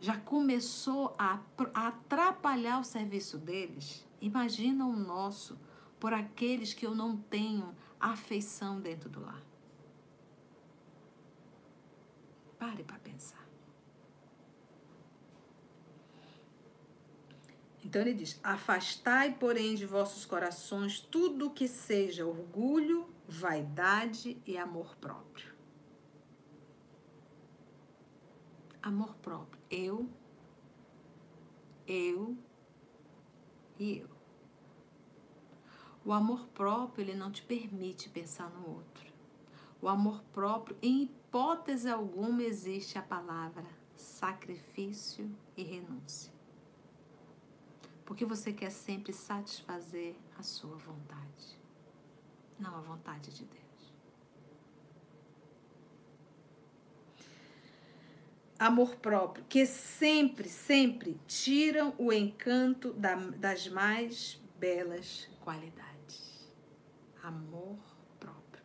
já 0.00 0.16
começou 0.16 1.14
a, 1.18 1.38
atrapalhar 1.74 2.80
o 2.80 2.84
serviço 2.84 3.36
deles, 3.36 4.06
imagina 4.20 4.86
o 4.86 4.96
nosso 4.96 5.58
por 6.00 6.14
aqueles 6.14 6.72
que 6.72 6.86
eu 6.86 6.94
não 6.94 7.16
tenho 7.16 7.76
afeição 8.00 8.80
dentro 8.80 9.10
do 9.10 9.20
lar. 9.20 9.42
Pare 12.58 12.82
para 12.82 12.98
pensar. 12.98 13.46
Então 17.84 18.00
ele 18.02 18.14
diz: 18.14 18.38
Afastai, 18.42 19.36
porém, 19.38 19.74
de 19.74 19.84
vossos 19.84 20.24
corações 20.24 21.00
tudo 21.00 21.50
que 21.50 21.68
seja 21.68 22.26
orgulho, 22.26 23.08
vaidade 23.28 24.40
e 24.46 24.56
amor 24.56 24.96
próprio. 24.96 25.49
Amor 28.82 29.14
próprio 29.16 29.60
eu, 29.70 30.08
eu 31.86 32.36
e 33.78 33.98
eu. 33.98 34.10
O 36.04 36.12
amor 36.12 36.46
próprio, 36.48 37.02
ele 37.02 37.14
não 37.14 37.30
te 37.30 37.42
permite 37.42 38.08
pensar 38.08 38.50
no 38.50 38.68
outro. 38.68 39.12
O 39.80 39.88
amor 39.88 40.22
próprio, 40.32 40.76
em 40.82 41.04
hipótese 41.04 41.88
alguma, 41.88 42.42
existe 42.42 42.98
a 42.98 43.02
palavra 43.02 43.64
sacrifício 43.94 45.30
e 45.56 45.62
renúncia. 45.62 46.32
Porque 48.04 48.24
você 48.24 48.52
quer 48.52 48.70
sempre 48.70 49.12
satisfazer 49.12 50.16
a 50.36 50.42
sua 50.42 50.76
vontade, 50.76 51.58
não 52.58 52.74
a 52.74 52.80
vontade 52.80 53.30
de 53.30 53.44
Deus. 53.44 53.69
Amor 58.60 58.96
próprio, 58.96 59.42
que 59.48 59.64
sempre, 59.64 60.46
sempre 60.46 61.18
tiram 61.26 61.94
o 61.96 62.12
encanto 62.12 62.92
da, 62.92 63.14
das 63.14 63.66
mais 63.68 64.38
belas 64.58 65.26
qualidades. 65.40 66.46
Amor 67.22 67.78
próprio. 68.18 68.62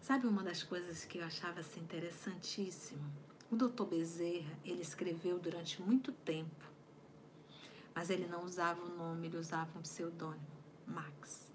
Sabe 0.00 0.26
uma 0.26 0.42
das 0.42 0.64
coisas 0.64 1.04
que 1.04 1.18
eu 1.18 1.24
achava 1.24 1.60
assim, 1.60 1.78
interessantíssimo? 1.78 3.08
O 3.48 3.54
doutor 3.54 3.86
Bezerra, 3.86 4.52
ele 4.64 4.82
escreveu 4.82 5.38
durante 5.38 5.80
muito 5.80 6.10
tempo, 6.10 6.64
mas 7.94 8.10
ele 8.10 8.26
não 8.26 8.44
usava 8.44 8.82
o 8.82 8.96
nome, 8.96 9.28
ele 9.28 9.36
usava 9.36 9.78
um 9.78 9.82
pseudônimo, 9.82 10.46
Max. 10.84 11.52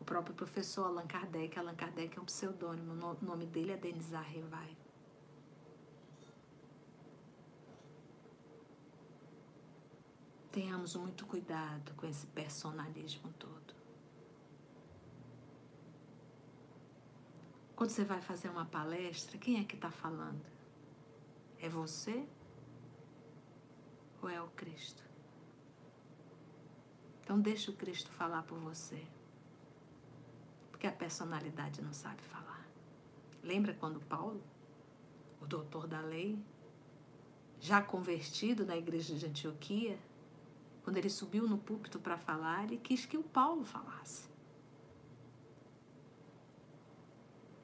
O 0.00 0.04
próprio 0.04 0.34
professor 0.34 0.86
Allan 0.86 1.06
Kardec, 1.06 1.56
Allan 1.56 1.74
Kardec 1.76 2.18
é 2.18 2.20
um 2.20 2.24
pseudônimo, 2.24 2.92
o 2.92 3.24
nome 3.24 3.46
dele 3.46 3.72
é 3.72 3.76
Denizar 3.76 4.24
Revai. 4.24 4.76
Tenhamos 10.58 10.96
muito 10.96 11.24
cuidado 11.24 11.94
com 11.94 12.04
esse 12.04 12.26
personalismo 12.26 13.32
todo. 13.34 13.74
Quando 17.76 17.90
você 17.90 18.04
vai 18.04 18.20
fazer 18.20 18.48
uma 18.48 18.64
palestra, 18.64 19.38
quem 19.38 19.60
é 19.60 19.64
que 19.64 19.76
está 19.76 19.88
falando? 19.88 20.44
É 21.60 21.68
você 21.68 22.26
ou 24.20 24.28
é 24.28 24.42
o 24.42 24.48
Cristo? 24.48 25.00
Então 27.22 27.40
deixa 27.40 27.70
o 27.70 27.76
Cristo 27.76 28.10
falar 28.10 28.42
por 28.42 28.58
você. 28.58 29.06
Porque 30.72 30.88
a 30.88 30.92
personalidade 30.92 31.80
não 31.80 31.92
sabe 31.92 32.20
falar. 32.22 32.66
Lembra 33.44 33.74
quando 33.74 34.00
Paulo, 34.00 34.42
o 35.40 35.46
doutor 35.46 35.86
da 35.86 36.00
lei, 36.00 36.36
já 37.60 37.80
convertido 37.80 38.66
na 38.66 38.76
igreja 38.76 39.14
de 39.14 39.24
Antioquia, 39.24 39.96
quando 40.88 40.96
ele 40.96 41.10
subiu 41.10 41.46
no 41.46 41.58
púlpito 41.58 41.98
para 42.00 42.16
falar, 42.16 42.64
ele 42.64 42.78
quis 42.78 43.04
que 43.04 43.18
o 43.18 43.22
Paulo 43.22 43.62
falasse. 43.62 44.26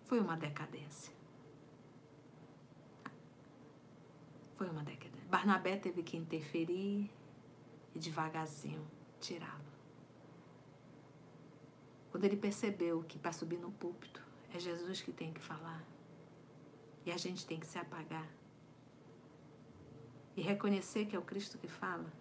Foi 0.05 0.20
uma 0.20 0.36
decadência. 0.36 1.10
Foi 4.56 4.68
uma 4.68 4.84
decadência. 4.84 5.26
Barnabé 5.30 5.78
teve 5.78 6.02
que 6.02 6.18
interferir 6.18 7.10
e 7.94 7.98
devagarzinho 7.98 8.86
tirá-lo. 9.18 9.72
Quando 12.10 12.24
ele 12.24 12.36
percebeu 12.36 13.02
que 13.05 13.18
para 13.18 13.32
subir 13.32 13.59
no 13.59 13.72
púlpito 13.72 14.22
é 14.52 14.59
Jesus 14.59 15.01
que 15.01 15.14
tem 15.14 15.32
que 15.32 15.40
falar 15.40 15.82
e 17.06 17.10
a 17.10 17.16
gente 17.16 17.46
tem 17.46 17.59
que 17.59 17.66
se 17.66 17.78
apagar, 17.78 18.28
e 20.36 20.42
reconhecer 20.42 21.06
que 21.06 21.16
é 21.16 21.18
o 21.18 21.22
Cristo 21.22 21.56
que 21.56 21.68
fala, 21.68 22.12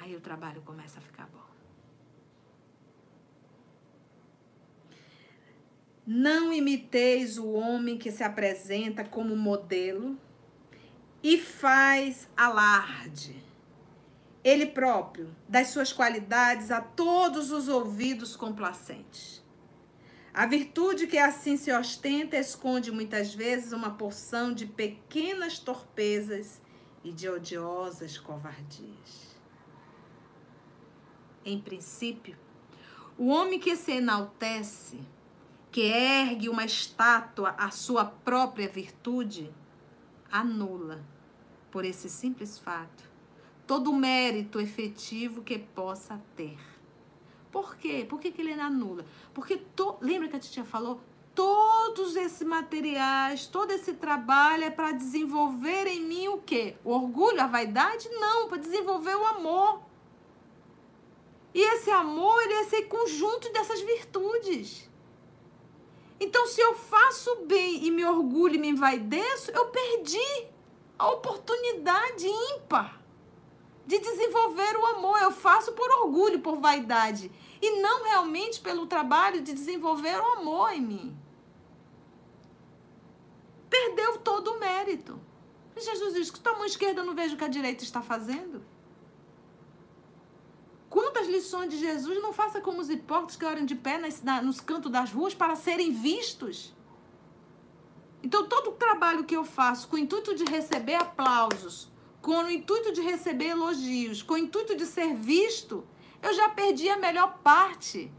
aí 0.00 0.14
o 0.14 0.20
trabalho 0.20 0.62
começa 0.62 0.98
a 0.98 1.02
ficar 1.02 1.26
bom. 1.26 1.46
Não 6.06 6.52
imiteis 6.52 7.36
o 7.36 7.50
homem 7.50 7.98
que 7.98 8.12
se 8.12 8.22
apresenta 8.22 9.04
como 9.04 9.34
modelo 9.36 10.16
e 11.20 11.36
faz 11.36 12.28
alarde, 12.36 13.34
ele 14.44 14.66
próprio, 14.66 15.34
das 15.48 15.68
suas 15.68 15.92
qualidades 15.92 16.70
a 16.70 16.80
todos 16.80 17.50
os 17.50 17.66
ouvidos 17.66 18.36
complacentes. 18.36 19.42
A 20.32 20.46
virtude 20.46 21.08
que 21.08 21.18
assim 21.18 21.56
se 21.56 21.72
ostenta 21.72 22.36
esconde 22.36 22.92
muitas 22.92 23.34
vezes 23.34 23.72
uma 23.72 23.90
porção 23.96 24.54
de 24.54 24.66
pequenas 24.66 25.58
torpezas 25.58 26.60
e 27.02 27.10
de 27.10 27.28
odiosas 27.28 28.18
covardias. 28.18 29.35
Em 31.46 31.60
princípio, 31.60 32.36
o 33.16 33.28
homem 33.28 33.60
que 33.60 33.76
se 33.76 33.92
enaltece 33.92 34.98
que 35.70 35.82
ergue 35.82 36.48
uma 36.48 36.64
estátua 36.64 37.50
à 37.50 37.70
sua 37.70 38.04
própria 38.04 38.68
virtude, 38.68 39.54
anula, 40.28 41.04
por 41.70 41.84
esse 41.84 42.10
simples 42.10 42.58
fato, 42.58 43.08
todo 43.64 43.92
o 43.92 43.96
mérito 43.96 44.58
efetivo 44.58 45.40
que 45.40 45.56
possa 45.56 46.20
ter. 46.34 46.58
Por 47.52 47.76
quê? 47.76 48.04
Por 48.08 48.18
que, 48.18 48.32
que 48.32 48.42
ele 48.42 48.52
anula? 48.54 49.06
Porque, 49.32 49.56
to, 49.56 49.98
lembra 50.00 50.26
que 50.26 50.34
a 50.34 50.40
titia 50.40 50.64
falou? 50.64 51.00
Todos 51.32 52.16
esses 52.16 52.44
materiais, 52.44 53.46
todo 53.46 53.70
esse 53.70 53.92
trabalho 53.92 54.64
é 54.64 54.70
para 54.70 54.90
desenvolver 54.90 55.86
em 55.86 56.02
mim 56.02 56.26
o 56.26 56.38
quê? 56.38 56.74
O 56.82 56.90
orgulho, 56.90 57.40
a 57.40 57.46
vaidade? 57.46 58.08
Não, 58.08 58.48
para 58.48 58.58
desenvolver 58.58 59.14
o 59.14 59.26
amor. 59.26 59.85
E 61.56 61.62
esse 61.72 61.90
amor, 61.90 62.38
ele 62.42 62.52
é 62.52 62.60
esse 62.64 62.82
conjunto 62.82 63.50
dessas 63.50 63.80
virtudes. 63.80 64.90
Então, 66.20 66.46
se 66.46 66.60
eu 66.60 66.74
faço 66.74 67.34
bem 67.46 67.86
e 67.86 67.90
me 67.90 68.04
orgulho 68.04 68.56
e 68.56 68.58
me 68.58 68.68
envaideço, 68.68 69.50
eu 69.52 69.64
perdi 69.68 70.48
a 70.98 71.08
oportunidade 71.12 72.26
ímpar 72.26 73.00
de 73.86 73.98
desenvolver 73.98 74.76
o 74.76 74.84
amor. 74.84 75.18
Eu 75.18 75.30
faço 75.30 75.72
por 75.72 75.90
orgulho, 76.02 76.40
por 76.40 76.60
vaidade. 76.60 77.32
E 77.62 77.80
não 77.80 78.04
realmente 78.04 78.60
pelo 78.60 78.86
trabalho 78.86 79.40
de 79.40 79.54
desenvolver 79.54 80.20
o 80.20 80.32
amor 80.32 80.74
em 80.74 80.82
mim. 80.82 81.18
Perdeu 83.70 84.18
todo 84.18 84.52
o 84.52 84.60
mérito. 84.60 85.18
Jesus 85.74 86.12
diz 86.12 86.30
que 86.30 86.46
a 86.46 86.52
mão 86.52 86.66
esquerda 86.66 87.02
não 87.02 87.14
vejo 87.14 87.34
o 87.34 87.38
que 87.38 87.44
a 87.44 87.48
direita 87.48 87.82
está 87.82 88.02
fazendo. 88.02 88.75
Quantas 90.96 91.28
lições 91.28 91.68
de 91.68 91.76
Jesus 91.76 92.22
não 92.22 92.32
faça 92.32 92.58
como 92.58 92.80
os 92.80 92.88
hipócritas 92.88 93.36
que 93.36 93.44
oram 93.44 93.66
de 93.66 93.74
pé 93.74 93.98
nas, 93.98 94.22
na, 94.22 94.40
nos 94.40 94.62
cantos 94.62 94.90
das 94.90 95.12
ruas 95.12 95.34
para 95.34 95.54
serem 95.54 95.92
vistos? 95.92 96.74
Então, 98.22 98.48
todo 98.48 98.70
o 98.70 98.72
trabalho 98.72 99.24
que 99.24 99.36
eu 99.36 99.44
faço 99.44 99.88
com 99.88 99.96
o 99.96 99.98
intuito 99.98 100.34
de 100.34 100.44
receber 100.44 100.94
aplausos, 100.94 101.92
com 102.22 102.38
o 102.38 102.50
intuito 102.50 102.94
de 102.94 103.02
receber 103.02 103.48
elogios, 103.48 104.22
com 104.22 104.32
o 104.32 104.38
intuito 104.38 104.74
de 104.74 104.86
ser 104.86 105.14
visto, 105.14 105.84
eu 106.22 106.32
já 106.32 106.48
perdi 106.48 106.88
a 106.88 106.96
melhor 106.96 107.40
parte, 107.44 108.10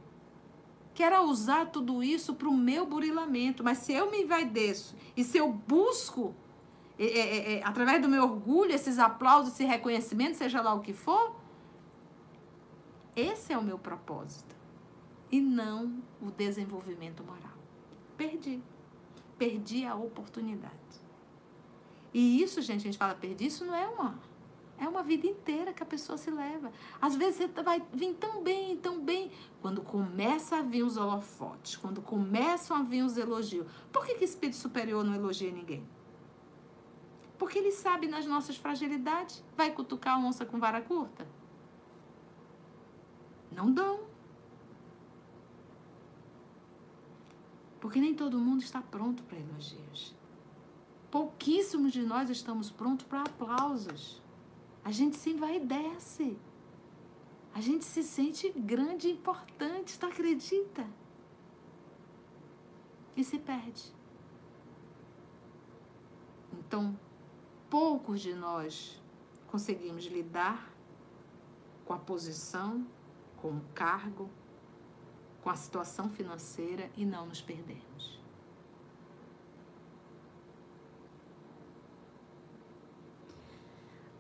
que 0.93 1.01
era 1.01 1.23
usar 1.23 1.71
tudo 1.71 2.03
isso 2.03 2.35
para 2.35 2.47
o 2.47 2.55
meu 2.55 2.85
burilamento. 2.85 3.63
Mas 3.63 3.79
se 3.79 3.93
eu 3.93 4.11
me 4.11 4.21
envaideço 4.21 4.95
e 5.15 5.23
se 5.23 5.39
eu 5.39 5.51
busco, 5.51 6.35
é, 6.99 7.05
é, 7.05 7.53
é, 7.53 7.63
através 7.65 7.99
do 7.99 8.07
meu 8.07 8.21
orgulho, 8.21 8.71
esses 8.71 8.99
aplausos, 8.99 9.53
esse 9.53 9.65
reconhecimento, 9.65 10.37
seja 10.37 10.61
lá 10.61 10.75
o 10.75 10.81
que 10.81 10.93
for, 10.93 11.46
esse 13.18 13.52
é 13.52 13.57
o 13.57 13.64
meu 13.64 13.80
propósito. 13.80 14.56
E 15.31 15.41
não 15.41 16.02
o 16.22 16.30
desenvolvimento 16.30 17.23
moral. 17.23 17.57
Perdi. 18.15 18.61
Perdi 19.38 19.85
a 19.85 19.95
oportunidade. 19.95 20.76
E 22.14 22.41
isso, 22.41 22.61
gente, 22.61 22.81
a 22.81 22.84
gente 22.84 22.98
fala 22.98 23.15
perdi, 23.15 23.48
isso 23.48 23.65
não 23.65 23.76
é 23.76 23.88
uma. 23.88 24.19
É 24.80 24.88
uma 24.88 25.02
vida 25.02 25.26
inteira 25.26 25.73
que 25.73 25.81
a 25.81 25.85
pessoa 25.85 26.18
se 26.18 26.30
leva. 26.30 26.72
Às 27.02 27.15
vezes 27.15 27.38
você 27.38 27.64
vai 27.64 27.84
vir 27.91 28.14
tão 28.14 28.44
bem, 28.44 28.77
tão 28.77 29.02
bem. 29.02 29.31
Quando 29.60 29.81
começa 29.81 30.57
a 30.57 30.61
vir 30.61 30.84
os 30.84 30.98
holofotes, 30.98 31.76
quando 31.76 31.99
começam 31.99 32.77
a 32.77 32.84
vir 32.84 33.03
os 33.03 33.18
elogios. 33.18 33.65
Por 33.91 34.06
que, 34.06 34.14
que 34.14 34.23
espírito 34.23 34.57
superior 34.57 35.03
não 35.03 35.15
elogia 35.15 35.52
ninguém? 35.52 35.84
Porque 37.39 37.57
ele 37.57 37.72
sabe 37.72 38.07
nas 38.07 38.27
nossas 38.27 38.56
fragilidades. 38.56 39.44
Vai 39.56 39.72
cutucar 39.72 40.15
a 40.15 40.19
onça 40.19 40.45
com 40.45 40.60
vara 40.60 40.81
curta? 40.81 41.27
Não 43.51 43.71
dão. 43.71 44.07
Porque 47.79 47.99
nem 47.99 48.13
todo 48.13 48.39
mundo 48.39 48.61
está 48.61 48.81
pronto 48.81 49.23
para 49.23 49.39
elogios. 49.39 50.15
Pouquíssimos 51.09 51.93
de 51.93 52.03
nós 52.03 52.29
estamos 52.29 52.69
prontos 52.69 53.05
para 53.05 53.21
aplausos. 53.21 54.21
A 54.83 54.91
gente 54.91 55.15
se 55.15 55.29
envaidece. 55.31 56.37
A 57.53 57.61
gente 57.61 57.85
se 57.85 58.03
sente 58.03 58.51
grande 58.51 59.07
e 59.07 59.11
importante, 59.13 59.97
tu 59.97 60.05
acredita? 60.05 60.85
E 63.15 63.23
se 63.23 63.39
perde. 63.39 63.91
Então, 66.53 66.99
poucos 67.69 68.21
de 68.21 68.33
nós 68.33 69.01
conseguimos 69.47 70.05
lidar 70.05 70.71
com 71.85 71.93
a 71.93 71.97
posição 71.97 72.85
com 73.41 73.49
o 73.49 73.61
cargo, 73.73 74.30
com 75.41 75.49
a 75.49 75.55
situação 75.55 76.09
financeira 76.09 76.89
e 76.95 77.05
não 77.05 77.26
nos 77.26 77.41
perdermos. 77.41 78.19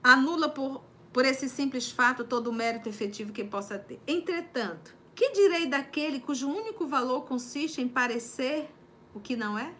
Anula 0.01 0.47
por, 0.47 0.81
por 1.11 1.25
esse 1.25 1.49
simples 1.49 1.91
fato 1.91 2.23
todo 2.23 2.47
o 2.47 2.53
mérito 2.53 2.87
efetivo 2.87 3.33
que 3.33 3.43
possa 3.43 3.77
ter. 3.77 3.99
Entretanto, 4.07 4.95
que 5.13 5.31
direi 5.31 5.67
daquele 5.67 6.19
cujo 6.19 6.47
único 6.47 6.87
valor 6.87 7.25
consiste 7.25 7.81
em 7.81 7.87
parecer 7.87 8.69
o 9.13 9.19
que 9.19 9.35
não 9.35 9.57
é? 9.57 9.73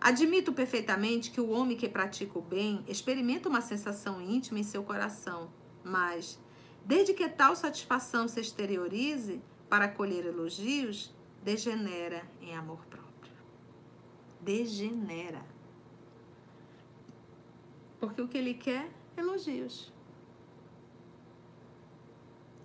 Admito 0.00 0.52
perfeitamente 0.52 1.30
que 1.30 1.40
o 1.40 1.50
homem 1.50 1.76
que 1.76 1.88
pratica 1.88 2.36
o 2.36 2.42
bem 2.42 2.82
experimenta 2.88 3.48
uma 3.48 3.60
sensação 3.60 4.20
íntima 4.20 4.58
em 4.58 4.64
seu 4.64 4.82
coração, 4.82 5.52
mas 5.84 6.40
Desde 6.84 7.14
que 7.14 7.28
tal 7.28 7.54
satisfação 7.54 8.26
se 8.26 8.40
exteriorize 8.40 9.40
para 9.68 9.88
colher 9.88 10.26
elogios, 10.26 11.14
degenera 11.42 12.22
em 12.40 12.54
amor 12.54 12.84
próprio. 12.86 13.32
Degenera. 14.40 15.44
Porque 18.00 18.20
o 18.20 18.28
que 18.28 18.36
ele 18.36 18.54
quer, 18.54 18.90
elogios. 19.16 19.92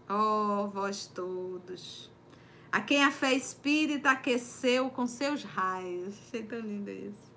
Oh, 0.09 0.67
vós 0.69 1.05
todos, 1.05 2.09
a 2.71 2.81
quem 2.81 3.03
a 3.03 3.11
fé 3.11 3.33
espírita 3.33 4.11
aqueceu 4.11 4.89
com 4.89 5.05
seus 5.05 5.43
raios. 5.43 6.17
Achei 6.27 6.43
tão 6.43 6.59
lindo 6.59 6.89
isso. 6.89 7.31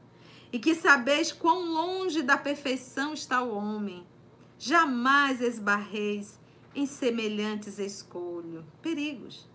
E 0.52 0.59
que 0.59 0.74
sabeis 0.74 1.31
quão 1.31 1.73
longe 1.73 2.23
da 2.23 2.36
perfeição 2.36 3.12
está 3.12 3.43
o 3.43 3.55
homem. 3.55 4.07
Jamais 4.59 5.40
esbarreis 5.40 6.40
em 6.74 6.86
semelhantes 6.86 7.78
escolho. 7.78 8.64
Perigos. 8.82 9.48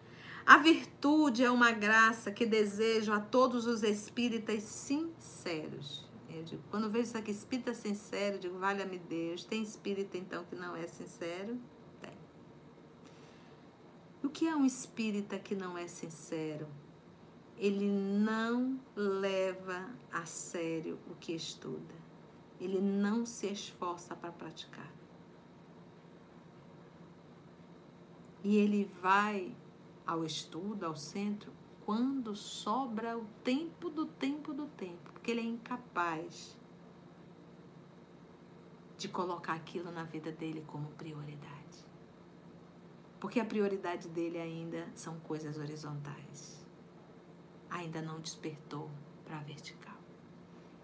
A 0.45 0.57
virtude 0.57 1.43
é 1.43 1.49
uma 1.49 1.71
graça 1.71 2.31
que 2.31 2.45
desejo 2.45 3.11
a 3.11 3.19
todos 3.19 3.65
os 3.65 3.81
espíritas 3.81 4.63
sinceros. 4.63 6.05
Eu 6.29 6.43
digo, 6.43 6.61
quando 6.69 6.89
vejo 6.89 7.05
isso 7.05 7.17
aqui, 7.17 7.31
espírita 7.31 7.73
sincero, 7.73 8.37
digo, 8.37 8.59
valha-me 8.59 8.99
Deus. 8.99 9.43
Tem 9.43 9.63
espírita 9.63 10.17
então 10.17 10.43
que 10.43 10.55
não 10.55 10.75
é 10.75 10.85
sincero? 10.85 11.57
Tem. 11.99 12.13
O 14.23 14.29
que 14.29 14.47
é 14.47 14.55
um 14.55 14.65
espírita 14.65 15.39
que 15.39 15.55
não 15.55 15.77
é 15.77 15.87
sincero? 15.87 16.67
Ele 17.57 17.87
não 17.87 18.79
leva 18.95 19.89
a 20.11 20.25
sério 20.25 20.99
o 21.09 21.15
que 21.15 21.33
estuda. 21.33 21.95
Ele 22.59 22.81
não 22.81 23.25
se 23.25 23.47
esforça 23.47 24.15
para 24.15 24.31
praticar. 24.31 24.91
E 28.45 28.57
ele 28.57 28.85
vai 29.01 29.51
ao 30.05 30.23
estudo, 30.23 30.85
ao 30.85 30.95
centro, 30.95 31.51
quando 31.83 32.35
sobra 32.35 33.17
o 33.17 33.25
tempo 33.43 33.89
do 33.89 34.05
tempo 34.05 34.53
do 34.53 34.67
tempo, 34.67 35.11
porque 35.13 35.31
ele 35.31 35.41
é 35.41 35.45
incapaz 35.45 36.55
de 38.99 39.09
colocar 39.09 39.53
aquilo 39.53 39.91
na 39.91 40.03
vida 40.03 40.31
dele 40.31 40.63
como 40.67 40.89
prioridade. 40.89 41.83
Porque 43.19 43.39
a 43.39 43.45
prioridade 43.45 44.07
dele 44.09 44.37
ainda 44.37 44.91
são 44.93 45.19
coisas 45.21 45.57
horizontais. 45.57 46.63
Ainda 47.67 47.99
não 47.99 48.19
despertou 48.19 48.91
para 49.23 49.39
a 49.39 49.41
vertical. 49.41 49.97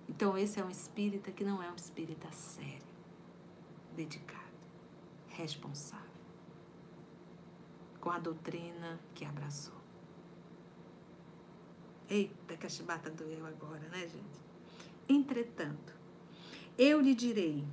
Então, 0.10 0.36
esse 0.36 0.60
é 0.60 0.66
um 0.66 0.70
espírita 0.72 1.32
que 1.32 1.44
não 1.44 1.62
é 1.62 1.70
um 1.70 1.76
espírita 1.76 2.32
sério, 2.32 2.96
dedicado, 3.96 4.42
responsável, 5.28 6.11
com 8.02 8.10
a 8.10 8.20
doutrina 8.20 9.00
que 9.14 9.24
abraçou. 9.24 9.80
Eita, 12.10 12.58
que 12.58 12.66
a 12.66 12.70
chibata 12.70 13.10
doeu 13.10 13.46
agora, 13.46 13.88
né, 13.88 14.00
gente? 14.02 14.42
Entretanto, 15.08 15.94
eu 16.78 17.00
lhe 17.00 17.16
direi: 17.16 17.64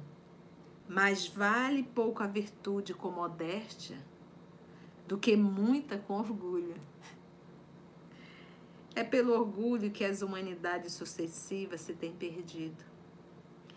mais 0.86 1.26
vale 1.26 1.82
pouco 1.82 2.22
a 2.22 2.26
virtude 2.26 2.94
com 2.94 3.10
modéstia 3.10 3.98
do 5.08 5.18
que 5.18 5.34
muita 5.36 5.98
com 5.98 6.14
orgulho. 6.14 6.76
É 8.94 9.02
pelo 9.02 9.32
orgulho 9.32 9.90
que 9.90 10.04
as 10.04 10.22
humanidades 10.22 10.92
sucessivas 10.92 11.80
se 11.80 11.94
têm 11.94 12.12
perdido. 12.12 12.84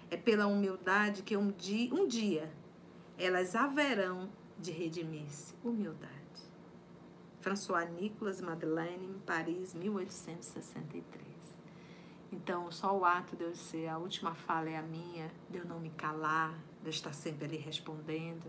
É 0.09 0.17
pela 0.17 0.47
humildade 0.47 1.21
que 1.21 1.37
um 1.37 1.51
dia, 1.51 1.93
um 1.93 2.07
dia 2.07 2.51
elas 3.17 3.55
haverão 3.55 4.29
de 4.59 4.71
redimir-se. 4.71 5.53
Humildade. 5.63 6.20
François 7.41 7.85
Nicolas 7.85 8.39
Madeleine, 8.39 9.19
Paris, 9.25 9.73
1863. 9.73 11.25
Então, 12.31 12.71
só 12.71 12.95
o 12.97 13.03
ato 13.03 13.35
de 13.35 13.43
eu 13.43 13.55
ser, 13.55 13.87
a 13.87 13.97
última 13.97 14.33
fala 14.35 14.69
é 14.69 14.77
a 14.77 14.81
minha, 14.81 15.29
de 15.49 15.57
eu 15.57 15.65
não 15.65 15.79
me 15.79 15.89
calar, 15.89 16.53
de 16.81 16.85
eu 16.87 16.91
estar 16.91 17.13
sempre 17.13 17.45
ali 17.45 17.57
respondendo. 17.57 18.45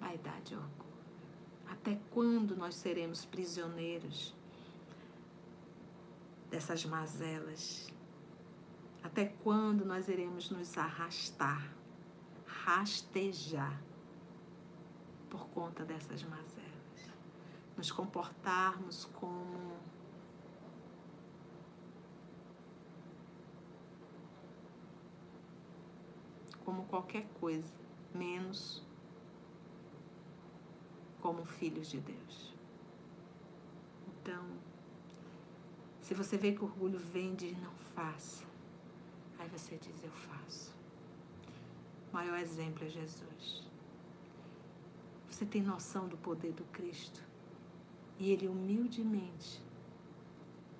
Vaidade 0.00 0.54
e 0.54 0.56
orgulho. 0.56 0.90
Até 1.70 2.00
quando 2.10 2.56
nós 2.56 2.74
seremos 2.74 3.24
prisioneiros 3.24 4.34
dessas 6.50 6.84
mazelas? 6.84 7.92
Até 9.02 9.26
quando 9.26 9.84
nós 9.84 10.08
iremos 10.08 10.50
nos 10.50 10.76
arrastar, 10.76 11.72
rastejar 12.46 13.80
por 15.28 15.46
conta 15.50 15.84
dessas 15.84 16.22
mazelas? 16.24 16.59
Nos 17.80 17.90
comportarmos 17.90 19.06
como 19.06 19.78
como 26.62 26.84
qualquer 26.84 27.26
coisa, 27.40 27.72
menos 28.14 28.82
como 31.22 31.42
filhos 31.46 31.88
de 31.88 32.00
Deus. 32.00 32.54
Então, 34.08 34.44
se 36.02 36.12
você 36.12 36.36
vê 36.36 36.52
que 36.52 36.62
o 36.62 36.66
orgulho 36.66 36.98
vem 36.98 37.34
de 37.34 37.52
não 37.52 37.72
faça, 37.94 38.44
aí 39.38 39.48
você 39.48 39.78
diz 39.78 40.04
eu 40.04 40.10
faço. 40.10 40.74
O 42.10 42.12
maior 42.12 42.36
exemplo 42.36 42.84
é 42.84 42.90
Jesus. 42.90 43.66
Você 45.30 45.46
tem 45.46 45.62
noção 45.62 46.06
do 46.06 46.18
poder 46.18 46.52
do 46.52 46.64
Cristo? 46.64 47.29
E 48.20 48.30
ele 48.30 48.46
humildemente 48.46 49.62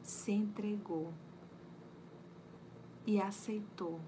se 0.02 0.30
entregou 0.30 1.10
e 3.06 3.18
aceitou 3.18 3.98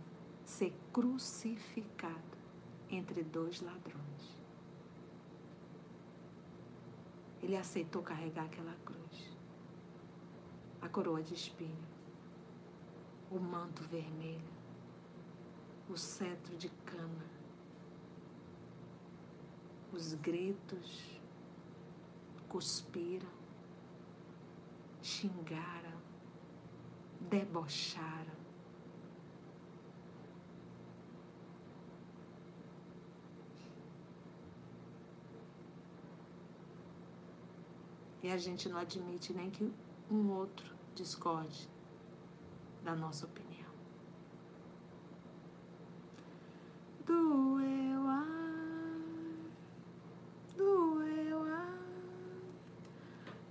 ser 0.45 0.73
crucificado 0.93 2.37
entre 2.91 3.25
dois 3.25 3.63
ladrões. 3.63 4.39
Ele 7.43 7.57
aceitou 7.57 8.03
carregar 8.03 8.45
aquela 8.45 8.77
cruz, 8.85 9.37
a 10.83 10.89
coroa 10.89 11.23
de 11.23 11.33
espinho, 11.33 11.87
o 13.31 13.41
manto 13.41 13.83
vermelho, 13.85 14.53
o 15.89 15.97
cetro 15.97 16.55
de 16.59 16.69
cana, 16.85 17.31
os 19.91 20.13
gritos, 20.15 21.12
cuspiram, 22.53 23.29
xingaram, 25.01 25.99
debocharam 27.31 28.43
E 38.23 38.31
a 38.31 38.39
gente 38.39 38.69
não 38.69 38.79
admite 38.79 39.33
nem 39.33 39.51
que 39.51 39.69
um 40.09 40.31
outro 40.31 40.73
discorde 40.95 41.69
da 42.85 42.95
nossa 42.95 43.27
opinião. 43.27 43.73
Doeu, 47.05 48.07
ai, 48.07 49.01
doeu, 50.57 51.43
ai, 51.43 51.79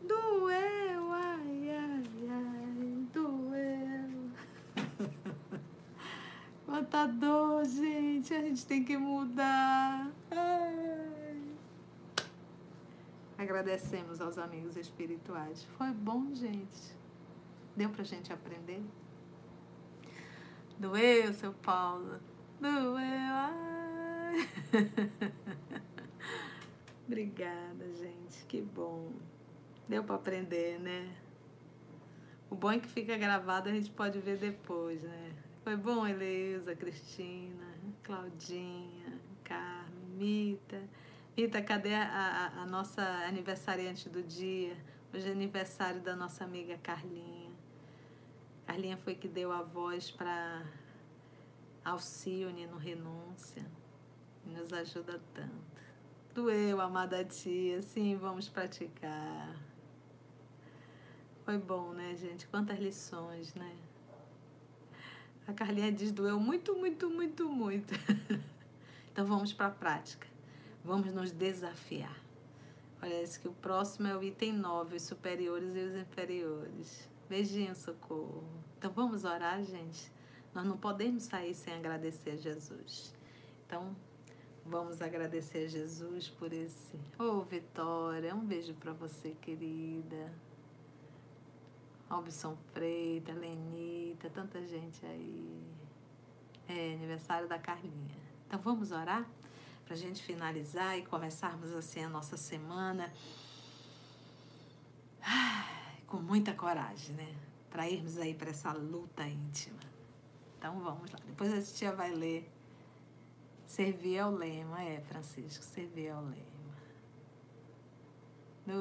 doeu, 0.07 1.11
ai, 1.11 1.69
ai, 1.69 2.29
ai, 2.29 3.07
doeu. 3.11 4.31
Quanta 6.65 7.07
dor, 7.07 7.65
gente, 7.65 8.33
a 8.33 8.39
gente 8.39 8.65
tem 8.65 8.85
que 8.85 8.97
mudar. 8.97 10.09
Agradecemos 13.61 14.19
aos 14.19 14.39
amigos 14.39 14.75
espirituais. 14.75 15.63
Foi 15.77 15.91
bom, 15.91 16.33
gente. 16.33 16.95
Deu 17.75 17.91
pra 17.91 18.03
gente 18.03 18.33
aprender? 18.33 18.81
Doeu, 20.79 21.31
seu 21.31 21.53
Paulo. 21.53 22.19
Doeu. 22.59 22.97
Ai. 22.97 24.49
Obrigada, 27.05 27.93
gente. 27.93 28.43
Que 28.47 28.63
bom. 28.63 29.11
Deu 29.87 30.03
para 30.03 30.15
aprender, 30.15 30.79
né? 30.79 31.15
O 32.49 32.55
bom 32.55 32.71
é 32.71 32.79
que 32.79 32.87
fica 32.87 33.15
gravado, 33.15 33.69
a 33.69 33.71
gente 33.71 33.91
pode 33.91 34.17
ver 34.17 34.39
depois, 34.39 35.03
né? 35.03 35.35
Foi 35.63 35.75
bom, 35.75 36.07
Eleusa, 36.07 36.75
Cristina, 36.75 37.75
Claudinha, 38.01 39.19
Carmen, 39.43 40.07
Mita. 40.17 40.81
Rita, 41.35 41.61
cadê 41.61 41.93
a, 41.95 42.03
a, 42.03 42.61
a, 42.63 42.65
nossa 42.65 43.01
aniversariante 43.25 44.09
do 44.09 44.21
dia? 44.21 44.75
Hoje 45.13 45.29
é 45.29 45.31
aniversário 45.31 46.01
da 46.01 46.13
nossa 46.13 46.43
amiga 46.43 46.77
Carlinha. 46.79 47.49
Carlinha 48.65 48.97
foi 48.97 49.15
que 49.15 49.29
deu 49.29 49.49
a 49.49 49.61
voz 49.61 50.11
para 50.11 50.61
Alcione 51.85 52.67
no 52.67 52.75
Renúncia. 52.75 53.65
E 54.45 54.49
nos 54.49 54.73
ajuda 54.73 55.21
tanto. 55.33 55.81
Doeu, 56.33 56.81
amada 56.81 57.23
tia. 57.23 57.81
Sim, 57.81 58.17
vamos 58.17 58.49
praticar. 58.49 59.55
Foi 61.45 61.57
bom, 61.57 61.93
né, 61.93 62.13
gente? 62.17 62.45
Quantas 62.47 62.77
lições, 62.77 63.53
né? 63.53 63.77
A 65.47 65.53
Carlinha 65.53 65.93
diz 65.93 66.11
doeu 66.11 66.37
muito, 66.41 66.75
muito, 66.75 67.09
muito, 67.09 67.47
muito. 67.47 67.93
então 69.09 69.25
vamos 69.25 69.53
para 69.53 69.67
a 69.67 69.71
prática. 69.71 70.30
Vamos 70.83 71.13
nos 71.13 71.31
desafiar. 71.31 72.17
Parece 72.99 73.39
que 73.39 73.47
o 73.47 73.53
próximo 73.53 74.07
é 74.07 74.15
o 74.15 74.23
item 74.23 74.53
9, 74.53 74.95
os 74.95 75.03
superiores 75.03 75.75
e 75.75 75.79
os 75.79 75.95
inferiores. 75.95 77.09
Beijinho, 77.29 77.75
socorro. 77.75 78.43
Então 78.77 78.91
vamos 78.91 79.23
orar, 79.23 79.63
gente. 79.63 80.11
Nós 80.53 80.65
não 80.65 80.77
podemos 80.77 81.23
sair 81.23 81.53
sem 81.53 81.73
agradecer 81.73 82.31
a 82.31 82.35
Jesus. 82.35 83.13
Então, 83.65 83.95
vamos 84.65 85.01
agradecer 85.01 85.65
a 85.65 85.67
Jesus 85.67 86.29
por 86.29 86.51
esse. 86.51 86.95
Ô, 87.17 87.23
oh, 87.23 87.41
Vitória, 87.41 88.35
um 88.35 88.45
beijo 88.45 88.73
para 88.73 88.91
você, 88.91 89.31
querida. 89.41 90.31
Robson 92.09 92.57
Freita, 92.73 93.31
Lenita, 93.31 94.29
tanta 94.29 94.61
gente 94.67 95.05
aí. 95.05 95.63
É 96.67 96.93
aniversário 96.93 97.47
da 97.47 97.57
Carlinha. 97.57 98.17
Então 98.45 98.59
vamos 98.59 98.91
orar? 98.91 99.25
Para 99.85 99.93
a 99.93 99.97
gente 99.97 100.21
finalizar 100.23 100.97
e 100.97 101.05
começarmos 101.05 101.71
assim 101.73 102.03
a 102.03 102.09
nossa 102.09 102.37
semana 102.37 103.11
com 106.07 106.17
muita 106.17 106.53
coragem, 106.53 107.15
né? 107.15 107.35
Para 107.69 107.89
irmos 107.89 108.17
aí 108.17 108.33
para 108.33 108.49
essa 108.49 108.71
luta 108.73 109.25
íntima. 109.27 109.79
Então 110.57 110.79
vamos 110.79 111.09
lá. 111.11 111.17
Depois 111.25 111.53
a 111.53 111.61
tia 111.61 111.91
vai 111.91 112.11
ler. 112.11 112.49
Servir 113.65 114.19
ao 114.19 114.31
lema, 114.31 114.83
é, 114.83 114.99
Francisco, 114.99 115.63
servir 115.63 116.09
ao 116.09 116.21
lema. 116.21 116.45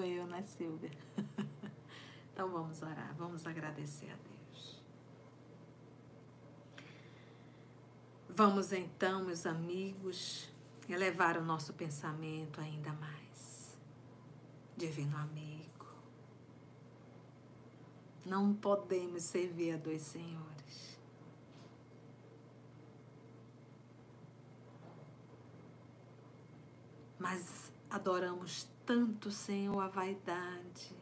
eu, 0.05 0.27
né, 0.27 0.43
Silvia? 0.43 0.91
então 2.33 2.51
vamos 2.51 2.83
orar, 2.83 3.15
vamos 3.17 3.47
agradecer 3.47 4.11
a 4.11 4.17
Deus. 4.17 4.83
Vamos 8.29 8.73
então, 8.73 9.25
meus 9.25 9.47
amigos, 9.47 10.50
elevar 10.93 11.37
o 11.37 11.45
nosso 11.45 11.73
pensamento 11.73 12.61
ainda 12.61 12.93
mais. 12.93 13.79
Divino 14.77 15.17
amigo, 15.17 15.87
não 18.25 18.55
podemos 18.55 19.23
servir 19.23 19.75
a 19.75 19.77
dois 19.77 20.03
senhores. 20.03 20.99
Mas 27.19 27.71
adoramos 27.91 28.67
tanto, 28.87 29.31
Senhor, 29.31 29.79
a 29.79 29.89
vaidade. 29.89 30.97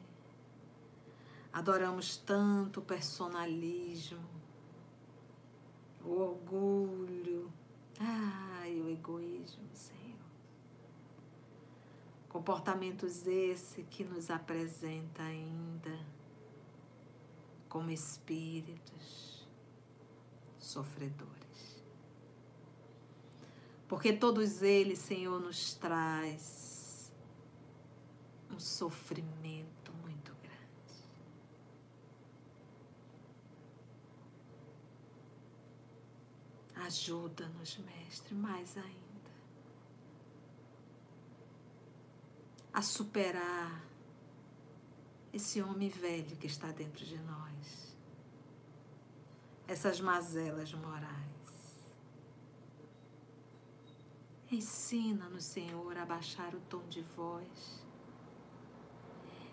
Adoramos 1.52 2.16
tanto 2.16 2.80
o 2.80 2.82
personalismo, 2.82 4.28
o 6.04 6.10
orgulho, 6.10 7.52
ai, 7.98 8.80
o 8.80 8.88
egoísmo, 8.88 9.68
Senhor. 9.72 9.98
Comportamentos 12.28 13.26
esse 13.26 13.82
que 13.84 14.04
nos 14.04 14.30
apresenta 14.30 15.22
ainda 15.22 15.98
como 17.68 17.90
espíritos 17.90 19.46
sofredores. 20.58 21.38
Porque 23.88 24.12
todos 24.12 24.62
eles, 24.62 24.98
Senhor, 24.98 25.40
nos 25.40 25.74
traz 25.74 27.12
um 28.50 28.58
sofrimento 28.58 29.92
muito 30.02 30.32
grande. 30.42 31.04
Ajuda-nos, 36.88 37.76
Mestre, 37.76 38.34
mais 38.34 38.74
ainda. 38.78 39.30
A 42.72 42.80
superar 42.80 43.84
esse 45.30 45.60
homem 45.60 45.90
velho 45.90 46.34
que 46.38 46.46
está 46.46 46.72
dentro 46.72 47.04
de 47.04 47.18
nós, 47.18 47.94
essas 49.66 50.00
mazelas 50.00 50.72
morais. 50.72 51.28
Ensina-nos, 54.50 55.44
Senhor, 55.44 55.94
a 55.94 56.06
baixar 56.06 56.54
o 56.54 56.60
tom 56.70 56.88
de 56.88 57.02
voz. 57.02 57.84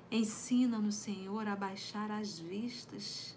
Ensina-nos, 0.10 0.95
Senhor, 0.95 1.45
a 1.49 1.56
baixar 1.57 2.10
as 2.12 2.40
vistas. 2.40 3.35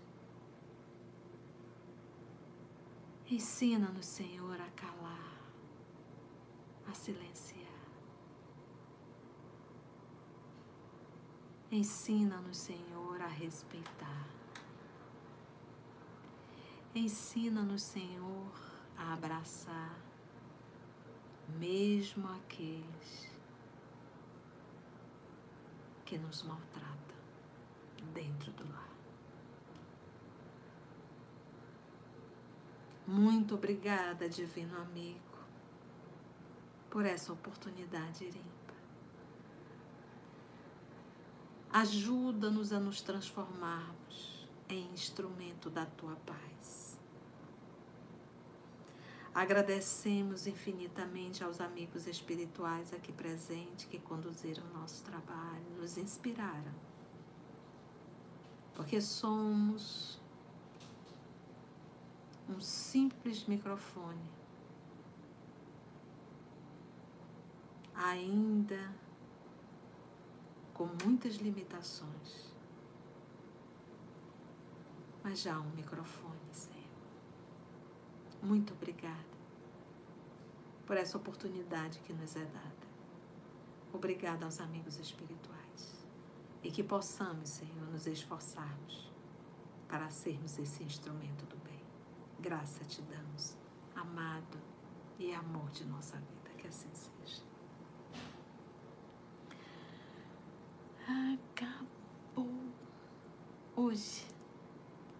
Ensina-nos, 3.30 4.06
Senhor, 4.06 4.58
a 4.58 4.70
calar, 4.70 5.38
a 6.88 6.94
silenciar. 6.94 7.68
Ensina-nos, 11.70 12.56
Senhor, 12.56 13.20
a 13.20 13.26
respeitar. 13.26 14.26
Ensina-nos, 16.94 17.82
Senhor, 17.82 18.50
a 18.96 19.12
abraçar, 19.12 19.94
mesmo 21.58 22.26
aqueles 22.28 23.30
que 26.06 26.16
nos 26.16 26.42
maltratam 26.44 27.16
dentro 28.14 28.50
do 28.52 28.64
lar. 28.72 28.87
Muito 33.08 33.54
obrigada, 33.54 34.28
Divino 34.28 34.78
Amigo, 34.82 35.38
por 36.90 37.06
essa 37.06 37.32
oportunidade, 37.32 38.24
Irene. 38.24 38.44
Ajuda-nos 41.72 42.70
a 42.70 42.78
nos 42.78 43.00
transformarmos 43.00 44.46
em 44.68 44.92
instrumento 44.92 45.70
da 45.70 45.86
tua 45.86 46.16
paz. 46.16 46.98
Agradecemos 49.34 50.46
infinitamente 50.46 51.42
aos 51.42 51.62
amigos 51.62 52.06
espirituais 52.06 52.92
aqui 52.92 53.10
presentes 53.10 53.86
que 53.86 53.98
conduziram 53.98 54.62
nosso 54.74 55.02
trabalho, 55.04 55.64
nos 55.78 55.96
inspiraram. 55.96 56.74
Porque 58.74 59.00
somos 59.00 60.20
um 62.48 62.60
simples 62.60 63.44
microfone, 63.46 64.24
ainda 67.94 68.94
com 70.72 70.88
muitas 71.04 71.34
limitações. 71.36 72.52
Mas 75.22 75.40
já 75.40 75.58
um 75.58 75.70
microfone, 75.70 76.38
Senhor. 76.52 76.78
Muito 78.42 78.72
obrigada 78.72 79.38
por 80.86 80.96
essa 80.96 81.18
oportunidade 81.18 81.98
que 82.00 82.14
nos 82.14 82.34
é 82.34 82.44
dada. 82.46 82.88
Obrigada 83.92 84.46
aos 84.46 84.60
amigos 84.60 84.98
espirituais. 84.98 86.06
E 86.62 86.70
que 86.70 86.82
possamos, 86.82 87.50
Senhor, 87.50 87.86
nos 87.90 88.06
esforçarmos 88.06 89.12
para 89.88 90.08
sermos 90.10 90.58
esse 90.58 90.82
instrumento 90.82 91.44
do 91.46 91.56
bem. 91.58 91.67
Graça 92.40 92.84
te 92.84 93.02
damos, 93.02 93.56
amado 93.96 94.58
e 95.18 95.34
amor 95.34 95.68
de 95.70 95.84
nossa 95.84 96.16
vida. 96.16 96.50
Que 96.56 96.68
assim 96.68 96.88
seja. 96.94 97.42
Acabou. 101.34 102.48
Hoje, 103.74 104.24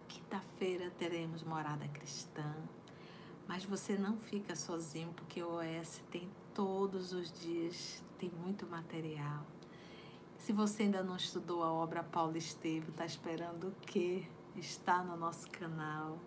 quinta-feira, 0.07 0.89
teremos 0.91 1.43
morada 1.43 1.85
cristã. 1.89 2.55
Mas 3.45 3.65
você 3.65 3.97
não 3.97 4.17
fica 4.17 4.55
sozinho, 4.55 5.11
porque 5.13 5.43
o 5.43 5.55
OS 5.55 6.01
tem 6.09 6.29
todos 6.53 7.11
os 7.11 7.33
dias, 7.33 8.01
tem 8.17 8.29
muito 8.29 8.65
material. 8.65 9.45
Se 10.37 10.53
você 10.53 10.83
ainda 10.83 11.03
não 11.03 11.17
estudou 11.17 11.63
a 11.63 11.73
obra 11.73 12.01
Paulo 12.01 12.37
Estevam, 12.37 12.91
está 12.91 13.05
esperando 13.05 13.67
o 13.67 13.75
quê? 13.81 14.25
Está 14.55 15.03
no 15.03 15.17
nosso 15.17 15.49
canal. 15.51 16.17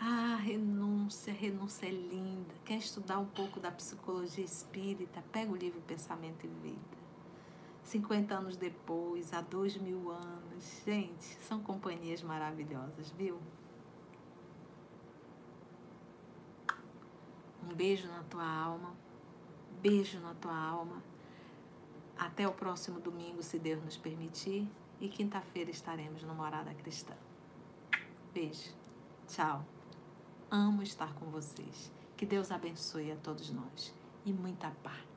Ah, 0.00 0.36
renúncia, 0.36 1.32
renúncia 1.32 1.86
é 1.86 1.90
linda. 1.90 2.54
Quer 2.64 2.76
estudar 2.76 3.18
um 3.18 3.26
pouco 3.26 3.58
da 3.58 3.70
psicologia 3.70 4.44
espírita? 4.44 5.22
Pega 5.32 5.50
o 5.50 5.56
livro 5.56 5.80
Pensamento 5.80 6.46
e 6.46 6.48
Vida. 6.48 6.98
50 7.82 8.34
anos 8.34 8.56
depois, 8.56 9.32
há 9.32 9.40
dois 9.40 9.76
mil 9.76 10.10
anos. 10.10 10.82
Gente, 10.84 11.24
são 11.42 11.60
companhias 11.60 12.22
maravilhosas, 12.22 13.10
viu? 13.10 13.40
Um 17.64 17.74
beijo 17.74 18.06
na 18.08 18.22
tua 18.24 18.46
alma, 18.46 18.94
beijo 19.82 20.20
na 20.20 20.34
tua 20.34 20.56
alma. 20.56 21.02
Até 22.16 22.46
o 22.46 22.52
próximo 22.52 23.00
domingo, 23.00 23.42
se 23.42 23.58
Deus 23.58 23.82
nos 23.82 23.96
permitir. 23.96 24.68
E 25.00 25.08
quinta-feira 25.08 25.70
estaremos 25.70 26.22
no 26.22 26.34
Morada 26.34 26.74
Cristã. 26.74 27.14
Beijo. 28.32 28.74
Tchau. 29.28 29.64
Amo 30.50 30.82
estar 30.82 31.12
com 31.14 31.26
vocês. 31.26 31.92
Que 32.16 32.24
Deus 32.24 32.50
abençoe 32.50 33.12
a 33.12 33.16
todos 33.16 33.50
nós. 33.50 33.94
E 34.24 34.32
muita 34.32 34.70
paz. 34.82 35.07